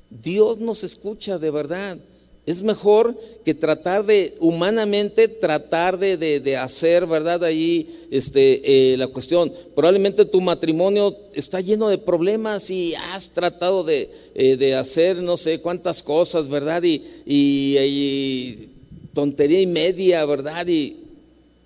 Dios 0.10 0.60
nos 0.60 0.84
escucha 0.84 1.40
de 1.40 1.52
verdad. 1.52 1.98
Es 2.45 2.63
mejor 2.63 3.15
que 3.45 3.54
tratar 3.54 4.04
de, 4.04 4.36
humanamente, 4.39 5.27
tratar 5.27 5.99
de, 5.99 6.58
hacer, 6.58 7.06
¿verdad? 7.06 7.43
Ahí 7.43 7.88
este, 8.10 8.93
eh, 8.93 8.97
la 8.97 9.08
cuestión. 9.08 9.54
Probablemente 9.75 10.25
tu 10.25 10.41
matrimonio 10.41 11.15
está 11.34 11.62
lleno 11.62 11.88
de 11.88 11.99
problemas 11.99 12.71
y 12.71 12.95
has 12.95 13.30
tratado 13.30 13.84
de, 13.84 14.10
eh, 14.34 14.75
hacer 14.75 15.17
no 15.17 15.38
sé 15.38 15.62
cuántas 15.62 16.01
cosas, 16.01 16.47
¿verdad? 16.47 16.82
Y, 16.84 17.04
y, 17.25 18.69
tontería 19.13 19.62
y 19.62 19.67
media, 19.67 20.25
¿verdad? 20.25 20.65
Y, 20.67 20.97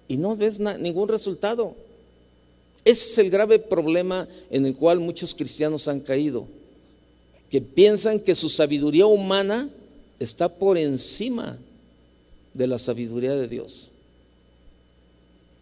y 0.09 0.17
no 0.17 0.35
ves 0.35 0.59
ningún 0.59 1.07
resultado. 1.07 1.73
Ese 2.83 3.11
es 3.11 3.17
el 3.17 3.29
grave 3.29 3.59
problema 3.59 4.27
en 4.51 4.65
el 4.65 4.75
cual 4.75 4.99
muchos 4.99 5.33
cristianos 5.33 5.88
han 5.88 6.01
caído 6.01 6.47
que 7.49 7.61
piensan 7.61 8.19
que 8.19 8.35
su 8.35 8.49
sabiduría 8.49 9.05
humana 9.05 9.69
está 10.19 10.49
por 10.49 10.78
encima 10.78 11.58
de 12.54 12.67
la 12.67 12.80
sabiduría 12.80 13.36
de 13.36 13.47
Dios. 13.47 13.89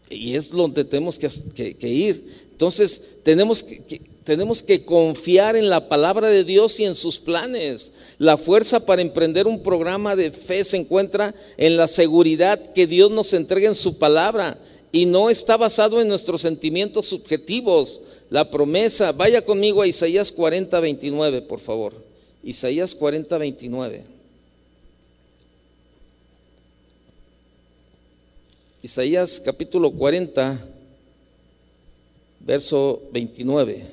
Y 0.09 0.35
es 0.35 0.49
donde 0.49 0.83
tenemos 0.83 1.17
que, 1.17 1.87
ir. 1.87 2.25
Entonces, 2.51 3.01
tenemos 3.23 3.63
que, 3.63 4.01
tenemos 4.23 4.61
que 4.61 4.85
confiar 4.85 5.55
en 5.55 5.69
la 5.69 5.89
palabra 5.89 6.27
de 6.27 6.43
Dios 6.43 6.79
y 6.79 6.85
en 6.85 6.93
sus 6.93 7.19
planes. 7.19 7.93
La 8.19 8.37
fuerza 8.37 8.85
para 8.85 9.01
emprender 9.01 9.47
un 9.47 9.63
programa 9.63 10.15
de 10.15 10.31
fe 10.31 10.63
se 10.63 10.77
encuentra 10.77 11.33
en 11.57 11.77
la 11.77 11.87
seguridad 11.87 12.73
que 12.73 12.85
Dios 12.85 13.09
nos 13.11 13.33
entrega 13.33 13.67
en 13.67 13.75
su 13.75 13.97
palabra 13.97 14.59
y 14.91 15.05
no 15.05 15.29
está 15.29 15.57
basado 15.57 15.99
en 15.99 16.07
nuestros 16.07 16.41
sentimientos 16.41 17.07
subjetivos 17.07 18.01
la 18.29 18.49
promesa, 18.49 19.11
vaya 19.11 19.45
conmigo 19.45 19.83
a 19.83 19.87
Isaías 19.87 20.31
40, 20.31 20.79
29, 20.79 21.43
por 21.43 21.59
favor. 21.59 21.93
Isaías 22.43 22.95
40, 22.95 23.37
29. 23.37 24.12
Isaías 28.83 29.39
capítulo 29.39 29.89
40, 29.93 30.59
verso 32.41 33.01
29. 33.13 33.85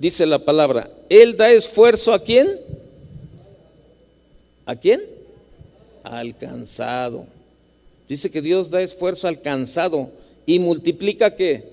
Dice 0.00 0.26
la 0.26 0.40
palabra, 0.40 0.90
Él 1.08 1.36
da 1.36 1.52
esfuerzo 1.52 2.12
a 2.12 2.18
quién? 2.18 2.58
¿A 4.66 4.74
quién? 4.74 5.00
Alcanzado. 6.02 7.28
Dice 8.08 8.28
que 8.32 8.42
Dios 8.42 8.68
da 8.68 8.82
esfuerzo 8.82 9.28
alcanzado 9.28 10.10
y 10.44 10.58
multiplica 10.58 11.36
qué? 11.36 11.70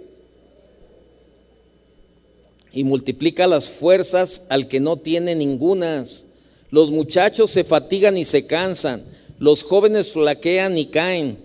Y 2.71 2.83
multiplica 2.83 3.47
las 3.47 3.67
fuerzas 3.67 4.45
al 4.49 4.67
que 4.67 4.79
no 4.79 4.97
tiene 4.97 5.33
ningunas. 5.33 6.27
Los 6.71 6.89
muchachos 6.89 7.51
se 7.51 7.63
fatigan 7.63 8.17
y 8.17 8.25
se 8.25 8.47
cansan, 8.47 9.03
los 9.39 9.63
jóvenes 9.63 10.13
flaquean 10.13 10.77
y 10.77 10.87
caen, 10.87 11.37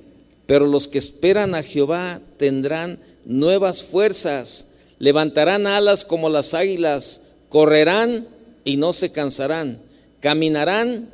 pero 0.47 0.67
los 0.67 0.87
que 0.87 0.99
esperan 0.99 1.55
a 1.55 1.63
Jehová 1.63 2.21
tendrán 2.37 3.01
nuevas 3.25 3.83
fuerzas, 3.83 4.75
levantarán 4.99 5.67
alas 5.67 6.05
como 6.05 6.29
las 6.29 6.55
águilas, 6.55 7.33
correrán 7.49 8.29
y 8.65 8.77
no 8.77 8.93
se 8.93 9.11
cansarán, 9.11 9.83
caminarán 10.21 11.11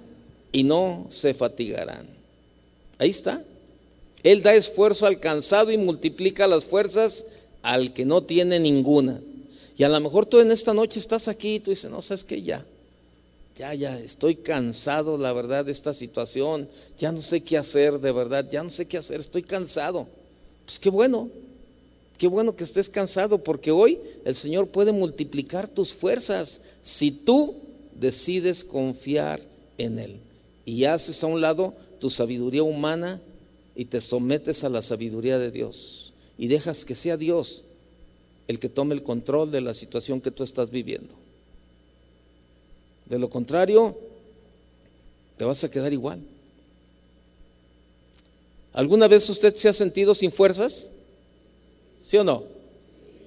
y 0.52 0.64
no 0.64 1.06
se 1.08 1.32
fatigarán. 1.32 2.06
Ahí 2.98 3.10
está. 3.10 3.42
Él 4.22 4.42
da 4.42 4.54
esfuerzo 4.54 5.06
alcanzado 5.06 5.72
y 5.72 5.78
multiplica 5.78 6.46
las 6.46 6.64
fuerzas 6.64 7.26
al 7.62 7.92
que 7.92 8.04
no 8.04 8.22
tiene 8.22 8.60
ninguna. 8.60 9.20
Y 9.76 9.84
a 9.84 9.88
lo 9.88 9.98
mejor 10.00 10.26
tú 10.26 10.38
en 10.38 10.52
esta 10.52 10.74
noche 10.74 11.00
estás 11.00 11.28
aquí 11.28 11.54
y 11.54 11.60
tú 11.60 11.70
dices, 11.70 11.90
no, 11.90 12.02
sabes 12.02 12.22
que 12.22 12.42
ya, 12.42 12.64
ya, 13.56 13.74
ya, 13.74 13.98
estoy 13.98 14.36
cansado, 14.36 15.18
la 15.18 15.32
verdad, 15.32 15.64
de 15.64 15.72
esta 15.72 15.92
situación, 15.92 16.68
ya 16.98 17.12
no 17.12 17.20
sé 17.20 17.42
qué 17.42 17.58
hacer, 17.58 18.00
de 18.00 18.12
verdad, 18.12 18.48
ya 18.50 18.62
no 18.62 18.70
sé 18.70 18.86
qué 18.86 18.96
hacer, 18.96 19.20
estoy 19.20 19.42
cansado. 19.42 20.06
Pues 20.64 20.78
qué 20.78 20.88
bueno, 20.88 21.28
qué 22.16 22.28
bueno 22.28 22.56
que 22.56 22.64
estés 22.64 22.88
cansado, 22.88 23.44
porque 23.44 23.70
hoy 23.70 23.98
el 24.24 24.34
Señor 24.34 24.68
puede 24.68 24.92
multiplicar 24.92 25.68
tus 25.68 25.92
fuerzas 25.92 26.62
si 26.80 27.10
tú 27.10 27.56
decides 27.94 28.64
confiar 28.64 29.40
en 29.76 29.98
Él 29.98 30.16
y 30.64 30.84
haces 30.84 31.22
a 31.22 31.26
un 31.26 31.40
lado 31.40 31.74
tu 31.98 32.10
sabiduría 32.10 32.62
humana 32.62 33.20
y 33.76 33.84
te 33.86 34.00
sometes 34.00 34.64
a 34.64 34.68
la 34.68 34.82
sabiduría 34.82 35.38
de 35.38 35.50
Dios 35.50 36.12
y 36.38 36.48
dejas 36.48 36.84
que 36.84 36.94
sea 36.94 37.16
Dios 37.16 37.64
el 38.48 38.58
que 38.58 38.68
tome 38.68 38.94
el 38.94 39.02
control 39.02 39.50
de 39.50 39.60
la 39.60 39.74
situación 39.74 40.20
que 40.20 40.30
tú 40.30 40.42
estás 40.42 40.70
viviendo. 40.70 41.21
De 43.12 43.18
lo 43.18 43.28
contrario, 43.28 43.94
te 45.36 45.44
vas 45.44 45.62
a 45.62 45.70
quedar 45.70 45.92
igual. 45.92 46.20
¿Alguna 48.72 49.06
vez 49.06 49.28
usted 49.28 49.54
se 49.54 49.68
ha 49.68 49.72
sentido 49.72 50.14
sin 50.14 50.32
fuerzas? 50.32 50.90
¿Sí 52.02 52.16
o 52.16 52.24
no? 52.24 52.44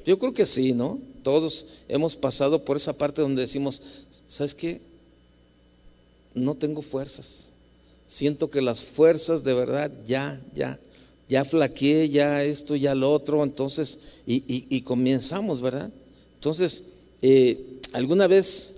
Yo 0.06 0.18
creo 0.18 0.34
que 0.34 0.46
sí, 0.46 0.74
¿no? 0.74 1.00
Todos 1.22 1.68
hemos 1.88 2.16
pasado 2.16 2.66
por 2.66 2.78
esa 2.78 2.98
parte 2.98 3.22
donde 3.22 3.44
decimos, 3.44 3.82
¿sabes 4.28 4.56
qué? 4.56 4.82
No 6.34 6.56
tengo 6.56 6.82
fuerzas 6.82 7.52
siento 8.08 8.50
que 8.50 8.62
las 8.62 8.82
fuerzas 8.82 9.44
de 9.44 9.54
verdad 9.54 9.92
ya, 10.06 10.42
ya, 10.54 10.80
ya 11.28 11.46
flaqueé, 11.46 12.10
ya 12.10 12.44
esto, 12.44 12.76
ya 12.76 12.96
lo 12.96 13.12
otro, 13.12 13.44
entonces, 13.44 14.00
y, 14.26 14.82
comenzamos, 14.82 15.62
¿verdad? 15.62 15.92
Entonces, 16.36 16.90
eh, 17.22 17.80
¿alguna 17.94 18.28
vez, 18.28 18.76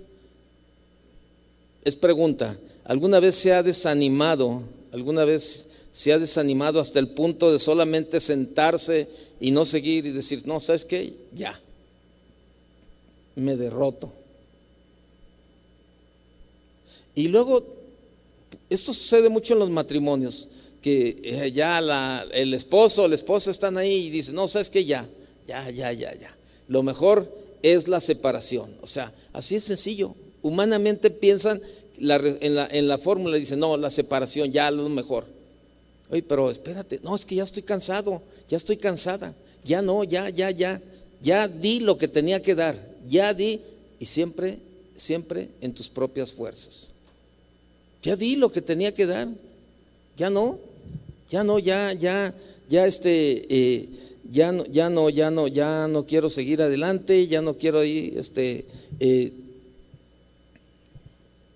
es 1.88 1.96
pregunta, 1.96 2.58
¿alguna 2.84 3.20
vez 3.20 3.34
se 3.34 3.52
ha 3.52 3.62
desanimado, 3.62 4.62
alguna 4.92 5.24
vez 5.24 5.66
se 5.90 6.12
ha 6.12 6.18
desanimado 6.18 6.80
hasta 6.80 6.98
el 6.98 7.08
punto 7.08 7.50
de 7.50 7.58
solamente 7.58 8.20
sentarse 8.20 9.08
y 9.40 9.50
no 9.50 9.64
seguir 9.64 10.06
y 10.06 10.12
decir, 10.12 10.42
no, 10.46 10.60
¿sabes 10.60 10.84
qué? 10.84 11.14
Ya, 11.34 11.58
me 13.34 13.56
derroto. 13.56 14.12
Y 17.14 17.28
luego 17.28 17.64
esto 18.70 18.92
sucede 18.92 19.28
mucho 19.28 19.54
en 19.54 19.60
los 19.60 19.70
matrimonios, 19.70 20.48
que 20.82 21.16
eh, 21.22 21.52
ya 21.52 21.78
el 22.32 22.54
esposo 22.54 23.04
o 23.04 23.08
la 23.08 23.14
esposa 23.14 23.50
están 23.50 23.76
ahí 23.76 24.06
y 24.06 24.10
dicen, 24.10 24.34
no, 24.34 24.46
sabes 24.46 24.70
que 24.70 24.84
ya, 24.84 25.08
ya, 25.46 25.68
ya, 25.70 25.92
ya, 25.92 26.14
ya. 26.14 26.36
Lo 26.68 26.82
mejor 26.82 27.32
es 27.62 27.88
la 27.88 28.00
separación. 28.00 28.76
O 28.82 28.86
sea, 28.86 29.12
así 29.32 29.56
es 29.56 29.64
sencillo. 29.64 30.14
Humanamente 30.42 31.10
piensan 31.10 31.60
en 32.00 32.54
la, 32.54 32.66
en 32.70 32.88
la 32.88 32.98
fórmula, 32.98 33.36
dicen, 33.36 33.60
no, 33.60 33.76
la 33.76 33.90
separación, 33.90 34.50
ya 34.50 34.70
lo 34.70 34.88
mejor. 34.88 35.26
Oye, 36.10 36.22
pero 36.22 36.50
espérate, 36.50 37.00
no, 37.02 37.14
es 37.14 37.24
que 37.24 37.34
ya 37.34 37.42
estoy 37.42 37.62
cansado, 37.62 38.22
ya 38.48 38.56
estoy 38.56 38.76
cansada, 38.76 39.34
ya 39.64 39.82
no, 39.82 40.04
ya, 40.04 40.30
ya, 40.30 40.50
ya, 40.50 40.80
ya 41.20 41.48
di 41.48 41.80
lo 41.80 41.98
que 41.98 42.08
tenía 42.08 42.40
que 42.40 42.54
dar, 42.54 42.76
ya 43.06 43.34
di, 43.34 43.60
y 43.98 44.06
siempre, 44.06 44.58
siempre 44.96 45.48
en 45.60 45.74
tus 45.74 45.88
propias 45.88 46.32
fuerzas. 46.32 46.90
Ya 48.02 48.16
di 48.16 48.36
lo 48.36 48.50
que 48.50 48.62
tenía 48.62 48.94
que 48.94 49.06
dar. 49.06 49.28
Ya 50.16 50.30
no. 50.30 50.58
Ya 51.30 51.44
no, 51.44 51.58
ya, 51.58 51.92
ya, 51.92 52.34
ya 52.68 52.86
este, 52.86 53.46
eh, 53.50 53.88
ya 54.30 54.50
no, 54.50 54.64
ya 54.64 54.88
no, 54.88 55.10
ya 55.10 55.30
no, 55.30 55.46
ya 55.46 55.86
no 55.86 56.06
quiero 56.06 56.30
seguir 56.30 56.62
adelante, 56.62 57.26
ya 57.26 57.42
no 57.42 57.58
quiero 57.58 57.84
ir, 57.84 58.16
este, 58.16 58.64
eh, 58.98 59.32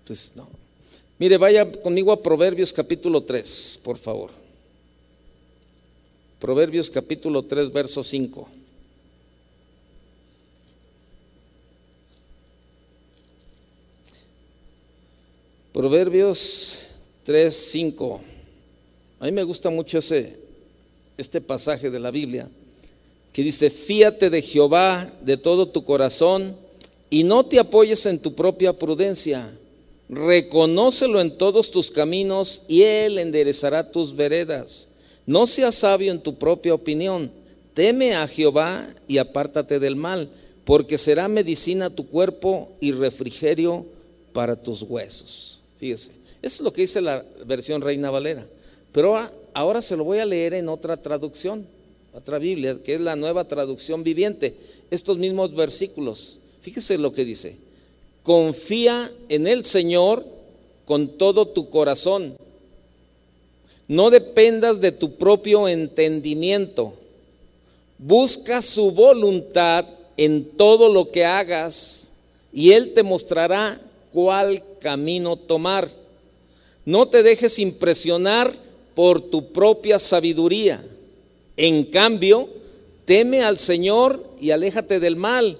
pues 0.05 0.33
no. 0.35 0.47
Mire, 1.19 1.37
vaya 1.37 1.71
conmigo 1.71 2.11
a 2.11 2.21
Proverbios 2.21 2.73
capítulo 2.73 3.23
3, 3.23 3.81
por 3.83 3.97
favor. 3.97 4.31
Proverbios 6.39 6.89
capítulo 6.89 7.43
3, 7.43 7.71
verso 7.71 8.03
5. 8.03 8.49
Proverbios 15.71 16.79
3, 17.23 17.55
5. 17.55 18.21
A 19.21 19.25
mí 19.25 19.31
me 19.31 19.43
gusta 19.43 19.69
mucho 19.69 19.99
ese, 19.99 20.37
este 21.17 21.39
pasaje 21.39 21.89
de 21.89 21.99
la 21.99 22.11
Biblia 22.11 22.49
que 23.31 23.41
dice, 23.41 23.71
fíate 23.71 24.29
de 24.29 24.41
Jehová 24.41 25.11
de 25.21 25.37
todo 25.37 25.69
tu 25.69 25.83
corazón 25.83 26.55
y 27.09 27.23
no 27.23 27.45
te 27.45 27.59
apoyes 27.59 28.05
en 28.05 28.19
tu 28.19 28.35
propia 28.35 28.73
prudencia. 28.73 29.51
Reconócelo 30.09 31.19
en 31.21 31.37
todos 31.37 31.71
tus 31.71 31.91
caminos 31.91 32.63
y 32.67 32.83
Él 32.83 33.17
enderezará 33.17 33.91
tus 33.91 34.15
veredas. 34.15 34.89
No 35.25 35.47
seas 35.47 35.75
sabio 35.75 36.11
en 36.11 36.21
tu 36.21 36.37
propia 36.37 36.73
opinión, 36.73 37.31
teme 37.73 38.15
a 38.15 38.27
Jehová 38.27 38.87
y 39.07 39.17
apártate 39.17 39.79
del 39.79 39.95
mal, 39.95 40.29
porque 40.65 40.97
será 40.97 41.27
medicina 41.27 41.89
tu 41.89 42.07
cuerpo 42.07 42.71
y 42.79 42.91
refrigerio 42.91 43.85
para 44.33 44.55
tus 44.55 44.81
huesos. 44.83 45.61
Fíjese, 45.77 46.11
eso 46.41 46.55
es 46.55 46.61
lo 46.61 46.73
que 46.73 46.81
dice 46.81 47.01
la 47.01 47.25
versión 47.45 47.81
Reina 47.81 48.09
Valera. 48.09 48.45
Pero 48.91 49.17
ahora 49.53 49.81
se 49.81 49.97
lo 49.97 50.03
voy 50.03 50.19
a 50.19 50.25
leer 50.25 50.53
en 50.53 50.69
otra 50.69 50.97
traducción, 50.97 51.67
otra 52.13 52.37
Biblia, 52.37 52.77
que 52.83 52.95
es 52.95 53.01
la 53.01 53.15
nueva 53.15 53.47
traducción 53.47 54.03
viviente. 54.03 54.55
Estos 54.91 55.17
mismos 55.17 55.55
versículos. 55.55 56.39
Fíjese 56.61 56.97
lo 56.97 57.13
que 57.13 57.25
dice. 57.25 57.57
Confía 58.23 59.11
en 59.29 59.47
el 59.47 59.65
Señor 59.65 60.25
con 60.85 61.09
todo 61.17 61.47
tu 61.47 61.69
corazón. 61.69 62.35
No 63.87 64.09
dependas 64.09 64.79
de 64.79 64.91
tu 64.91 65.15
propio 65.17 65.67
entendimiento. 65.67 66.93
Busca 67.97 68.61
su 68.61 68.91
voluntad 68.91 69.85
en 70.17 70.45
todo 70.45 70.91
lo 70.91 71.11
que 71.11 71.25
hagas 71.25 72.13
y 72.51 72.71
Él 72.71 72.93
te 72.93 73.03
mostrará 73.03 73.79
cuál 74.11 74.63
camino 74.79 75.35
tomar. 75.35 75.89
No 76.85 77.07
te 77.07 77.23
dejes 77.23 77.59
impresionar 77.59 78.53
por 78.95 79.21
tu 79.21 79.51
propia 79.51 79.99
sabiduría. 79.99 80.83
En 81.57 81.83
cambio, 81.85 82.49
teme 83.05 83.41
al 83.41 83.57
Señor 83.57 84.23
y 84.39 84.51
aléjate 84.51 84.99
del 84.99 85.15
mal. 85.15 85.57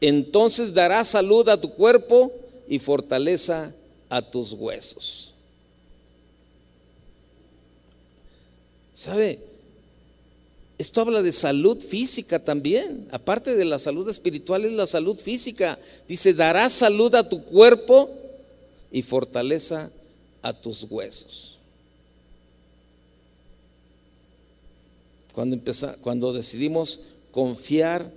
Entonces 0.00 0.74
dará 0.74 1.04
salud 1.04 1.48
a 1.48 1.60
tu 1.60 1.72
cuerpo 1.74 2.32
y 2.68 2.78
fortaleza 2.78 3.74
a 4.08 4.22
tus 4.22 4.52
huesos. 4.52 5.34
¿Sabe? 8.94 9.38
Esto 10.78 11.00
habla 11.00 11.22
de 11.22 11.32
salud 11.32 11.80
física 11.80 12.38
también. 12.38 13.08
Aparte 13.10 13.56
de 13.56 13.64
la 13.64 13.80
salud 13.80 14.08
espiritual 14.08 14.64
es 14.64 14.72
la 14.72 14.86
salud 14.86 15.18
física. 15.18 15.78
Dice, 16.06 16.34
dará 16.34 16.68
salud 16.68 17.14
a 17.16 17.28
tu 17.28 17.44
cuerpo 17.44 18.10
y 18.92 19.02
fortaleza 19.02 19.90
a 20.42 20.52
tus 20.52 20.84
huesos. 20.84 21.58
Cuando, 25.32 25.58
cuando 26.00 26.32
decidimos 26.32 27.00
confiar 27.32 28.10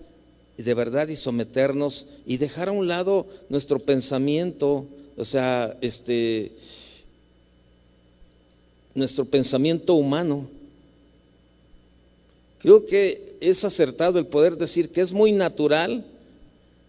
de 0.58 0.74
verdad 0.74 1.08
y 1.08 1.16
someternos 1.16 2.18
y 2.26 2.38
dejar 2.38 2.70
a 2.70 2.72
un 2.72 2.88
lado 2.88 3.28
nuestro 3.50 3.80
pensamiento, 3.80 4.86
o 5.18 5.26
sea, 5.26 5.76
este, 5.82 6.52
nuestro 8.94 9.26
pensamiento 9.26 9.96
humano. 9.96 10.48
Creo 12.60 12.86
que 12.86 13.38
es 13.42 13.64
acertado 13.64 14.20
el 14.20 14.28
poder 14.28 14.58
decir 14.58 14.92
que 14.92 15.02
es 15.02 15.12
muy 15.12 15.32
natural, 15.32 16.06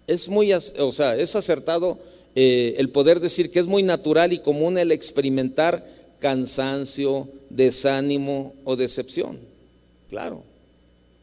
es 0.07 0.29
muy, 0.29 0.53
o 0.53 0.93
sea, 0.93 1.17
es 1.17 1.35
acertado 1.35 1.99
eh, 2.35 2.75
el 2.79 2.91
poder 2.91 3.21
decir 3.21 3.51
que 3.51 3.61
es 3.61 3.67
muy 3.67 3.83
natural 3.83 4.33
y 4.33 4.39
común 4.39 4.77
el 4.77 4.93
experimentar 4.93 5.87
cansancio, 6.19 7.29
desánimo 7.51 8.55
o 8.65 8.77
decepción. 8.77 9.39
Claro. 10.11 10.52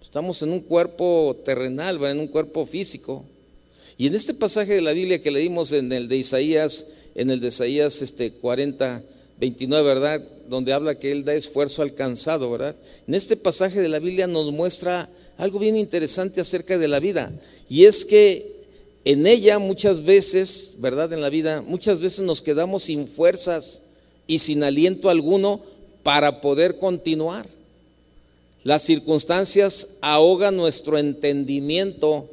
Estamos 0.10 0.42
en 0.42 0.52
un 0.52 0.62
cuerpo 0.62 1.40
terrenal, 1.46 2.04
en 2.06 2.20
un 2.20 2.28
cuerpo 2.28 2.66
físico. 2.66 3.24
Y 3.96 4.08
en 4.08 4.16
este 4.16 4.34
pasaje 4.34 4.74
de 4.74 4.82
la 4.82 4.92
Biblia 4.92 5.22
que 5.22 5.30
leímos 5.30 5.72
en 5.72 5.92
el 5.92 6.08
de 6.08 6.18
Isaías, 6.18 6.94
en 7.14 7.30
el 7.30 7.40
de 7.40 7.50
Isaías 7.50 8.02
este 8.02 8.32
40, 8.32 9.04
29, 9.40 9.88
¿verdad? 9.88 10.24
Donde 10.48 10.74
habla 10.74 10.98
que 10.98 11.12
Él 11.12 11.24
da 11.26 11.36
esfuerzo 11.36 11.84
alcanzado, 11.84 12.50
¿verdad? 12.50 12.76
En 13.08 13.14
este 13.14 13.38
pasaje 13.38 13.82
de 13.84 13.88
la 13.88 14.00
Biblia 14.00 14.26
nos 14.26 14.52
muestra 14.52 15.08
algo 15.38 15.60
bien 15.60 15.78
interesante 15.78 16.42
acerca 16.42 16.80
de 16.80 16.88
la 16.88 17.00
vida. 17.00 17.32
Y 17.70 17.86
es 17.86 18.04
que 18.04 18.66
en 19.06 19.28
ella 19.28 19.60
muchas 19.60 20.04
veces, 20.04 20.78
¿verdad? 20.80 21.14
En 21.14 21.22
la 21.22 21.30
vida, 21.30 21.62
muchas 21.62 22.00
veces 22.00 22.26
nos 22.26 22.42
quedamos 22.42 22.82
sin 22.82 23.08
fuerzas 23.08 23.84
y 24.26 24.40
sin 24.40 24.64
aliento 24.64 25.12
alguno 25.12 25.62
para 26.02 26.42
poder 26.42 26.80
continuar. 26.80 27.59
Las 28.64 28.84
circunstancias 28.84 29.98
ahogan 30.02 30.58
nuestro 30.58 30.98
entendimiento 30.98 32.30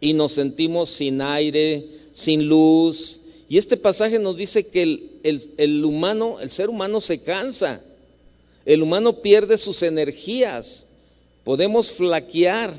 y 0.00 0.12
nos 0.12 0.32
sentimos 0.32 0.90
sin 0.90 1.20
aire, 1.20 1.86
sin 2.12 2.48
luz. 2.48 3.20
Y 3.48 3.58
este 3.58 3.76
pasaje 3.76 4.18
nos 4.18 4.36
dice 4.36 4.66
que 4.66 4.82
el, 5.22 5.84
humano, 5.84 6.40
el 6.40 6.50
ser 6.50 6.68
humano 6.68 7.00
se 7.00 7.22
cansa, 7.22 7.82
el 8.64 8.82
humano 8.82 9.22
pierde 9.22 9.56
sus 9.56 9.82
energías, 9.82 10.86
podemos 11.44 11.92
flaquear, 11.92 12.74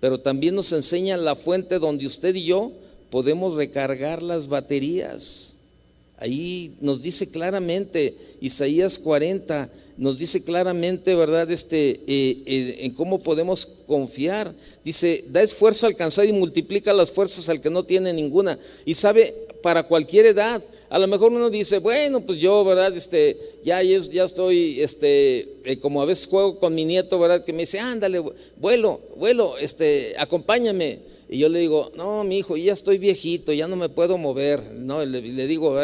pero 0.00 0.20
también 0.20 0.54
nos 0.54 0.72
enseña 0.72 1.16
la 1.16 1.34
fuente 1.34 1.78
donde 1.78 2.06
usted 2.06 2.34
y 2.34 2.44
yo 2.44 2.72
podemos 3.10 3.54
recargar 3.54 4.22
las 4.22 4.48
baterías. 4.48 5.55
Ahí 6.18 6.76
nos 6.80 7.02
dice 7.02 7.30
claramente, 7.30 8.16
Isaías 8.40 8.98
40, 8.98 9.70
nos 9.98 10.18
dice 10.18 10.42
claramente, 10.42 11.14
¿verdad? 11.14 11.50
Este, 11.50 11.90
eh, 11.90 12.42
eh, 12.46 12.76
en 12.80 12.92
cómo 12.92 13.22
podemos 13.22 13.66
confiar. 13.86 14.54
Dice, 14.82 15.24
da 15.28 15.42
esfuerzo 15.42 15.86
al 15.86 15.94
cansado 15.94 16.26
y 16.26 16.32
multiplica 16.32 16.94
las 16.94 17.10
fuerzas 17.10 17.48
al 17.50 17.60
que 17.60 17.68
no 17.68 17.84
tiene 17.84 18.14
ninguna. 18.14 18.58
Y 18.86 18.94
sabe, 18.94 19.34
para 19.62 19.82
cualquier 19.82 20.26
edad, 20.26 20.62
a 20.88 20.98
lo 20.98 21.06
mejor 21.06 21.32
uno 21.32 21.50
dice, 21.50 21.78
bueno, 21.78 22.20
pues 22.20 22.38
yo, 22.38 22.64
¿verdad? 22.64 22.96
Este, 22.96 23.38
ya, 23.62 23.82
ya 23.82 24.24
estoy, 24.24 24.80
este, 24.80 25.56
eh, 25.64 25.78
como 25.80 26.00
a 26.00 26.06
veces 26.06 26.28
juego 26.28 26.58
con 26.58 26.74
mi 26.74 26.84
nieto, 26.84 27.18
¿verdad? 27.18 27.44
Que 27.44 27.52
me 27.52 27.60
dice, 27.60 27.78
ándale, 27.78 28.22
vuelo, 28.56 29.00
vuelo, 29.16 29.58
este, 29.58 30.14
acompáñame. 30.18 31.15
Y 31.28 31.38
yo 31.38 31.48
le 31.48 31.58
digo, 31.58 31.90
no, 31.96 32.22
mi 32.22 32.38
hijo, 32.38 32.56
ya 32.56 32.72
estoy 32.72 32.98
viejito, 32.98 33.52
ya 33.52 33.66
no 33.66 33.74
me 33.74 33.88
puedo 33.88 34.16
mover. 34.16 34.62
No, 34.74 35.04
le, 35.04 35.20
le 35.20 35.46
digo, 35.46 35.76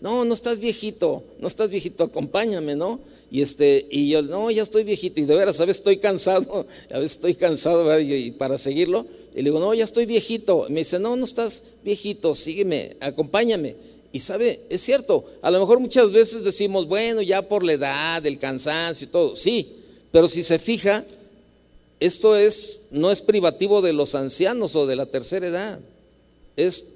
no, 0.00 0.24
no 0.24 0.34
estás 0.34 0.58
viejito, 0.58 1.22
no 1.38 1.48
estás 1.48 1.70
viejito, 1.70 2.04
acompáñame, 2.04 2.76
¿no? 2.76 3.00
Y, 3.30 3.42
este, 3.42 3.86
y 3.90 4.08
yo, 4.08 4.22
no, 4.22 4.50
ya 4.50 4.62
estoy 4.62 4.84
viejito, 4.84 5.20
y 5.20 5.24
de 5.24 5.34
veras, 5.34 5.60
a 5.60 5.64
veces 5.64 5.78
estoy 5.78 5.98
cansado, 5.98 6.66
a 6.90 6.98
veces 6.98 7.16
estoy 7.16 7.34
cansado, 7.34 7.84
¿verdad? 7.84 8.00
Y, 8.00 8.30
para 8.30 8.56
seguirlo, 8.56 9.04
y 9.34 9.38
le 9.38 9.50
digo, 9.50 9.60
no, 9.60 9.74
ya 9.74 9.84
estoy 9.84 10.06
viejito. 10.06 10.66
Y 10.68 10.72
me 10.72 10.80
dice, 10.80 10.98
no, 10.98 11.14
no 11.16 11.24
estás 11.24 11.62
viejito, 11.84 12.34
sígueme, 12.34 12.96
acompáñame. 13.00 13.74
Y 14.12 14.20
sabe, 14.20 14.60
es 14.70 14.80
cierto, 14.80 15.26
a 15.42 15.50
lo 15.50 15.60
mejor 15.60 15.78
muchas 15.78 16.10
veces 16.10 16.42
decimos, 16.42 16.86
bueno, 16.86 17.20
ya 17.20 17.46
por 17.46 17.62
la 17.62 17.74
edad, 17.74 18.24
el 18.24 18.38
cansancio 18.38 19.08
y 19.08 19.10
todo, 19.10 19.34
sí, 19.34 19.68
pero 20.10 20.26
si 20.26 20.42
se 20.42 20.58
fija, 20.58 21.04
esto 22.00 22.36
es, 22.36 22.82
no 22.90 23.10
es 23.10 23.20
privativo 23.20 23.80
de 23.82 23.92
los 23.92 24.14
ancianos 24.14 24.76
o 24.76 24.86
de 24.86 24.96
la 24.96 25.06
tercera 25.06 25.46
edad, 25.46 25.80
es 26.56 26.92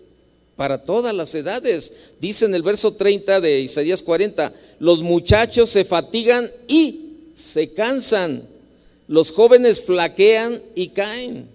para 0.57 0.85
todas 0.85 1.15
las 1.15 1.35
edades. 1.35 2.13
Dice 2.21 2.45
en 2.45 2.55
el 2.55 2.63
verso 2.63 2.93
30 2.93 3.41
de 3.41 3.61
Isaías 3.61 4.03
40, 4.03 4.53
los 4.79 5.01
muchachos 5.01 5.71
se 5.71 5.85
fatigan 5.85 6.51
y 6.69 7.13
se 7.35 7.73
cansan, 7.73 8.47
los 9.09 9.31
jóvenes 9.33 9.81
flaquean 9.81 10.63
y 10.75 10.89
caen. 10.89 11.49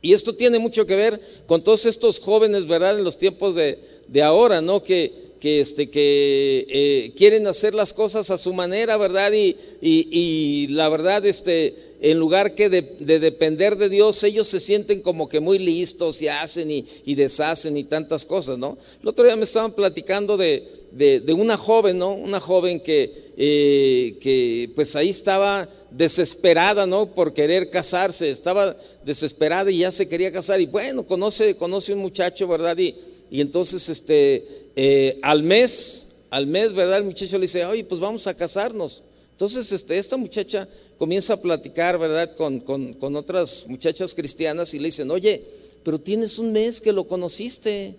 Y 0.00 0.14
esto 0.14 0.34
tiene 0.34 0.58
mucho 0.58 0.86
que 0.86 0.96
ver 0.96 1.20
con 1.46 1.62
todos 1.62 1.86
estos 1.86 2.18
jóvenes, 2.18 2.66
¿verdad? 2.66 2.98
En 2.98 3.04
los 3.04 3.18
tiempos 3.18 3.54
de, 3.54 3.78
de 4.08 4.22
ahora, 4.22 4.60
¿no? 4.60 4.82
Que, 4.82 5.31
que, 5.42 5.58
este, 5.58 5.90
que 5.90 6.66
eh, 6.70 7.12
quieren 7.16 7.48
hacer 7.48 7.74
las 7.74 7.92
cosas 7.92 8.30
a 8.30 8.38
su 8.38 8.52
manera, 8.52 8.96
¿verdad? 8.96 9.32
Y, 9.32 9.56
y, 9.80 10.68
la 10.68 10.88
verdad, 10.88 11.26
este, 11.26 11.74
en 12.00 12.20
lugar 12.20 12.54
que 12.54 12.70
de, 12.70 12.82
depender 13.18 13.76
de 13.76 13.88
Dios, 13.88 14.22
ellos 14.22 14.46
se 14.46 14.60
sienten 14.60 15.00
como 15.00 15.28
que 15.28 15.40
muy 15.40 15.58
listos 15.58 16.22
y 16.22 16.28
hacen 16.28 16.70
y, 16.70 17.14
deshacen 17.16 17.76
y 17.76 17.82
tantas 17.82 18.24
cosas, 18.24 18.56
¿no? 18.56 18.78
El 19.02 19.08
otro 19.08 19.24
día 19.24 19.34
me 19.34 19.42
estaban 19.42 19.72
platicando 19.72 20.36
de, 20.36 20.62
de 20.92 21.32
una 21.32 21.56
joven, 21.56 21.98
¿no? 21.98 22.12
Una 22.12 22.38
joven 22.38 22.78
que, 22.78 23.12
eh, 23.36 24.18
que 24.20 24.70
pues 24.76 24.94
ahí 24.94 25.08
estaba 25.08 25.68
desesperada, 25.90 26.86
¿no? 26.86 27.06
Por 27.06 27.34
querer 27.34 27.68
casarse, 27.68 28.30
estaba 28.30 28.76
desesperada 29.04 29.72
y 29.72 29.78
ya 29.78 29.90
se 29.90 30.08
quería 30.08 30.30
casar 30.30 30.60
y 30.60 30.66
bueno, 30.66 31.04
conoce, 31.04 31.56
conoce 31.56 31.92
un 31.94 31.98
muchacho, 31.98 32.46
¿verdad? 32.46 32.78
Y, 32.78 32.94
y 33.32 33.40
entonces, 33.40 33.88
este, 33.88 34.46
eh, 34.76 35.18
al 35.22 35.42
mes, 35.42 36.08
al 36.30 36.46
mes, 36.46 36.72
¿verdad? 36.72 36.98
El 36.98 37.04
muchacho 37.04 37.36
le 37.36 37.42
dice, 37.42 37.64
oye, 37.66 37.84
pues 37.84 38.00
vamos 38.00 38.26
a 38.26 38.34
casarnos. 38.34 39.02
Entonces, 39.32 39.72
este, 39.72 39.98
esta 39.98 40.16
muchacha 40.16 40.68
comienza 40.98 41.34
a 41.34 41.40
platicar, 41.40 41.98
¿verdad? 41.98 42.34
Con, 42.36 43.16
otras 43.16 43.64
muchachas 43.66 44.14
cristianas 44.14 44.72
y 44.72 44.78
le 44.78 44.86
dicen, 44.86 45.10
oye, 45.10 45.42
pero 45.82 45.98
tienes 45.98 46.38
un 46.38 46.52
mes 46.52 46.80
que 46.80 46.92
lo 46.92 47.04
conociste. 47.04 47.94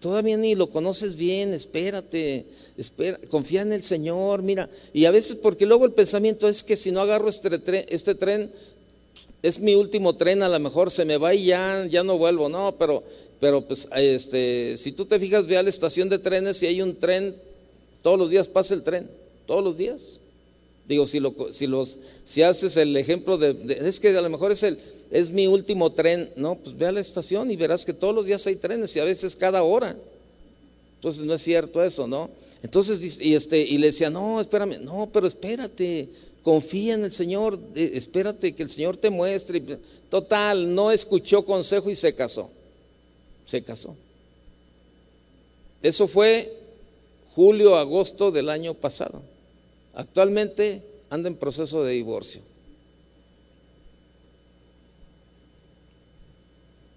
Todavía 0.00 0.38
ni 0.38 0.54
lo 0.54 0.70
conoces 0.70 1.14
bien, 1.14 1.52
espérate, 1.52 2.46
confía 3.28 3.60
en 3.60 3.74
el 3.74 3.82
Señor, 3.82 4.42
mira. 4.42 4.70
Y 4.94 5.04
a 5.04 5.10
veces, 5.10 5.34
porque 5.34 5.66
luego 5.66 5.84
el 5.84 5.92
pensamiento 5.92 6.48
es 6.48 6.62
que 6.62 6.74
si 6.74 6.90
no 6.90 7.02
agarro 7.02 7.28
este 7.28 7.58
tren, 7.58 7.84
este 7.90 8.14
tren 8.14 8.50
es 9.42 9.58
mi 9.58 9.74
último 9.74 10.14
tren, 10.14 10.42
a 10.42 10.48
lo 10.48 10.58
mejor 10.58 10.90
se 10.90 11.04
me 11.04 11.16
va 11.16 11.34
y 11.34 11.46
ya, 11.46 11.86
ya 11.88 12.02
no 12.02 12.18
vuelvo. 12.18 12.48
No, 12.48 12.76
pero, 12.78 13.02
pero 13.40 13.66
pues, 13.66 13.88
este, 13.96 14.76
si 14.76 14.92
tú 14.92 15.06
te 15.06 15.18
fijas, 15.18 15.46
ve 15.46 15.56
a 15.56 15.62
la 15.62 15.70
estación 15.70 16.08
de 16.08 16.18
trenes 16.18 16.62
y 16.62 16.66
hay 16.66 16.82
un 16.82 16.96
tren, 16.96 17.34
todos 18.02 18.18
los 18.18 18.30
días 18.30 18.48
pasa 18.48 18.74
el 18.74 18.82
tren, 18.82 19.08
todos 19.46 19.64
los 19.64 19.76
días. 19.76 20.18
Digo, 20.86 21.06
si, 21.06 21.20
lo, 21.20 21.34
si, 21.50 21.66
los, 21.66 21.98
si 22.24 22.42
haces 22.42 22.76
el 22.76 22.96
ejemplo 22.96 23.38
de, 23.38 23.78
es 23.86 24.00
que 24.00 24.08
a 24.08 24.20
lo 24.20 24.28
mejor 24.28 24.50
es, 24.50 24.62
el, 24.64 24.76
es 25.10 25.30
mi 25.30 25.46
último 25.46 25.92
tren, 25.92 26.30
no, 26.36 26.56
pues 26.56 26.76
ve 26.76 26.86
a 26.86 26.92
la 26.92 27.00
estación 27.00 27.50
y 27.50 27.56
verás 27.56 27.84
que 27.84 27.92
todos 27.92 28.14
los 28.14 28.26
días 28.26 28.46
hay 28.46 28.56
trenes 28.56 28.94
y 28.96 29.00
a 29.00 29.04
veces 29.04 29.36
cada 29.36 29.62
hora. 29.62 29.96
Entonces 30.96 31.22
no 31.22 31.32
es 31.32 31.42
cierto 31.42 31.82
eso, 31.82 32.06
¿no? 32.06 32.28
Entonces, 32.62 33.20
y, 33.22 33.34
este, 33.34 33.58
y 33.58 33.78
le 33.78 33.86
decía, 33.86 34.10
no, 34.10 34.40
espérame, 34.40 34.80
no, 34.82 35.08
pero 35.10 35.26
espérate, 35.26 36.08
confía 36.42 36.94
en 36.94 37.04
el 37.04 37.12
Señor, 37.12 37.58
eh, 37.74 37.92
espérate 37.94 38.54
que 38.54 38.62
el 38.62 38.70
Señor 38.70 38.96
te 38.96 39.10
muestre. 39.10 39.62
Total, 40.08 40.74
no 40.74 40.90
escuchó 40.90 41.44
consejo 41.44 41.90
y 41.90 41.94
se 41.94 42.14
casó. 42.14 42.50
Se 43.46 43.62
casó. 43.62 43.96
Eso 45.82 46.06
fue 46.06 46.52
julio, 47.34 47.76
agosto 47.76 48.30
del 48.30 48.48
año 48.48 48.74
pasado. 48.74 49.22
Actualmente 49.94 50.82
anda 51.08 51.28
en 51.28 51.36
proceso 51.36 51.84
de 51.84 51.92
divorcio. 51.92 52.42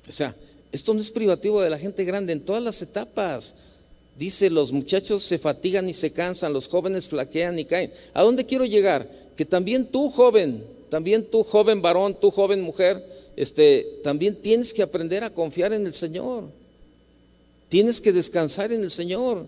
O 0.07 0.11
sea, 0.11 0.35
esto 0.71 0.93
no 0.93 0.99
es 0.99 1.11
privativo 1.11 1.61
de 1.61 1.69
la 1.69 1.79
gente 1.79 2.03
grande 2.03 2.33
en 2.33 2.43
todas 2.43 2.61
las 2.61 2.81
etapas. 2.81 3.55
Dice, 4.17 4.49
los 4.49 4.71
muchachos 4.71 5.23
se 5.23 5.39
fatigan 5.39 5.89
y 5.89 5.93
se 5.93 6.13
cansan, 6.13 6.53
los 6.53 6.67
jóvenes 6.67 7.07
flaquean 7.07 7.57
y 7.57 7.65
caen. 7.65 7.91
¿A 8.13 8.21
dónde 8.21 8.45
quiero 8.45 8.65
llegar? 8.65 9.09
Que 9.35 9.45
también 9.45 9.87
tú, 9.87 10.09
joven, 10.09 10.63
también 10.89 11.25
tú, 11.25 11.43
joven 11.43 11.81
varón, 11.81 12.15
tú, 12.19 12.29
joven 12.29 12.61
mujer, 12.61 13.03
este, 13.35 13.99
también 14.03 14.35
tienes 14.35 14.73
que 14.73 14.83
aprender 14.83 15.23
a 15.23 15.33
confiar 15.33 15.73
en 15.73 15.87
el 15.87 15.93
Señor. 15.93 16.43
Tienes 17.69 17.99
que 17.99 18.11
descansar 18.11 18.71
en 18.71 18.83
el 18.83 18.91
Señor. 18.91 19.47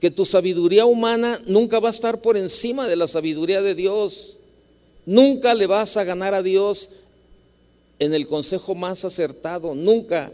Que 0.00 0.10
tu 0.10 0.24
sabiduría 0.24 0.86
humana 0.86 1.38
nunca 1.46 1.80
va 1.80 1.88
a 1.88 1.90
estar 1.90 2.22
por 2.22 2.36
encima 2.36 2.86
de 2.86 2.96
la 2.96 3.06
sabiduría 3.06 3.60
de 3.60 3.74
Dios. 3.74 4.38
Nunca 5.04 5.52
le 5.52 5.66
vas 5.66 5.96
a 5.98 6.04
ganar 6.04 6.32
a 6.34 6.42
Dios 6.42 6.90
en 7.98 8.14
el 8.14 8.26
consejo 8.26 8.74
más 8.74 9.04
acertado, 9.04 9.74
nunca. 9.74 10.32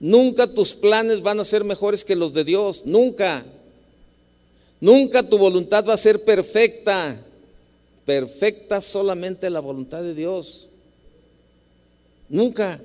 Nunca 0.00 0.52
tus 0.52 0.74
planes 0.74 1.22
van 1.22 1.40
a 1.40 1.44
ser 1.44 1.64
mejores 1.64 2.04
que 2.04 2.14
los 2.14 2.32
de 2.32 2.44
Dios, 2.44 2.82
nunca. 2.84 3.44
Nunca 4.80 5.28
tu 5.28 5.38
voluntad 5.38 5.84
va 5.84 5.94
a 5.94 5.98
ser 5.98 6.24
perfecta. 6.24 7.20
Perfecta 8.04 8.80
solamente 8.80 9.50
la 9.50 9.60
voluntad 9.60 10.02
de 10.02 10.14
Dios. 10.14 10.68
Nunca, 12.28 12.80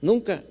nunca. 0.00 0.42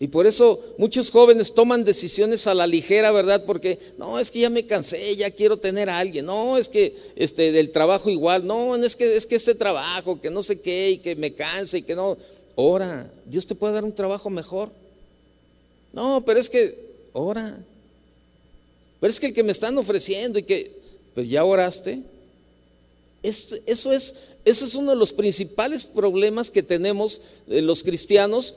Y 0.00 0.06
por 0.06 0.28
eso 0.28 0.62
muchos 0.78 1.10
jóvenes 1.10 1.52
toman 1.52 1.84
decisiones 1.84 2.46
a 2.46 2.54
la 2.54 2.68
ligera, 2.68 3.10
¿verdad? 3.10 3.44
Porque 3.44 3.78
no, 3.98 4.20
es 4.20 4.30
que 4.30 4.40
ya 4.40 4.50
me 4.50 4.64
cansé, 4.64 5.16
ya 5.16 5.30
quiero 5.32 5.56
tener 5.56 5.90
a 5.90 5.98
alguien. 5.98 6.24
No, 6.24 6.56
es 6.56 6.68
que 6.68 6.94
este 7.16 7.50
del 7.50 7.72
trabajo 7.72 8.08
igual. 8.08 8.46
No, 8.46 8.76
es 8.76 8.94
que 8.94 9.16
es 9.16 9.26
que 9.26 9.34
este 9.34 9.56
trabajo, 9.56 10.20
que 10.20 10.30
no 10.30 10.44
sé 10.44 10.60
qué 10.60 10.90
y 10.90 10.98
que 10.98 11.16
me 11.16 11.34
canse 11.34 11.78
y 11.78 11.82
que 11.82 11.96
no. 11.96 12.16
Ora, 12.54 13.10
Dios 13.26 13.44
te 13.46 13.56
puede 13.56 13.74
dar 13.74 13.84
un 13.84 13.92
trabajo 13.92 14.30
mejor. 14.30 14.70
No, 15.98 16.24
pero 16.24 16.38
es 16.38 16.48
que, 16.48 16.78
ora. 17.12 17.58
Pero 19.00 19.10
es 19.10 19.18
que 19.18 19.26
el 19.26 19.34
que 19.34 19.42
me 19.42 19.50
están 19.50 19.76
ofreciendo 19.78 20.38
y 20.38 20.44
que, 20.44 20.70
pues 21.12 21.28
ya 21.28 21.44
oraste. 21.44 22.02
eso, 23.24 23.92
es, 23.92 24.14
eso 24.44 24.64
es 24.64 24.74
uno 24.76 24.92
de 24.92 24.96
los 24.96 25.12
principales 25.12 25.84
problemas 25.84 26.52
que 26.52 26.62
tenemos 26.62 27.20
eh, 27.48 27.60
los 27.62 27.82
cristianos 27.82 28.54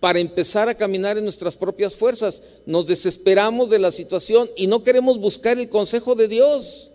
para 0.00 0.20
empezar 0.20 0.70
a 0.70 0.74
caminar 0.74 1.18
en 1.18 1.24
nuestras 1.24 1.54
propias 1.54 1.94
fuerzas. 1.94 2.40
Nos 2.64 2.86
desesperamos 2.86 3.68
de 3.68 3.80
la 3.80 3.90
situación 3.90 4.48
y 4.56 4.68
no 4.68 4.82
queremos 4.82 5.18
buscar 5.18 5.58
el 5.58 5.68
consejo 5.68 6.14
de 6.14 6.28
Dios. 6.28 6.92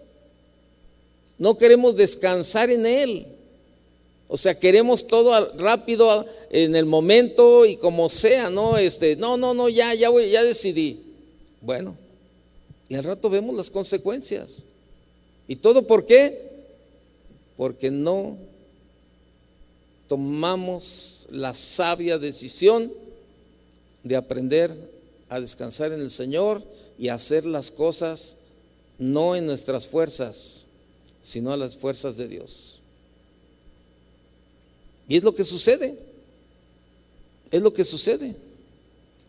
No 1.38 1.60
queremos 1.60 1.96
descansar 1.96 2.72
en 2.72 2.88
Él. 2.88 3.28
O 4.34 4.38
sea, 4.38 4.58
queremos 4.58 5.06
todo 5.06 5.54
rápido 5.60 6.26
en 6.50 6.76
el 6.76 6.88
momento 6.88 7.68
y 7.68 7.78
como 7.78 8.10
sea, 8.10 8.50
¿no? 8.50 8.78
Este, 8.78 9.16
no, 9.16 9.38
no, 9.38 9.54
no, 9.54 9.70
ya, 9.70 9.94
ya 9.94 10.10
voy, 10.10 10.32
ya 10.32 10.44
decidí. 10.44 11.04
Bueno, 11.62 11.96
y 12.90 12.96
al 12.96 13.04
rato 13.04 13.30
vemos 13.30 13.56
las 13.56 13.70
consecuencias. 13.70 14.58
¿Y 15.48 15.58
todo 15.58 15.86
por 15.86 16.08
qué? 16.08 16.50
Porque 17.58 17.92
no 17.92 18.40
tomamos 20.08 21.28
la 21.30 21.54
sabia 21.54 22.18
decisión 22.18 22.92
de 24.02 24.16
aprender 24.16 24.76
a 25.30 25.40
descansar 25.40 25.92
en 25.92 26.02
el 26.02 26.10
Señor 26.10 26.64
y 26.98 27.10
hacer 27.10 27.46
las 27.46 27.70
cosas 27.70 28.38
no 28.98 29.36
en 29.36 29.46
nuestras 29.46 29.86
fuerzas, 29.86 30.66
sino 31.22 31.54
a 31.54 31.58
las 31.58 31.78
fuerzas 31.78 32.18
de 32.18 32.28
Dios. 32.28 32.73
Y 35.08 35.18
es 35.18 35.24
lo 35.24 35.34
que 35.34 35.44
sucede. 35.44 35.98
Es 37.52 37.62
lo 37.62 37.74
que 37.74 37.84
sucede. 37.84 38.36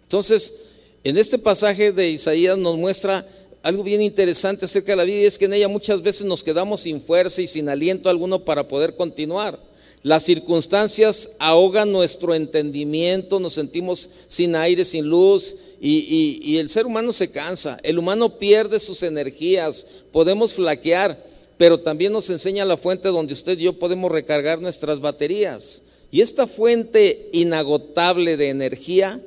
Entonces, 0.02 0.54
en 1.02 1.18
este 1.18 1.38
pasaje 1.38 1.92
de 1.92 2.10
Isaías 2.10 2.56
nos 2.56 2.78
muestra 2.78 3.26
algo 3.62 3.82
bien 3.82 4.02
interesante 4.02 4.66
acerca 4.66 4.92
de 4.92 4.96
la 4.96 5.04
vida 5.04 5.20
y 5.20 5.24
es 5.24 5.38
que 5.38 5.46
en 5.46 5.54
ella 5.54 5.68
muchas 5.68 6.02
veces 6.02 6.24
nos 6.24 6.44
quedamos 6.44 6.80
sin 6.80 7.00
fuerza 7.00 7.42
y 7.42 7.46
sin 7.46 7.68
aliento 7.68 8.08
alguno 8.08 8.44
para 8.44 8.68
poder 8.68 8.94
continuar. 8.94 9.58
Las 10.02 10.22
circunstancias 10.22 11.30
ahogan 11.38 11.90
nuestro 11.90 12.34
entendimiento, 12.34 13.40
nos 13.40 13.54
sentimos 13.54 14.10
sin 14.26 14.54
aire, 14.54 14.84
sin 14.84 15.06
luz 15.06 15.56
y, 15.80 16.40
y 16.42 16.58
el 16.58 16.68
ser 16.68 16.84
humano 16.84 17.10
se 17.10 17.30
cansa, 17.30 17.78
el 17.82 17.98
humano 17.98 18.38
pierde 18.38 18.78
sus 18.80 19.02
energías, 19.02 19.86
podemos 20.12 20.52
flaquear 20.52 21.22
pero 21.56 21.78
también 21.78 22.12
nos 22.12 22.30
enseña 22.30 22.64
la 22.64 22.76
fuente 22.76 23.08
donde 23.08 23.32
usted 23.32 23.58
y 23.58 23.64
yo 23.64 23.78
podemos 23.78 24.10
recargar 24.10 24.60
nuestras 24.60 25.00
baterías. 25.00 25.82
Y 26.10 26.20
esta 26.20 26.46
fuente 26.46 27.28
inagotable 27.32 28.36
de 28.36 28.48
energía 28.48 29.20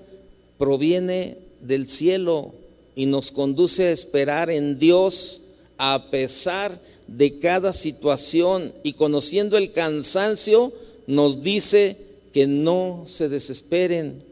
proviene 0.57 1.37
del 1.61 1.87
cielo 1.87 2.53
y 2.95 3.05
nos 3.05 3.31
conduce 3.31 3.87
a 3.87 3.91
esperar 3.91 4.49
en 4.49 4.79
Dios 4.79 5.43
a 5.77 6.07
pesar 6.09 6.79
de 7.07 7.39
cada 7.39 7.71
situación 7.71 8.73
y 8.83 8.93
conociendo 8.93 9.57
el 9.57 9.71
cansancio 9.71 10.73
nos 11.05 11.41
dice 11.41 11.95
que 12.33 12.47
no 12.47 13.03
se 13.05 13.29
desesperen, 13.29 14.23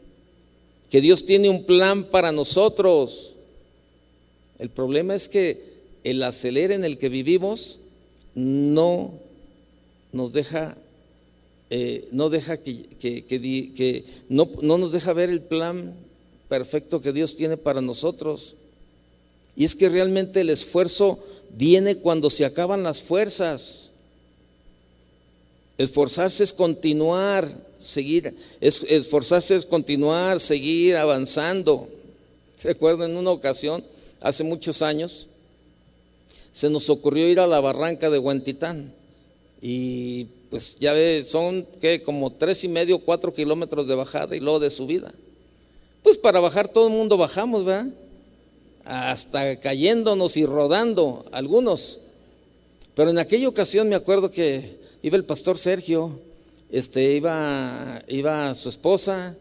que 0.90 1.00
Dios 1.00 1.24
tiene 1.24 1.48
un 1.48 1.64
plan 1.64 2.04
para 2.04 2.32
nosotros. 2.32 3.34
El 4.58 4.70
problema 4.70 5.14
es 5.14 5.28
que 5.28 5.76
el 6.04 6.22
acelerar 6.22 6.72
en 6.72 6.84
el 6.84 6.98
que 6.98 7.08
vivimos 7.08 7.80
no 8.36 9.14
nos 10.12 10.32
deja, 10.32 10.76
eh, 11.70 12.06
no 12.12 12.28
deja 12.28 12.58
que, 12.58 14.04
no, 14.28 14.48
no 14.62 14.78
nos 14.78 14.92
deja 14.92 15.12
ver 15.12 15.30
el 15.30 15.40
plan 15.40 15.96
perfecto 16.48 17.00
que 17.00 17.12
Dios 17.12 17.34
tiene 17.34 17.56
para 17.56 17.80
nosotros. 17.80 18.56
Y 19.56 19.64
es 19.64 19.74
que 19.74 19.88
realmente 19.88 20.42
el 20.42 20.50
esfuerzo 20.50 21.18
viene 21.56 21.96
cuando 21.96 22.30
se 22.30 22.44
acaban 22.44 22.82
las 22.82 23.02
fuerzas. 23.02 23.90
Esforzarse 25.78 26.44
es 26.44 26.52
continuar, 26.52 27.48
seguir, 27.78 28.34
esforzarse 28.60 29.56
es 29.56 29.66
continuar, 29.66 30.40
seguir 30.40 30.96
avanzando. 30.96 31.88
Recuerdo 32.62 33.04
en 33.04 33.16
una 33.16 33.30
ocasión, 33.30 33.82
hace 34.20 34.44
muchos 34.44 34.82
años, 34.82 35.28
se 36.56 36.70
nos 36.70 36.88
ocurrió 36.88 37.28
ir 37.28 37.38
a 37.38 37.46
la 37.46 37.60
barranca 37.60 38.08
de 38.08 38.18
Huentitán. 38.18 38.90
Y 39.60 40.24
pues 40.48 40.78
ya 40.78 40.94
ve, 40.94 41.22
son 41.28 41.66
que 41.82 42.02
como 42.02 42.32
tres 42.32 42.64
y 42.64 42.68
medio, 42.68 43.00
cuatro 43.00 43.30
kilómetros 43.34 43.86
de 43.86 43.94
bajada 43.94 44.34
y 44.34 44.40
luego 44.40 44.58
de 44.58 44.70
subida. 44.70 45.12
Pues 46.02 46.16
para 46.16 46.40
bajar 46.40 46.66
todo 46.66 46.86
el 46.86 46.94
mundo 46.94 47.18
bajamos, 47.18 47.66
¿verdad? 47.66 47.88
Hasta 48.86 49.60
cayéndonos 49.60 50.38
y 50.38 50.46
rodando 50.46 51.26
algunos. 51.30 52.00
Pero 52.94 53.10
en 53.10 53.18
aquella 53.18 53.50
ocasión 53.50 53.90
me 53.90 53.96
acuerdo 53.96 54.30
que 54.30 54.78
iba 55.02 55.18
el 55.18 55.24
pastor 55.24 55.58
Sergio, 55.58 56.18
este, 56.72 57.12
iba, 57.12 58.02
iba 58.08 58.54
su 58.54 58.70
esposa, 58.70 59.36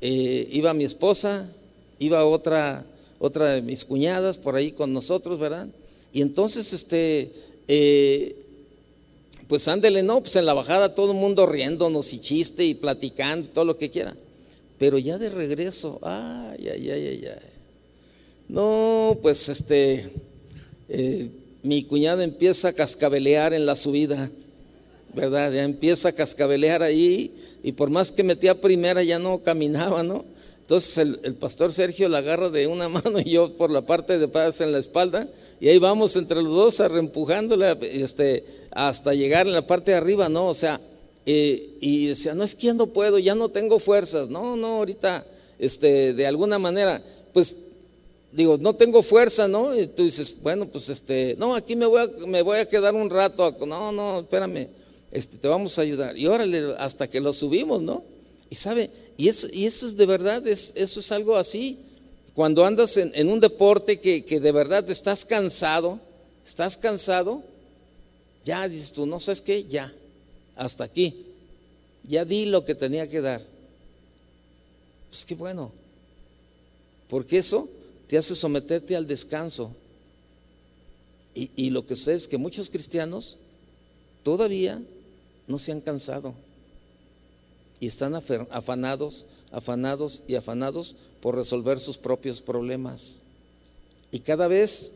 eh, 0.00 0.46
iba 0.52 0.72
mi 0.72 0.84
esposa, 0.84 1.50
iba 1.98 2.24
otra, 2.24 2.84
otra 3.18 3.54
de 3.54 3.62
mis 3.62 3.84
cuñadas 3.84 4.38
por 4.38 4.54
ahí 4.54 4.70
con 4.70 4.92
nosotros, 4.92 5.36
¿verdad? 5.36 5.66
Y 6.12 6.22
entonces, 6.22 6.72
este, 6.72 7.32
eh, 7.68 8.36
pues 9.48 9.66
ándele, 9.68 10.02
no, 10.02 10.20
pues 10.20 10.36
en 10.36 10.46
la 10.46 10.54
bajada 10.54 10.94
todo 10.94 11.12
el 11.12 11.18
mundo 11.18 11.46
riéndonos 11.46 12.12
y 12.12 12.20
chiste 12.20 12.64
y 12.64 12.74
platicando, 12.74 13.48
todo 13.48 13.64
lo 13.64 13.78
que 13.78 13.90
quiera. 13.90 14.16
Pero 14.78 14.98
ya 14.98 15.18
de 15.18 15.30
regreso, 15.30 15.98
ay, 16.02 16.68
ay, 16.68 16.90
ay, 16.90 17.06
ay, 17.06 17.24
ay. 17.26 17.48
No, 18.48 19.18
pues 19.22 19.48
este, 19.48 20.10
eh, 20.88 21.28
mi 21.62 21.84
cuñada 21.84 22.24
empieza 22.24 22.68
a 22.68 22.72
cascabelear 22.72 23.54
en 23.54 23.66
la 23.66 23.76
subida. 23.76 24.30
¿verdad? 25.14 25.52
Ya 25.52 25.64
empieza 25.64 26.10
a 26.10 26.12
cascabelear 26.12 26.82
ahí 26.82 27.34
y 27.62 27.72
por 27.72 27.90
más 27.90 28.12
que 28.12 28.22
metía 28.22 28.60
primera 28.60 29.02
ya 29.02 29.18
no 29.18 29.42
caminaba, 29.42 30.02
¿no? 30.02 30.24
Entonces 30.70 30.98
el, 30.98 31.34
pastor 31.34 31.72
Sergio 31.72 32.08
la 32.08 32.18
agarra 32.18 32.48
de 32.48 32.68
una 32.68 32.88
mano 32.88 33.18
y 33.18 33.30
yo 33.30 33.56
por 33.56 33.72
la 33.72 33.84
parte 33.84 34.20
de 34.20 34.28
paz 34.28 34.60
en 34.60 34.70
la 34.70 34.78
espalda 34.78 35.26
y 35.58 35.66
ahí 35.66 35.78
vamos 35.78 36.14
entre 36.14 36.40
los 36.40 36.52
dos 36.52 36.78
reempujándola 36.78 37.76
este, 37.82 38.44
hasta 38.70 39.12
llegar 39.12 39.48
en 39.48 39.52
la 39.52 39.66
parte 39.66 39.90
de 39.90 39.96
arriba, 39.96 40.28
¿no? 40.28 40.46
O 40.46 40.54
sea, 40.54 40.80
eh, 41.26 41.76
y 41.80 42.06
decía, 42.06 42.34
no 42.34 42.44
es 42.44 42.54
que 42.54 42.68
ya 42.68 42.74
no 42.74 42.86
puedo, 42.86 43.18
ya 43.18 43.34
no 43.34 43.48
tengo 43.48 43.80
fuerzas, 43.80 44.28
no, 44.28 44.54
no, 44.54 44.76
ahorita, 44.76 45.26
este, 45.58 46.14
de 46.14 46.24
alguna 46.28 46.60
manera, 46.60 47.02
pues 47.32 47.56
digo, 48.30 48.56
no 48.56 48.72
tengo 48.72 49.02
fuerza, 49.02 49.48
¿no? 49.48 49.76
Y 49.76 49.88
tú 49.88 50.04
dices, 50.04 50.40
bueno, 50.40 50.68
pues 50.68 50.88
este, 50.88 51.34
no, 51.36 51.56
aquí 51.56 51.74
me 51.74 51.86
voy 51.86 52.02
a, 52.02 52.26
me 52.28 52.42
voy 52.42 52.60
a 52.60 52.68
quedar 52.68 52.94
un 52.94 53.10
rato, 53.10 53.56
no, 53.66 53.90
no, 53.90 54.20
espérame, 54.20 54.68
este, 55.10 55.36
te 55.36 55.48
vamos 55.48 55.76
a 55.80 55.82
ayudar. 55.82 56.16
Y 56.16 56.28
órale, 56.28 56.76
hasta 56.78 57.08
que 57.08 57.18
lo 57.18 57.32
subimos, 57.32 57.82
¿no? 57.82 58.19
Y 58.50 58.56
sabe, 58.56 58.90
y 59.16 59.28
eso, 59.28 59.46
y 59.52 59.64
eso 59.64 59.86
es 59.86 59.96
de 59.96 60.06
verdad, 60.06 60.46
es, 60.46 60.72
eso 60.74 61.00
es 61.00 61.12
algo 61.12 61.36
así. 61.36 61.78
Cuando 62.34 62.64
andas 62.66 62.96
en, 62.96 63.28
un 63.28 63.40
deporte 63.40 64.00
que, 64.00 64.24
que, 64.24 64.40
de 64.40 64.52
verdad 64.52 64.88
estás 64.90 65.24
cansado, 65.24 66.00
estás 66.44 66.76
cansado, 66.76 67.42
ya 68.44 68.68
dices 68.68 68.92
tú, 68.92 69.06
no 69.06 69.20
sabes 69.20 69.40
qué, 69.40 69.64
ya, 69.64 69.92
hasta 70.56 70.84
aquí. 70.84 71.26
Ya 72.02 72.24
di 72.24 72.46
lo 72.46 72.64
que 72.64 72.74
tenía 72.74 73.06
que 73.06 73.20
dar. 73.20 73.42
Pues 75.10 75.24
qué 75.24 75.34
bueno. 75.34 75.72
Porque 77.08 77.38
eso 77.38 77.68
te 78.06 78.16
hace 78.16 78.34
someterte 78.34 78.96
al 78.96 79.06
descanso. 79.06 79.74
Y, 81.32 81.70
lo 81.70 81.86
que 81.86 81.94
sé 81.94 82.14
es 82.14 82.26
que 82.26 82.36
muchos 82.36 82.68
cristianos 82.68 83.38
todavía 84.24 84.82
no 85.46 85.58
se 85.58 85.72
han 85.72 85.80
cansado 85.80 86.34
y 87.80 87.86
están 87.86 88.14
afanados, 88.14 89.26
afanados 89.50 90.22
y 90.28 90.34
afanados 90.34 90.94
por 91.20 91.34
resolver 91.34 91.80
sus 91.80 91.96
propios 91.96 92.42
problemas. 92.42 93.16
Y 94.12 94.20
cada 94.20 94.46
vez 94.46 94.92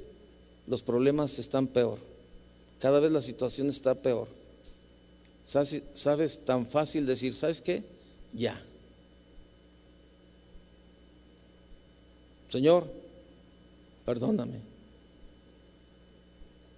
los 0.66 0.82
problemas 0.82 1.38
están 1.38 1.66
peor, 1.66 1.98
cada 2.78 3.00
vez 3.00 3.10
la 3.10 3.22
situación 3.22 3.70
está 3.70 3.94
peor. 3.94 4.28
¿Sabes, 5.46 6.44
tan 6.44 6.66
fácil 6.66 7.06
decir, 7.06 7.34
¿sabes 7.34 7.60
qué? 7.60 7.82
Ya. 8.32 8.60
Señor, 12.50 12.86
perdóname. 14.06 14.60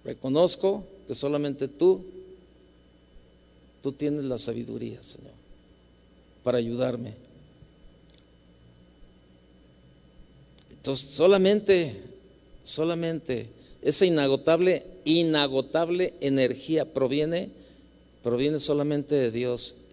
Reconozco 0.03 0.83
que 1.07 1.15
solamente 1.15 1.67
tú, 1.67 2.03
tú 3.81 3.91
tienes 3.91 4.25
la 4.25 4.37
sabiduría, 4.37 5.01
Señor, 5.01 5.33
para 6.47 6.59
ayudarme. 6.59 7.13
Entonces, 10.71 11.09
solamente, 11.09 11.93
solamente 12.63 13.47
esa 13.81 14.05
inagotable, 14.05 14.85
inagotable 15.03 16.13
energía 16.21 16.93
proviene, 16.93 17.49
proviene 18.23 18.61
solamente 18.61 19.15
de 19.15 19.29
Dios 19.29 19.87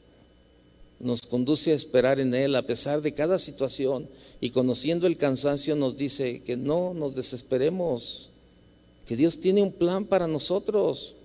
nos 1.00 1.22
conduce 1.22 1.72
a 1.72 1.74
esperar 1.74 2.20
en 2.20 2.32
Él 2.32 2.54
a 2.54 2.62
pesar 2.62 3.02
de 3.02 3.12
cada 3.12 3.40
situación 3.40 4.08
y 4.40 4.50
conociendo 4.50 5.08
el 5.08 5.16
cansancio 5.16 5.74
nos 5.74 5.96
dice 5.96 6.44
que 6.44 6.56
no 6.56 6.94
nos 6.94 7.16
desesperemos, 7.16 8.30
que 9.06 9.16
Dios 9.16 9.40
tiene 9.40 9.60
un 9.60 9.72
plan 9.72 10.04
para 10.04 10.28
nosotros. 10.28 11.16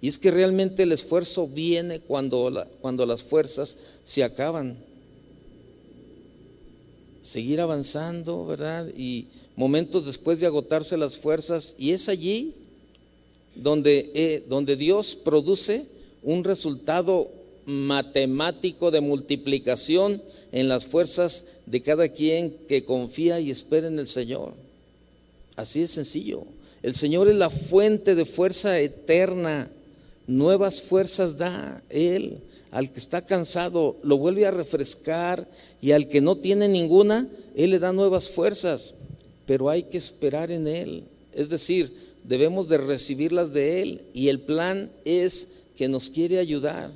Y 0.00 0.08
es 0.08 0.18
que 0.18 0.30
realmente 0.30 0.82
el 0.82 0.92
esfuerzo 0.92 1.48
viene 1.48 2.00
cuando, 2.00 2.66
cuando 2.80 3.06
las 3.06 3.22
fuerzas 3.22 3.76
se 4.04 4.22
acaban. 4.22 4.76
Seguir 7.22 7.60
avanzando, 7.60 8.46
¿verdad? 8.46 8.88
Y 8.96 9.26
momentos 9.56 10.06
después 10.06 10.38
de 10.38 10.46
agotarse 10.46 10.96
las 10.96 11.18
fuerzas. 11.18 11.74
Y 11.78 11.92
es 11.92 12.08
allí 12.08 12.54
donde, 13.56 14.12
eh, 14.14 14.44
donde 14.48 14.76
Dios 14.76 15.16
produce 15.16 15.86
un 16.22 16.44
resultado 16.44 17.30
matemático 17.64 18.90
de 18.90 19.00
multiplicación 19.00 20.22
en 20.52 20.68
las 20.68 20.86
fuerzas 20.86 21.46
de 21.66 21.82
cada 21.82 22.08
quien 22.08 22.56
que 22.68 22.84
confía 22.84 23.40
y 23.40 23.50
espera 23.50 23.88
en 23.88 23.98
el 23.98 24.06
Señor. 24.06 24.54
Así 25.56 25.82
es 25.82 25.90
sencillo. 25.90 26.44
El 26.82 26.94
Señor 26.94 27.28
es 27.28 27.34
la 27.34 27.50
fuente 27.50 28.14
de 28.14 28.24
fuerza 28.24 28.78
eterna. 28.78 29.70
Nuevas 30.26 30.82
fuerzas 30.82 31.36
da 31.36 31.82
Él. 31.88 32.40
Al 32.70 32.92
que 32.92 32.98
está 32.98 33.24
cansado 33.24 33.96
lo 34.02 34.18
vuelve 34.18 34.44
a 34.46 34.50
refrescar 34.50 35.48
y 35.80 35.92
al 35.92 36.08
que 36.08 36.20
no 36.20 36.36
tiene 36.36 36.68
ninguna, 36.68 37.28
Él 37.54 37.70
le 37.70 37.78
da 37.78 37.92
nuevas 37.92 38.28
fuerzas. 38.28 38.94
Pero 39.46 39.70
hay 39.70 39.84
que 39.84 39.98
esperar 39.98 40.50
en 40.50 40.66
Él. 40.66 41.04
Es 41.32 41.48
decir, 41.48 41.96
debemos 42.24 42.68
de 42.68 42.78
recibirlas 42.78 43.52
de 43.52 43.82
Él 43.82 44.02
y 44.12 44.28
el 44.28 44.40
plan 44.40 44.90
es 45.04 45.52
que 45.76 45.88
nos 45.88 46.10
quiere 46.10 46.38
ayudar. 46.38 46.90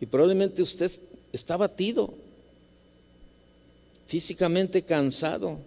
Y 0.00 0.06
probablemente 0.06 0.62
usted 0.62 0.90
está 1.32 1.56
batido, 1.56 2.12
físicamente 4.06 4.82
cansado. 4.82 5.58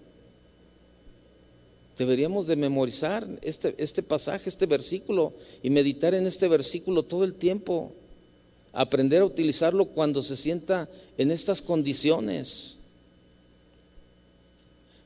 Deberíamos 1.97 2.45
de 2.47 2.55
memorizar 2.55 3.27
este, 3.41 3.73
este 3.77 4.03
pasaje, 4.03 4.49
este 4.49 4.65
versículo 4.65 5.33
y 5.63 5.69
meditar 5.69 6.13
en 6.13 6.27
este 6.27 6.47
versículo 6.47 7.03
todo 7.03 7.23
el 7.23 7.35
tiempo. 7.35 7.93
Aprender 8.73 9.21
a 9.21 9.25
utilizarlo 9.25 9.85
cuando 9.85 10.21
se 10.21 10.35
sienta 10.35 10.89
en 11.17 11.31
estas 11.31 11.61
condiciones. 11.61 12.79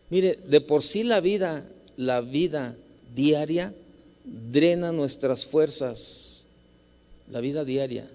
Mire, 0.09 0.39
de 0.47 0.61
por 0.61 0.81
sí 0.81 1.03
la 1.03 1.21
vida, 1.21 1.69
la 1.95 2.21
vida 2.21 2.75
diaria 3.15 3.73
drena 4.23 4.91
nuestras 4.91 5.45
fuerzas. 5.45 6.43
La 7.29 7.41
vida 7.41 7.63
diaria 7.63 8.09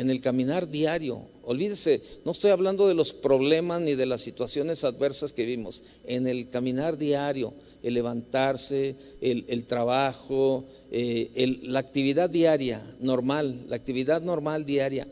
en 0.00 0.08
el 0.08 0.22
caminar 0.22 0.70
diario. 0.70 1.20
Olvídese, 1.44 2.00
no 2.24 2.32
estoy 2.32 2.52
hablando 2.52 2.88
de 2.88 2.94
los 2.94 3.12
problemas 3.12 3.82
ni 3.82 3.94
de 3.94 4.06
las 4.06 4.22
situaciones 4.22 4.82
adversas 4.82 5.34
que 5.34 5.44
vimos. 5.44 5.82
En 6.06 6.26
el 6.26 6.48
caminar 6.48 6.96
diario, 6.96 7.52
el 7.82 7.92
levantarse, 7.92 8.96
el, 9.20 9.64
trabajo, 9.66 10.64
eh, 10.90 11.58
la 11.64 11.80
actividad 11.80 12.30
diaria 12.30 12.82
normal, 12.98 13.66
la 13.68 13.76
actividad 13.76 14.22
normal 14.22 14.64
diaria. 14.64 15.06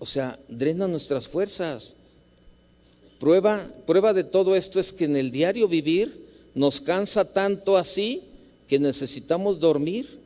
O 0.00 0.06
sea, 0.06 0.40
drena 0.48 0.88
nuestras 0.88 1.28
fuerzas. 1.28 1.94
Prueba, 3.20 3.70
prueba 3.86 4.12
de 4.12 4.24
todo 4.24 4.56
esto 4.56 4.80
es 4.80 4.92
que 4.92 5.04
en 5.04 5.14
el 5.14 5.30
diario 5.30 5.68
vivir 5.68 6.26
nos 6.56 6.80
cansa 6.80 7.32
tanto 7.32 7.76
así 7.76 8.24
que 8.66 8.80
necesitamos 8.80 9.60
dormir, 9.60 10.18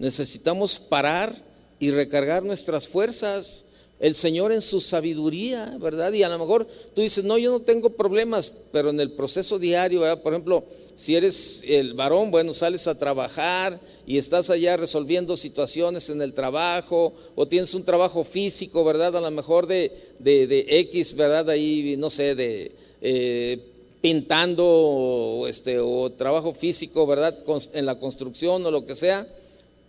necesitamos 0.00 0.80
parar 0.80 1.49
y 1.80 1.90
recargar 1.90 2.44
nuestras 2.44 2.86
fuerzas. 2.86 3.64
El 3.98 4.14
Señor 4.14 4.50
en 4.50 4.62
su 4.62 4.80
sabiduría, 4.80 5.76
¿verdad? 5.78 6.10
Y 6.14 6.22
a 6.22 6.28
lo 6.30 6.38
mejor 6.38 6.66
tú 6.94 7.02
dices, 7.02 7.22
no, 7.22 7.36
yo 7.36 7.50
no 7.50 7.60
tengo 7.60 7.90
problemas, 7.90 8.50
pero 8.72 8.88
en 8.88 8.98
el 8.98 9.12
proceso 9.12 9.58
diario, 9.58 10.00
¿verdad? 10.00 10.22
Por 10.22 10.32
ejemplo, 10.32 10.64
si 10.94 11.16
eres 11.16 11.62
el 11.66 11.92
varón, 11.92 12.30
bueno, 12.30 12.54
sales 12.54 12.86
a 12.86 12.98
trabajar 12.98 13.78
y 14.06 14.16
estás 14.16 14.48
allá 14.48 14.78
resolviendo 14.78 15.36
situaciones 15.36 16.08
en 16.08 16.22
el 16.22 16.32
trabajo, 16.32 17.12
o 17.34 17.46
tienes 17.46 17.74
un 17.74 17.84
trabajo 17.84 18.24
físico, 18.24 18.84
¿verdad? 18.84 19.16
A 19.16 19.20
lo 19.20 19.30
mejor 19.30 19.66
de, 19.66 19.92
de, 20.18 20.66
X, 20.66 21.14
¿verdad? 21.14 21.50
Ahí, 21.50 21.96
no 21.98 22.08
sé, 22.08 22.34
de... 22.34 22.72
Eh, 23.02 23.66
pintando 24.00 24.64
o, 24.66 25.46
este, 25.46 25.78
o 25.78 26.10
trabajo 26.12 26.54
físico, 26.54 27.06
¿verdad? 27.06 27.36
En 27.74 27.84
la 27.84 27.98
construcción 27.98 28.64
o 28.64 28.70
lo 28.70 28.86
que 28.86 28.94
sea 28.94 29.26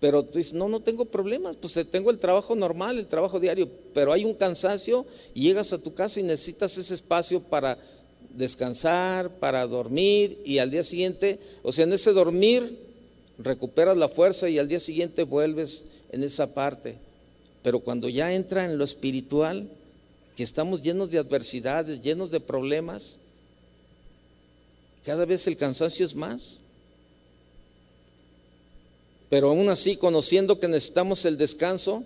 pero 0.02 0.26
tú 0.26 0.40
dices, 0.40 0.54
no, 0.54 0.68
no 0.68 0.80
tengo 0.80 1.06
problemas, 1.06 1.56
pues 1.56 1.78
eh, 1.78 1.86
tengo 1.86 2.10
el 2.10 2.18
trabajo 2.18 2.56
normal, 2.56 2.98
el 2.98 3.06
trabajo 3.06 3.40
diario, 3.40 3.70
pero 3.94 4.12
hay 4.12 4.26
un 4.26 4.34
cansancio 4.34 5.06
y 5.36 5.44
llegas 5.44 5.72
a 5.74 5.78
tu 5.78 5.94
casa 5.94 6.20
y 6.20 6.24
necesitas 6.24 6.76
ese 6.76 6.96
espacio 6.96 7.40
para 7.40 7.78
descansar, 8.36 9.30
para 9.38 9.66
dormir 9.68 10.42
y 10.44 10.58
al 10.58 10.72
día 10.72 10.82
siguiente, 10.82 11.40
o 11.62 11.72
sea, 11.72 11.86
en 11.86 11.94
ese 11.94 12.14
dormir 12.14 12.80
recuperas 13.38 13.96
la 13.96 14.10
fuerza 14.10 14.50
y 14.50 14.58
al 14.58 14.68
día 14.68 14.80
siguiente 14.80 15.22
vuelves 15.22 15.92
en 16.12 16.24
esa 16.24 16.56
parte. 16.56 16.98
Pero 17.62 17.80
cuando 17.80 18.10
ya 18.10 18.34
entra 18.34 18.66
en 18.66 18.80
lo 18.80 18.84
espiritual, 18.84 19.70
que 20.36 20.42
estamos 20.42 20.82
llenos 20.82 21.12
de 21.12 21.20
adversidades, 21.20 22.02
llenos 22.02 22.32
de 22.32 22.40
problemas, 22.40 23.20
cada 25.06 25.26
vez 25.26 25.46
el 25.46 25.58
cansancio 25.58 26.04
es 26.04 26.16
más. 26.16 26.61
Pero 29.32 29.48
aún 29.48 29.70
así, 29.70 29.96
conociendo 29.96 30.60
que 30.60 30.68
necesitamos 30.68 31.24
el 31.24 31.38
descanso, 31.38 32.04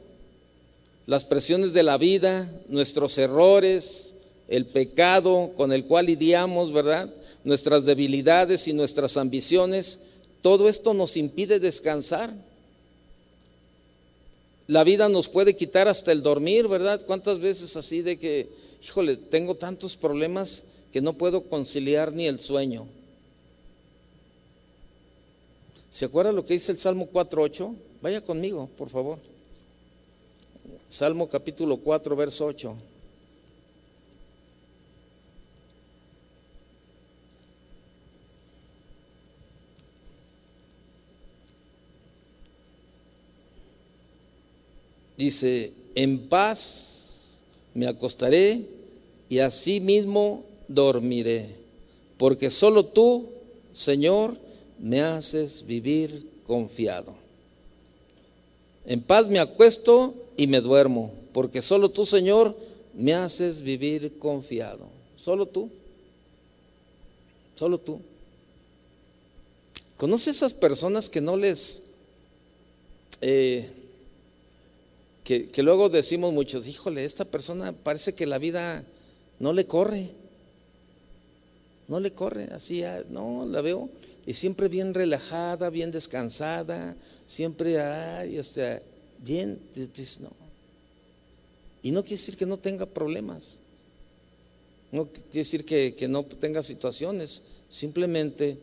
las 1.08 1.26
presiones 1.26 1.74
de 1.74 1.82
la 1.82 1.98
vida, 1.98 2.48
nuestros 2.68 3.18
errores, 3.18 4.14
el 4.48 4.68
pecado 4.68 5.52
con 5.58 5.74
el 5.74 5.86
cual 5.86 6.06
lidiamos, 6.06 6.72
¿verdad? 6.72 7.12
Nuestras 7.44 7.84
debilidades 7.84 8.68
y 8.68 8.74
nuestras 8.74 9.18
ambiciones, 9.18 10.04
todo 10.44 10.70
esto 10.70 10.94
nos 10.94 11.18
impide 11.18 11.60
descansar. 11.60 12.32
La 14.68 14.84
vida 14.84 15.10
nos 15.10 15.28
puede 15.28 15.56
quitar 15.56 15.88
hasta 15.88 16.12
el 16.12 16.22
dormir, 16.22 16.68
¿verdad? 16.68 17.02
¿Cuántas 17.08 17.40
veces 17.40 17.76
así 17.76 18.04
de 18.04 18.20
que, 18.20 18.50
híjole, 18.84 19.18
tengo 19.18 19.56
tantos 19.56 19.96
problemas 19.96 20.66
que 20.94 21.02
no 21.02 21.14
puedo 21.14 21.46
conciliar 21.50 22.14
ni 22.14 22.28
el 22.28 22.40
sueño? 22.40 22.86
¿Se 25.96 26.04
acuerda 26.04 26.34
lo 26.34 26.44
que 26.44 26.56
dice 26.56 26.74
el 26.74 26.78
Salmo 26.78 27.08
4.8? 27.10 27.74
Vaya 28.02 28.20
conmigo, 28.20 28.70
por 28.78 28.90
favor. 28.90 29.18
Salmo 30.90 31.30
capítulo 31.30 31.78
4, 31.78 32.16
verso 32.18 32.48
8. 32.48 32.76
Dice, 45.16 45.72
en 45.96 46.28
paz 46.28 47.40
me 47.74 47.88
acostaré 47.88 48.66
y 49.30 49.40
así 49.40 49.80
mismo 49.80 50.44
dormiré, 50.68 51.56
porque 52.18 52.50
solo 52.50 52.84
tú, 52.84 53.30
Señor, 53.72 54.44
me 54.80 55.02
haces 55.02 55.66
vivir 55.66 56.28
confiado. 56.46 57.16
En 58.86 59.02
paz 59.02 59.28
me 59.28 59.40
acuesto 59.40 60.14
y 60.38 60.48
me 60.48 60.62
duermo, 60.62 61.12
porque 61.34 61.62
solo 61.62 61.90
tú, 61.90 62.06
Señor, 62.06 62.56
me 62.94 63.14
haces 63.14 63.62
vivir 63.62 64.18
confiado. 64.20 64.88
Solo 65.16 65.46
tú. 65.46 65.70
Solo 67.56 67.78
tú. 67.78 68.00
¿Conoce 69.98 70.30
esas 70.30 70.54
personas 70.54 71.10
que 71.10 71.22
no 71.22 71.38
les... 71.38 71.84
Eh, 73.22 73.70
que, 75.24 75.64
luego 75.64 75.90
decimos 75.90 76.32
muchos, 76.32 76.68
híjole, 76.68 77.04
esta 77.04 77.26
persona 77.26 77.72
parece 77.72 78.14
que 78.14 78.28
la 78.28 78.38
vida 78.38 78.84
no 79.40 79.54
le 79.54 79.66
corre, 79.66 80.12
no 81.88 82.00
le 82.00 82.12
corre, 82.12 82.50
así, 82.52 82.84
ah, 82.84 83.04
no, 83.10 83.46
la 83.46 83.62
veo, 83.62 83.90
y 84.26 84.34
siempre 84.34 84.68
bien 84.68 84.94
relajada, 84.94 85.70
bien 85.70 85.92
descansada, 85.92 86.96
siempre, 87.26 87.80
ay, 87.80 88.40
bien, 89.20 89.60
no. 90.22 90.32
Y 91.84 91.92
no 91.92 92.02
quiere 92.02 92.16
decir 92.16 92.36
que 92.36 92.46
no 92.46 92.58
tenga 92.58 92.88
problemas, 92.88 93.58
no 94.92 95.08
quiere 95.08 95.30
decir 95.32 95.66
que, 95.66 95.94
que 95.94 96.08
no 96.08 96.24
tenga 96.26 96.64
situaciones, 96.64 97.44
simplemente 97.70 98.58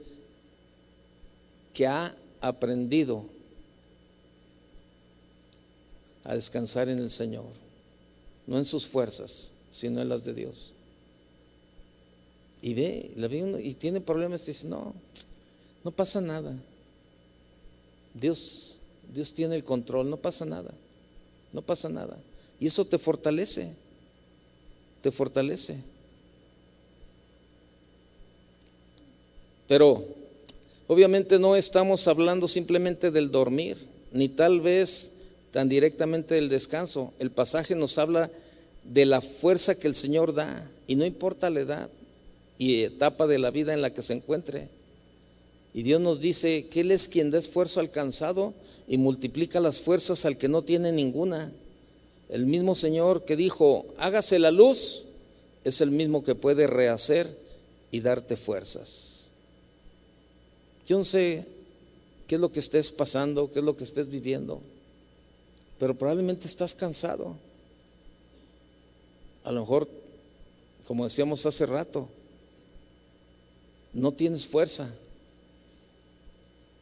que 1.72 1.86
ha 1.86 2.14
aprendido 2.40 3.24
a 6.24 6.34
descansar 6.34 6.88
en 6.88 6.98
el 6.98 7.10
Señor, 7.10 7.46
no 8.46 8.58
en 8.58 8.64
sus 8.64 8.86
fuerzas, 8.86 9.52
sino 9.70 10.00
en 10.00 10.08
las 10.08 10.24
de 10.24 10.34
Dios. 10.34 10.72
Y 12.62 12.74
ve, 12.74 13.12
la 13.16 13.26
y 13.60 13.74
tiene 13.74 14.00
problemas, 14.00 14.46
dice, 14.46 14.68
no, 14.68 14.94
no 15.82 15.90
pasa 15.90 16.20
nada. 16.20 16.54
Dios, 18.14 18.76
Dios 19.12 19.32
tiene 19.32 19.56
el 19.56 19.64
control, 19.64 20.08
no 20.08 20.16
pasa 20.16 20.44
nada, 20.44 20.72
no 21.52 21.60
pasa 21.60 21.88
nada. 21.88 22.16
Y 22.60 22.66
eso 22.66 22.84
te 22.84 22.98
fortalece, 22.98 23.72
te 25.00 25.10
fortalece. 25.10 25.76
Pero 29.66 30.04
obviamente 30.86 31.40
no 31.40 31.56
estamos 31.56 32.06
hablando 32.06 32.46
simplemente 32.46 33.10
del 33.10 33.32
dormir, 33.32 33.76
ni 34.12 34.28
tal 34.28 34.60
vez 34.60 35.14
tan 35.50 35.68
directamente 35.68 36.36
del 36.36 36.48
descanso. 36.48 37.12
El 37.18 37.32
pasaje 37.32 37.74
nos 37.74 37.98
habla 37.98 38.30
de 38.84 39.04
la 39.04 39.20
fuerza 39.20 39.74
que 39.74 39.88
el 39.88 39.96
Señor 39.96 40.32
da 40.32 40.70
y 40.86 40.94
no 40.94 41.04
importa 41.04 41.50
la 41.50 41.60
edad 41.60 41.90
y 42.62 42.84
etapa 42.84 43.26
de 43.26 43.38
la 43.38 43.50
vida 43.50 43.72
en 43.74 43.82
la 43.82 43.92
que 43.92 44.02
se 44.02 44.12
encuentre. 44.12 44.68
Y 45.74 45.82
Dios 45.82 46.00
nos 46.00 46.20
dice 46.20 46.66
que 46.68 46.80
Él 46.80 46.90
es 46.90 47.08
quien 47.08 47.30
da 47.30 47.38
esfuerzo 47.38 47.80
al 47.80 47.90
cansado 47.90 48.54
y 48.86 48.98
multiplica 48.98 49.60
las 49.60 49.80
fuerzas 49.80 50.24
al 50.24 50.38
que 50.38 50.48
no 50.48 50.62
tiene 50.62 50.92
ninguna. 50.92 51.52
El 52.28 52.46
mismo 52.46 52.74
Señor 52.74 53.24
que 53.24 53.36
dijo, 53.36 53.86
hágase 53.98 54.38
la 54.38 54.50
luz, 54.50 55.04
es 55.64 55.80
el 55.80 55.90
mismo 55.90 56.22
que 56.22 56.34
puede 56.34 56.66
rehacer 56.66 57.26
y 57.90 58.00
darte 58.00 58.36
fuerzas. 58.36 59.28
Yo 60.86 60.98
no 60.98 61.04
sé 61.04 61.46
qué 62.26 62.34
es 62.34 62.40
lo 62.40 62.52
que 62.52 62.60
estés 62.60 62.92
pasando, 62.92 63.50
qué 63.50 63.60
es 63.60 63.64
lo 63.64 63.76
que 63.76 63.84
estés 63.84 64.08
viviendo 64.08 64.60
pero 65.82 65.98
probablemente 65.98 66.46
estás 66.46 66.74
cansado. 66.76 67.34
A 69.42 69.50
lo 69.50 69.62
mejor, 69.62 69.88
como 70.86 71.02
decíamos 71.02 71.44
hace 71.44 71.66
rato, 71.66 72.08
no 73.92 74.12
tienes 74.12 74.46
fuerza. 74.46 74.92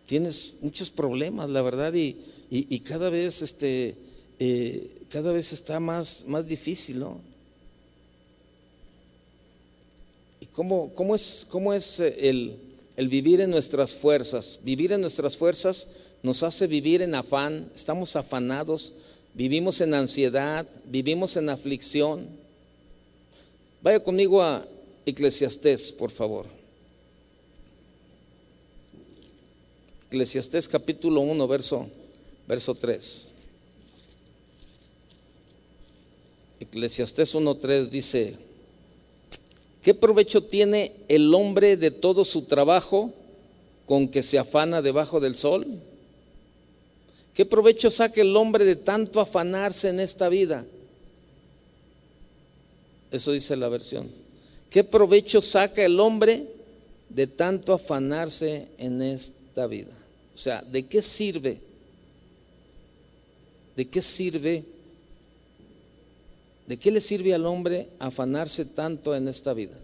Tienes 0.07 0.59
muchos 0.61 0.91
problemas, 0.91 1.49
la 1.51 1.63
verdad, 1.63 1.93
y, 1.95 2.81
cada 2.81 3.11
vez 3.11 3.43
este, 3.43 3.95
eh, 4.41 4.91
cada 5.09 5.33
vez 5.33 5.53
está 5.53 5.79
más, 5.79 6.25
más 6.27 6.47
difícil, 6.47 6.99
¿no? 6.99 7.21
¿Y 10.41 10.47
cómo, 10.47 10.93
cómo 10.95 11.15
es, 11.15 11.47
cómo 11.49 11.73
es 11.73 12.01
el, 12.01 12.57
el 12.97 13.09
vivir 13.09 13.41
en 13.41 13.51
nuestras 13.51 13.95
fuerzas? 13.95 14.59
Vivir 14.65 14.93
en 14.93 15.01
nuestras 15.01 15.37
fuerzas 15.37 15.97
nos 16.23 16.43
hace 16.43 16.67
vivir 16.67 17.03
en 17.03 17.15
afán, 17.15 17.71
estamos 17.75 18.17
afanados, 18.17 18.95
vivimos 19.35 19.81
en 19.81 19.95
ansiedad, 19.95 20.67
vivimos 20.87 21.37
en 21.37 21.49
aflicción. 21.49 22.27
Vaya 23.81 24.03
conmigo 24.03 24.43
a 24.43 24.67
Eclesiastés, 25.07 25.93
por 25.93 26.11
favor. 26.11 26.60
Eclesiastés 30.11 30.67
capítulo 30.67 31.21
1, 31.21 31.47
verso, 31.47 31.89
verso 32.49 32.75
3. 32.75 33.29
Eclesiastés 36.59 37.33
1.3 37.37 37.89
dice, 37.91 38.35
¿qué 39.81 39.95
provecho 39.95 40.43
tiene 40.43 40.97
el 41.07 41.33
hombre 41.33 41.77
de 41.77 41.93
todo 41.93 42.25
su 42.25 42.47
trabajo 42.47 43.13
con 43.87 44.09
que 44.09 44.25
se 44.25 44.37
afana 44.37 44.83
debajo 44.83 45.21
del 45.21 45.37
sol? 45.37 45.65
¿Qué 47.33 47.47
provecho 47.47 47.89
saca 47.89 48.21
el 48.21 48.35
hombre 48.37 48.65
de 48.65 48.75
tanto 48.75 49.21
afanarse 49.21 49.91
en 49.91 50.01
esta 50.01 50.29
vida? 50.29 50.67
Eso 53.13 53.31
dice 53.31 53.55
la 53.55 53.69
versión. 53.69 54.11
¿Qué 54.71 54.83
provecho 54.83 55.41
saca 55.41 55.85
el 55.85 56.01
hombre 56.01 56.49
de 57.09 57.29
tanto 57.29 57.73
afanarse 57.73 58.67
en 58.77 59.03
esta 59.03 59.69
vida? 59.69 60.00
O 60.41 60.43
sea, 60.43 60.63
¿de 60.63 60.87
qué 60.87 61.03
sirve? 61.03 61.61
¿De 63.77 63.87
qué 63.87 64.01
sirve? 64.01 64.65
¿De 66.67 66.79
qué 66.79 66.91
le 66.91 66.99
sirve 66.99 67.35
al 67.35 67.45
hombre 67.45 67.91
afanarse 67.99 68.65
tanto 68.65 69.15
en 69.15 69.29
esta 69.29 69.53
vida? 69.53 69.77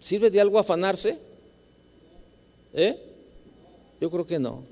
¿Sirve 0.00 0.28
de 0.28 0.38
algo 0.38 0.58
afanarse? 0.58 1.16
¿Eh? 2.74 3.02
Yo 3.98 4.10
creo 4.10 4.26
que 4.26 4.38
no. 4.38 4.62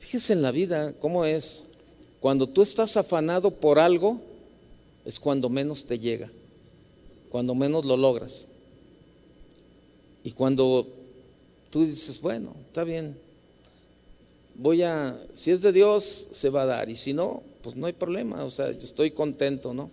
Fíjese 0.00 0.32
en 0.32 0.42
la 0.42 0.50
vida 0.50 0.94
cómo 0.98 1.24
es. 1.24 1.74
Cuando 2.18 2.48
tú 2.48 2.62
estás 2.62 2.96
afanado 2.96 3.52
por 3.52 3.78
algo, 3.78 4.20
es 5.04 5.20
cuando 5.20 5.48
menos 5.48 5.84
te 5.84 5.96
llega, 5.96 6.28
cuando 7.30 7.54
menos 7.54 7.84
lo 7.84 7.96
logras. 7.96 8.48
Y 10.24 10.32
cuando 10.32 10.86
tú 11.70 11.84
dices, 11.84 12.20
bueno, 12.20 12.54
está 12.66 12.84
bien, 12.84 13.16
voy 14.54 14.82
a, 14.82 15.18
si 15.34 15.50
es 15.50 15.62
de 15.62 15.72
Dios, 15.72 16.28
se 16.32 16.50
va 16.50 16.62
a 16.62 16.66
dar, 16.66 16.90
y 16.90 16.96
si 16.96 17.12
no, 17.12 17.42
pues 17.62 17.76
no 17.76 17.86
hay 17.86 17.92
problema, 17.92 18.44
o 18.44 18.50
sea, 18.50 18.70
yo 18.72 18.84
estoy 18.84 19.10
contento, 19.10 19.72
¿no? 19.72 19.90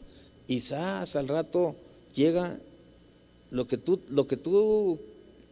Y 0.47 0.55
quizás 0.55 1.15
al 1.15 1.27
rato 1.27 1.75
llega 2.13 2.59
lo 3.51 3.67
que 3.67 3.77
tú, 3.77 3.99
lo 4.09 4.27
que 4.27 4.37
tú 4.37 4.99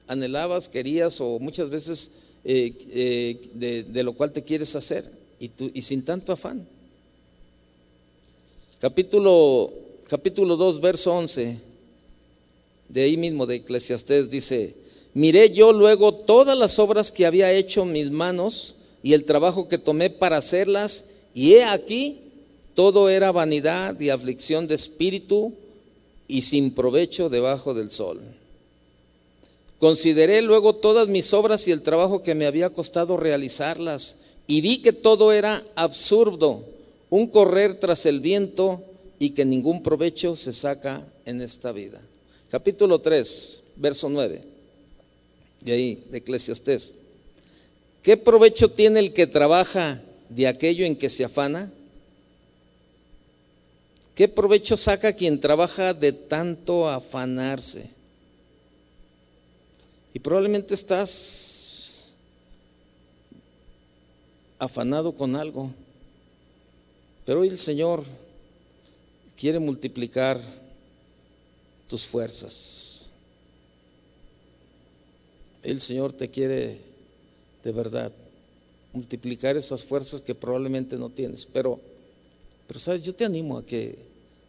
anhelabas, 0.07 0.69
querías 0.69 1.19
o 1.21 1.39
muchas 1.39 1.69
veces 1.69 2.11
eh, 2.43 2.73
eh, 2.91 3.85
de, 3.91 4.03
lo 4.03 4.13
cual 4.13 4.31
te 4.31 4.43
quieres 4.43 4.75
hacer 4.75 5.09
y, 5.39 5.49
tú, 5.49 5.71
y 5.73 5.81
sin 5.81 6.03
tanto 6.03 6.31
afán. 6.31 6.67
Capítulo, 8.79 9.73
capítulo 10.07 10.55
2, 10.55 10.81
verso 10.81 11.13
11, 11.13 11.57
de 12.89 13.03
ahí 13.03 13.17
mismo 13.17 13.45
de 13.45 13.55
Eclesiastés 13.55 14.29
dice, 14.29 14.75
miré 15.13 15.51
yo 15.51 15.73
luego 15.73 16.13
todas 16.13 16.57
las 16.57 16.79
obras 16.79 17.11
que 17.11 17.25
había 17.25 17.51
hecho 17.51 17.85
mis 17.85 18.11
manos 18.11 18.77
y 19.03 19.13
el 19.13 19.25
trabajo 19.25 19.67
que 19.67 19.77
tomé 19.77 20.09
para 20.09 20.37
hacerlas, 20.37 21.11
y 21.33 21.53
he 21.53 21.63
aquí, 21.63 22.17
todo 22.73 23.09
era 23.09 23.31
vanidad 23.31 23.99
y 23.99 24.09
aflicción 24.09 24.67
de 24.67 24.75
espíritu 24.75 25.53
y 26.27 26.41
sin 26.41 26.73
provecho 26.73 27.29
debajo 27.29 27.73
del 27.73 27.91
sol. 27.91 28.19
Consideré 29.79 30.41
luego 30.41 30.75
todas 30.75 31.07
mis 31.07 31.33
obras 31.33 31.67
y 31.67 31.71
el 31.71 31.81
trabajo 31.81 32.23
que 32.23 32.33
me 32.33 32.47
había 32.47 32.71
costado 32.71 33.17
realizarlas 33.17 34.21
y 34.47 34.61
vi 34.61 34.81
que 34.81 34.93
todo 34.93 35.31
era 35.31 35.63
absurdo, 35.75 36.63
un 37.09 37.27
correr 37.27 37.79
tras 37.79 38.05
el 38.05 38.21
viento 38.21 38.81
y 39.19 39.31
que 39.31 39.45
ningún 39.45 39.83
provecho 39.83 40.35
se 40.35 40.53
saca 40.53 41.05
en 41.25 41.41
esta 41.41 41.71
vida. 41.71 42.01
Capítulo 42.49 42.99
3, 42.99 43.63
verso 43.75 44.09
9. 44.09 44.41
De 45.61 45.71
ahí, 45.71 46.03
de 46.11 46.19
Eclesiastés. 46.19 46.93
¿Qué 48.03 48.17
provecho 48.17 48.69
tiene 48.69 48.99
el 48.99 49.13
que 49.13 49.25
trabaja 49.25 50.01
de 50.29 50.47
aquello 50.47 50.85
en 50.85 50.95
que 50.95 51.09
se 51.09 51.23
afana? 51.23 51.71
¿Qué 54.13 54.27
provecho 54.27 54.77
saca 54.77 55.11
quien 55.11 55.41
trabaja 55.41 55.93
de 55.93 56.13
tanto 56.13 56.87
afanarse? 56.87 57.89
Y 60.13 60.19
probablemente 60.19 60.73
estás 60.73 62.13
afanado 64.59 65.13
con 65.13 65.35
algo, 65.35 65.71
pero 67.25 67.41
hoy 67.41 67.49
el 67.49 67.57
Señor 67.57 68.03
quiere 69.35 69.59
multiplicar 69.59 70.39
tus 71.87 72.05
fuerzas. 72.05 73.07
El 75.63 75.81
Señor 75.81 76.13
te 76.13 76.29
quiere 76.29 76.79
de 77.63 77.71
verdad 77.71 78.11
multiplicar 78.93 79.57
esas 79.57 79.83
fuerzas 79.83 80.21
que 80.21 80.35
probablemente 80.35 80.97
no 80.97 81.09
tienes, 81.09 81.45
pero 81.45 81.79
pero 82.67 82.79
sabes, 82.79 83.03
yo 83.03 83.13
te 83.13 83.25
animo 83.25 83.57
a 83.57 83.65
que 83.65 83.97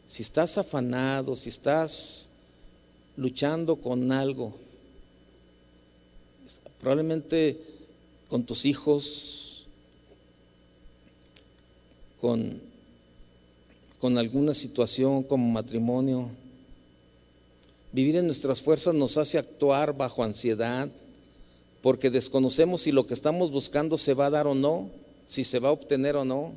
si 0.07 0.22
estás 0.22 0.57
afanado, 0.57 1.37
si 1.37 1.49
estás 1.49 2.30
luchando 3.16 3.76
con 3.76 4.11
algo, 4.12 4.55
probablemente 6.80 7.61
con 8.28 8.45
tus 8.45 8.64
hijos, 8.64 9.66
con, 12.20 12.61
con 13.99 14.16
alguna 14.16 14.55
situación 14.55 15.22
como 15.22 15.51
matrimonio, 15.51 16.30
vivir 17.97 18.16
en 18.16 18.26
nuestras 18.26 18.61
fuerzas 18.61 18.94
nos 18.94 19.16
hace 19.16 19.38
actuar 19.38 19.97
bajo 19.97 20.22
ansiedad, 20.22 20.90
porque 21.80 22.11
desconocemos 22.11 22.82
si 22.82 22.92
lo 22.92 23.07
que 23.07 23.14
estamos 23.14 23.51
buscando 23.51 23.97
se 23.97 24.12
va 24.12 24.26
a 24.26 24.30
dar 24.30 24.47
o 24.47 24.55
no, 24.55 24.90
si 25.24 25.44
se 25.44 25.61
va 25.61 25.70
a 25.70 25.72
obtener 25.72 26.14
o 26.14 26.26
no. 26.26 26.53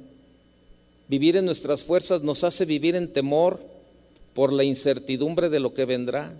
Vivir 1.07 1.37
en 1.37 1.45
nuestras 1.45 1.85
fuerzas 1.85 2.23
nos 2.23 2.43
hace 2.43 2.65
vivir 2.65 2.93
en 2.97 3.13
temor 3.13 3.61
por 4.33 4.51
la 4.51 4.65
incertidumbre 4.65 5.47
de 5.47 5.61
lo 5.61 5.73
que 5.73 5.85
vendrá. 5.85 6.33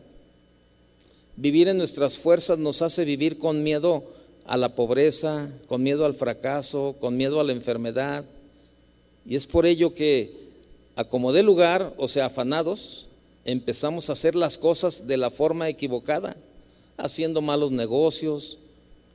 Vivir 1.38 1.70
en 1.70 1.78
nuestras 1.78 2.18
fuerzas 2.18 2.60
nos 2.60 2.82
hace 2.82 3.06
vivir 3.06 3.38
con 3.38 3.64
miedo 3.64 4.04
a 4.46 4.58
la 4.58 4.76
pobreza, 4.76 5.50
con 5.68 5.82
miedo 5.82 6.04
al 6.04 6.14
fracaso, 6.14 6.98
con 7.00 7.16
miedo 7.16 7.40
a 7.40 7.46
la 7.46 7.54
enfermedad. 7.54 8.26
Y 9.26 9.38
es 9.38 9.48
por 9.48 9.66
ello 9.66 9.94
que, 9.94 10.36
a 10.98 11.06
como 11.06 11.32
lugar, 11.32 11.94
o 11.96 12.10
sea, 12.10 12.26
afanados, 12.26 13.09
empezamos 13.52 14.10
a 14.10 14.14
hacer 14.14 14.36
las 14.36 14.58
cosas 14.58 15.08
de 15.08 15.18
la 15.18 15.32
forma 15.32 15.70
equivocada, 15.70 16.36
haciendo 16.98 17.42
malos 17.42 17.72
negocios, 17.72 18.58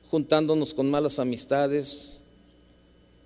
juntándonos 0.09 0.73
con 0.73 0.89
malas 0.89 1.19
amistades, 1.19 2.21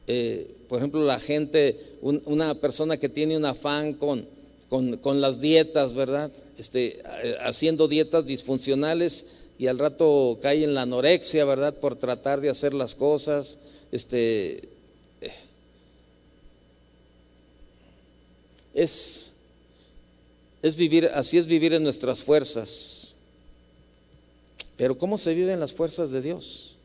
eh, 0.07 0.55
por 0.67 0.79
ejemplo, 0.79 1.03
la 1.03 1.19
gente, 1.19 1.79
una 2.01 2.55
persona 2.55 2.97
que 2.97 3.09
tiene 3.09 3.37
un 3.37 3.45
afán 3.45 3.93
con, 3.93 4.27
con, 4.69 5.21
las 5.21 5.39
dietas, 5.39 5.93
¿verdad? 5.93 6.31
Este, 6.57 7.01
eh, 7.23 7.37
haciendo 7.41 7.87
dietas 7.87 8.25
disfuncionales 8.25 9.27
y 9.59 9.67
al 9.67 9.77
rato 9.77 10.39
cae 10.41 10.63
en 10.63 10.73
la 10.73 10.83
anorexia, 10.83 11.45
¿verdad? 11.45 11.75
Por 11.75 11.95
tratar 11.95 12.41
de 12.41 12.49
hacer 12.49 12.73
las 12.73 12.95
cosas. 12.95 13.59
Este, 13.91 14.69
eh, 15.21 15.31
es, 18.73 19.33
es 20.61 20.75
vivir, 20.75 21.05
así 21.13 21.37
es 21.37 21.47
vivir 21.47 21.73
en 21.73 21.83
nuestras 21.83 22.23
fuerzas. 22.23 23.13
Pero 24.77 24.97
¿cómo 24.97 25.17
se 25.17 25.33
viven 25.33 25.59
las 25.59 25.73
fuerzas 25.73 26.11
de 26.11 26.21
Dios? 26.21 26.75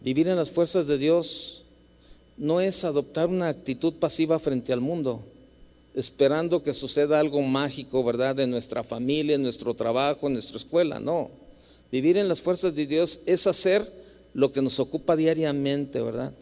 Vivir 0.00 0.28
en 0.28 0.36
las 0.36 0.50
fuerzas 0.50 0.86
de 0.86 0.96
Dios 0.96 1.62
no 2.38 2.60
es 2.60 2.84
adoptar 2.84 3.28
una 3.28 3.48
actitud 3.48 3.92
pasiva 3.94 4.38
frente 4.38 4.72
al 4.72 4.80
mundo, 4.80 5.22
esperando 5.94 6.62
que 6.62 6.72
suceda 6.72 7.20
algo 7.20 7.42
mágico, 7.42 8.02
¿verdad? 8.02 8.40
En 8.40 8.50
nuestra 8.50 8.82
familia, 8.82 9.34
en 9.34 9.42
nuestro 9.42 9.74
trabajo, 9.74 10.26
en 10.26 10.32
nuestra 10.34 10.56
escuela, 10.56 11.00
no. 11.00 11.30
Vivir 11.92 12.16
en 12.16 12.28
las 12.28 12.40
fuerzas 12.40 12.74
de 12.74 12.86
Dios 12.86 13.20
es 13.26 13.46
hacer 13.46 13.86
lo 14.32 14.52
que 14.52 14.62
nos 14.62 14.80
ocupa 14.80 15.16
diariamente, 15.16 16.00
¿verdad? 16.00 16.32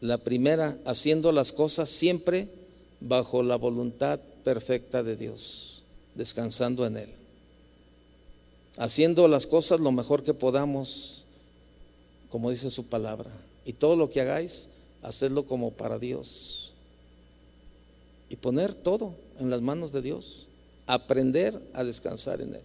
La 0.00 0.18
primera, 0.18 0.76
haciendo 0.84 1.30
las 1.30 1.52
cosas 1.52 1.88
siempre 1.88 2.48
bajo 3.06 3.42
la 3.42 3.56
voluntad 3.56 4.20
perfecta 4.42 5.02
de 5.02 5.16
Dios, 5.16 5.84
descansando 6.14 6.86
en 6.86 6.96
Él. 6.96 7.10
Haciendo 8.78 9.28
las 9.28 9.46
cosas 9.46 9.80
lo 9.80 9.92
mejor 9.92 10.22
que 10.22 10.34
podamos 10.34 11.24
como 12.34 12.50
dice 12.50 12.68
su 12.68 12.86
palabra. 12.86 13.30
Y 13.64 13.74
todo 13.74 13.94
lo 13.94 14.08
que 14.08 14.20
hagáis, 14.20 14.70
hacedlo 15.02 15.46
como 15.46 15.70
para 15.70 16.00
Dios. 16.00 16.72
Y 18.28 18.34
poner 18.34 18.74
todo 18.74 19.14
en 19.38 19.50
las 19.50 19.60
manos 19.60 19.92
de 19.92 20.02
Dios. 20.02 20.48
Aprender 20.88 21.62
a 21.74 21.84
descansar 21.84 22.40
en 22.40 22.56
Él. 22.56 22.62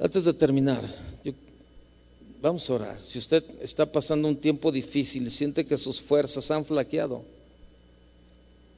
Antes 0.00 0.24
de 0.24 0.32
terminar, 0.32 0.82
vamos 2.42 2.68
a 2.68 2.74
orar. 2.74 3.00
Si 3.00 3.20
usted 3.20 3.44
está 3.62 3.86
pasando 3.86 4.26
un 4.26 4.36
tiempo 4.36 4.72
difícil 4.72 5.28
y 5.28 5.30
siente 5.30 5.64
que 5.64 5.76
sus 5.76 6.00
fuerzas 6.00 6.50
han 6.50 6.64
flaqueado, 6.64 7.22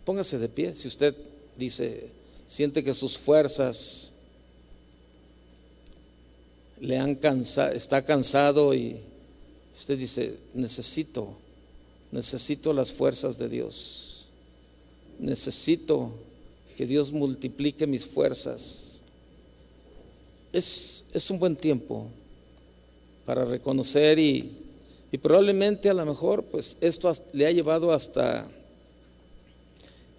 póngase 0.09 0.39
de 0.39 0.49
pie. 0.49 0.73
Si 0.73 0.89
usted 0.89 1.15
dice, 1.55 2.09
siente 2.47 2.83
que 2.83 2.95
sus 2.95 3.19
fuerzas 3.19 4.13
le 6.81 6.97
han 6.97 7.15
cansado, 7.15 7.75
está 7.75 8.03
cansado 8.03 8.73
y 8.73 8.97
usted 9.77 9.99
dice, 9.99 10.39
necesito, 10.55 11.35
necesito 12.11 12.73
las 12.73 12.91
fuerzas 12.91 13.37
de 13.37 13.51
Dios. 13.51 14.29
Necesito 15.19 16.11
que 16.75 16.87
Dios 16.87 17.13
multiplique 17.13 17.87
mis 17.87 18.07
fuerzas. 18.07 19.01
Es, 20.55 21.05
es 21.13 21.31
un 21.31 21.39
buen 21.39 21.55
tiempo 21.55 22.07
para 23.27 23.45
reconocer 23.45 24.19
y, 24.19 24.57
y, 25.13 25.19
probablemente 25.19 25.91
a 25.91 25.95
lo 25.95 26.07
mejor 26.07 26.45
pues 26.45 26.79
esto 26.81 27.13
le 27.35 27.45
ha 27.45 27.51
llevado 27.51 27.93
hasta 27.93 28.49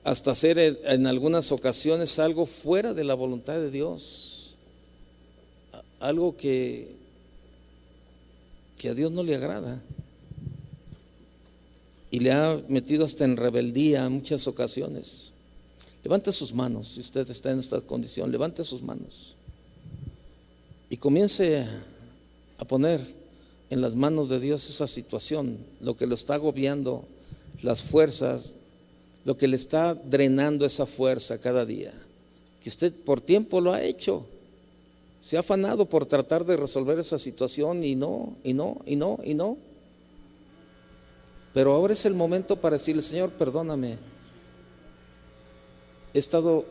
hasta 0.10 0.32
hacer 0.32 0.58
en 0.58 1.06
algunas 1.06 1.52
ocasiones 1.52 2.18
algo 2.18 2.48
fuera 2.48 2.96
de 2.96 3.04
la 3.04 3.14
voluntad 3.14 3.54
de 3.54 3.70
Dios 3.70 4.56
algo 6.00 6.36
que, 6.36 6.96
que 8.78 8.90
a 8.90 8.94
Dios 8.94 9.12
no 9.12 9.22
le 9.22 9.36
agrada. 9.36 9.82
Y 12.12 12.22
le 12.22 12.32
ha 12.32 12.60
metido 12.68 13.06
hasta 13.06 13.24
en 13.26 13.38
rebeldía 13.38 14.06
en 14.06 14.14
muchas 14.14 14.48
ocasiones. 14.48 15.32
Levante 16.04 16.32
sus 16.32 16.54
manos, 16.54 16.88
si 16.88 17.02
usted 17.02 17.30
está 17.30 17.52
en 17.52 17.60
esta 17.60 17.80
condición, 17.82 18.32
levante 18.32 18.64
sus 18.64 18.82
manos. 18.82 19.36
Y 20.90 20.98
comience 20.98 21.68
a 22.58 22.66
poner 22.66 23.00
en 23.70 23.82
las 23.82 23.94
manos 23.94 24.28
de 24.28 24.40
Dios 24.40 24.68
esa 24.70 24.88
situación, 24.88 25.60
lo 25.82 25.96
que 25.96 26.08
lo 26.08 26.16
está 26.16 26.36
agobiando, 26.36 27.06
las 27.62 27.84
fuerzas, 27.84 28.56
lo 29.26 29.38
que 29.38 29.48
le 29.48 29.56
está 29.56 29.94
drenando 29.94 30.66
esa 30.66 30.86
fuerza 30.86 31.40
cada 31.40 31.66
día. 31.66 31.94
Que 32.62 32.70
usted 32.70 32.94
por 32.94 33.22
tiempo 33.22 33.62
lo 33.62 33.74
ha 33.74 33.84
hecho 33.84 34.26
se 35.20 35.36
ha 35.36 35.42
afanado 35.42 35.86
por 35.86 36.06
tratar 36.06 36.46
de 36.46 36.56
resolver 36.56 36.98
esa 36.98 37.20
situación 37.20 37.84
y 37.84 37.96
no, 37.96 38.36
y 38.44 38.54
no, 38.54 38.78
y 38.86 38.96
no, 38.96 39.20
y 39.24 39.34
no. 39.34 39.58
Pero 41.54 41.74
ahora 41.74 41.94
es 41.94 42.06
el 42.06 42.14
momento 42.14 42.56
para 42.56 42.78
decirle, 42.78 43.02
Señor, 43.02 43.32
perdóname. 43.32 43.98
He 46.14 46.20
estado 46.20 46.64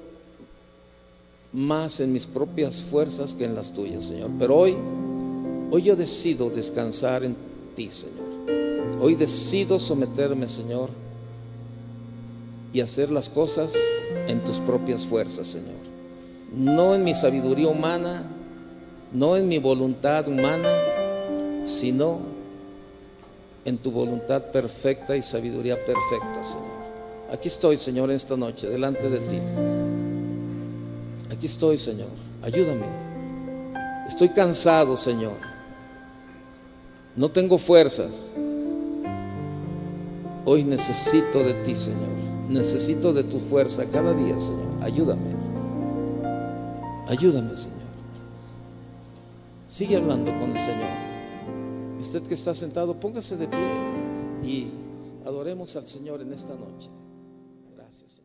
más 1.53 2.01
en 2.01 2.13
mis 2.13 2.27
propias 2.27 2.81
fuerzas 2.81 3.35
que 3.35 3.45
en 3.45 3.55
las 3.55 3.73
tuyas, 3.75 4.05
Señor. 4.05 4.31
Pero 4.39 4.57
hoy, 4.57 4.77
hoy 5.71 5.83
yo 5.83 5.95
decido 5.95 6.49
descansar 6.49 7.25
en 7.25 7.37
ti, 7.77 7.91
Señor. 7.91 8.29
Hoy 9.01 9.15
decido 9.15 9.79
someterme, 9.79 10.49
Señor, 10.49 10.89
y 12.73 12.81
hacer 12.81 13.11
las 13.11 13.29
cosas 13.29 13.75
en 14.27 14.43
tus 14.45 14.59
propias 14.59 15.07
fuerzas, 15.07 15.47
Señor. 15.47 15.89
No 16.53 16.95
en 16.95 17.05
mi 17.05 17.15
sabiduría 17.15 17.69
humana, 17.69 18.25
no 19.13 19.37
en 19.37 19.49
mi 19.49 19.59
voluntad 19.59 20.29
humana, 20.29 20.71
sino 21.65 22.21
en 23.65 23.79
tu 23.79 23.91
voluntad 23.91 24.43
perfecta 24.51 25.17
y 25.17 25.23
sabiduría 25.23 25.77
perfecta, 25.77 26.43
Señor. 26.43 26.79
Aquí 27.31 27.49
estoy, 27.49 27.77
Señor, 27.77 28.11
en 28.11 28.17
esta 28.17 28.37
noche, 28.37 28.69
delante 28.69 29.09
de 29.09 29.19
ti. 29.19 29.39
Aquí 31.31 31.47
estoy, 31.47 31.77
Señor. 31.77 32.09
Ayúdame. 32.43 32.87
Estoy 34.07 34.31
cansado, 34.31 34.97
Señor. 34.97 35.37
No 37.15 37.31
tengo 37.31 37.59
fuerzas. 37.59 38.31
Hoy 40.47 40.65
necesito 40.65 41.41
de 41.41 41.53
ti, 41.65 41.77
Señor. 41.77 42.18
Necesito 42.49 43.13
de 43.13 43.25
tu 43.25 43.39
fuerza 43.39 43.91
cada 43.91 44.15
día, 44.15 44.39
Señor. 44.39 44.83
Ayúdame. 44.83 45.35
Ayúdame, 47.07 47.55
Señor. 47.55 47.79
Sigue 49.67 49.97
hablando 49.97 50.31
con 50.37 50.53
el 50.53 50.59
Señor. 50.59 50.89
Usted 52.01 52.23
que 52.23 52.35
está 52.35 52.55
sentado, 52.55 52.99
póngase 52.99 53.37
de 53.37 53.49
pie 53.49 53.59
y 54.43 54.69
adoremos 55.27 55.77
al 55.77 55.87
Señor 55.87 56.23
en 56.23 56.33
esta 56.33 56.55
noche. 56.55 56.89
Gracias. 57.77 58.23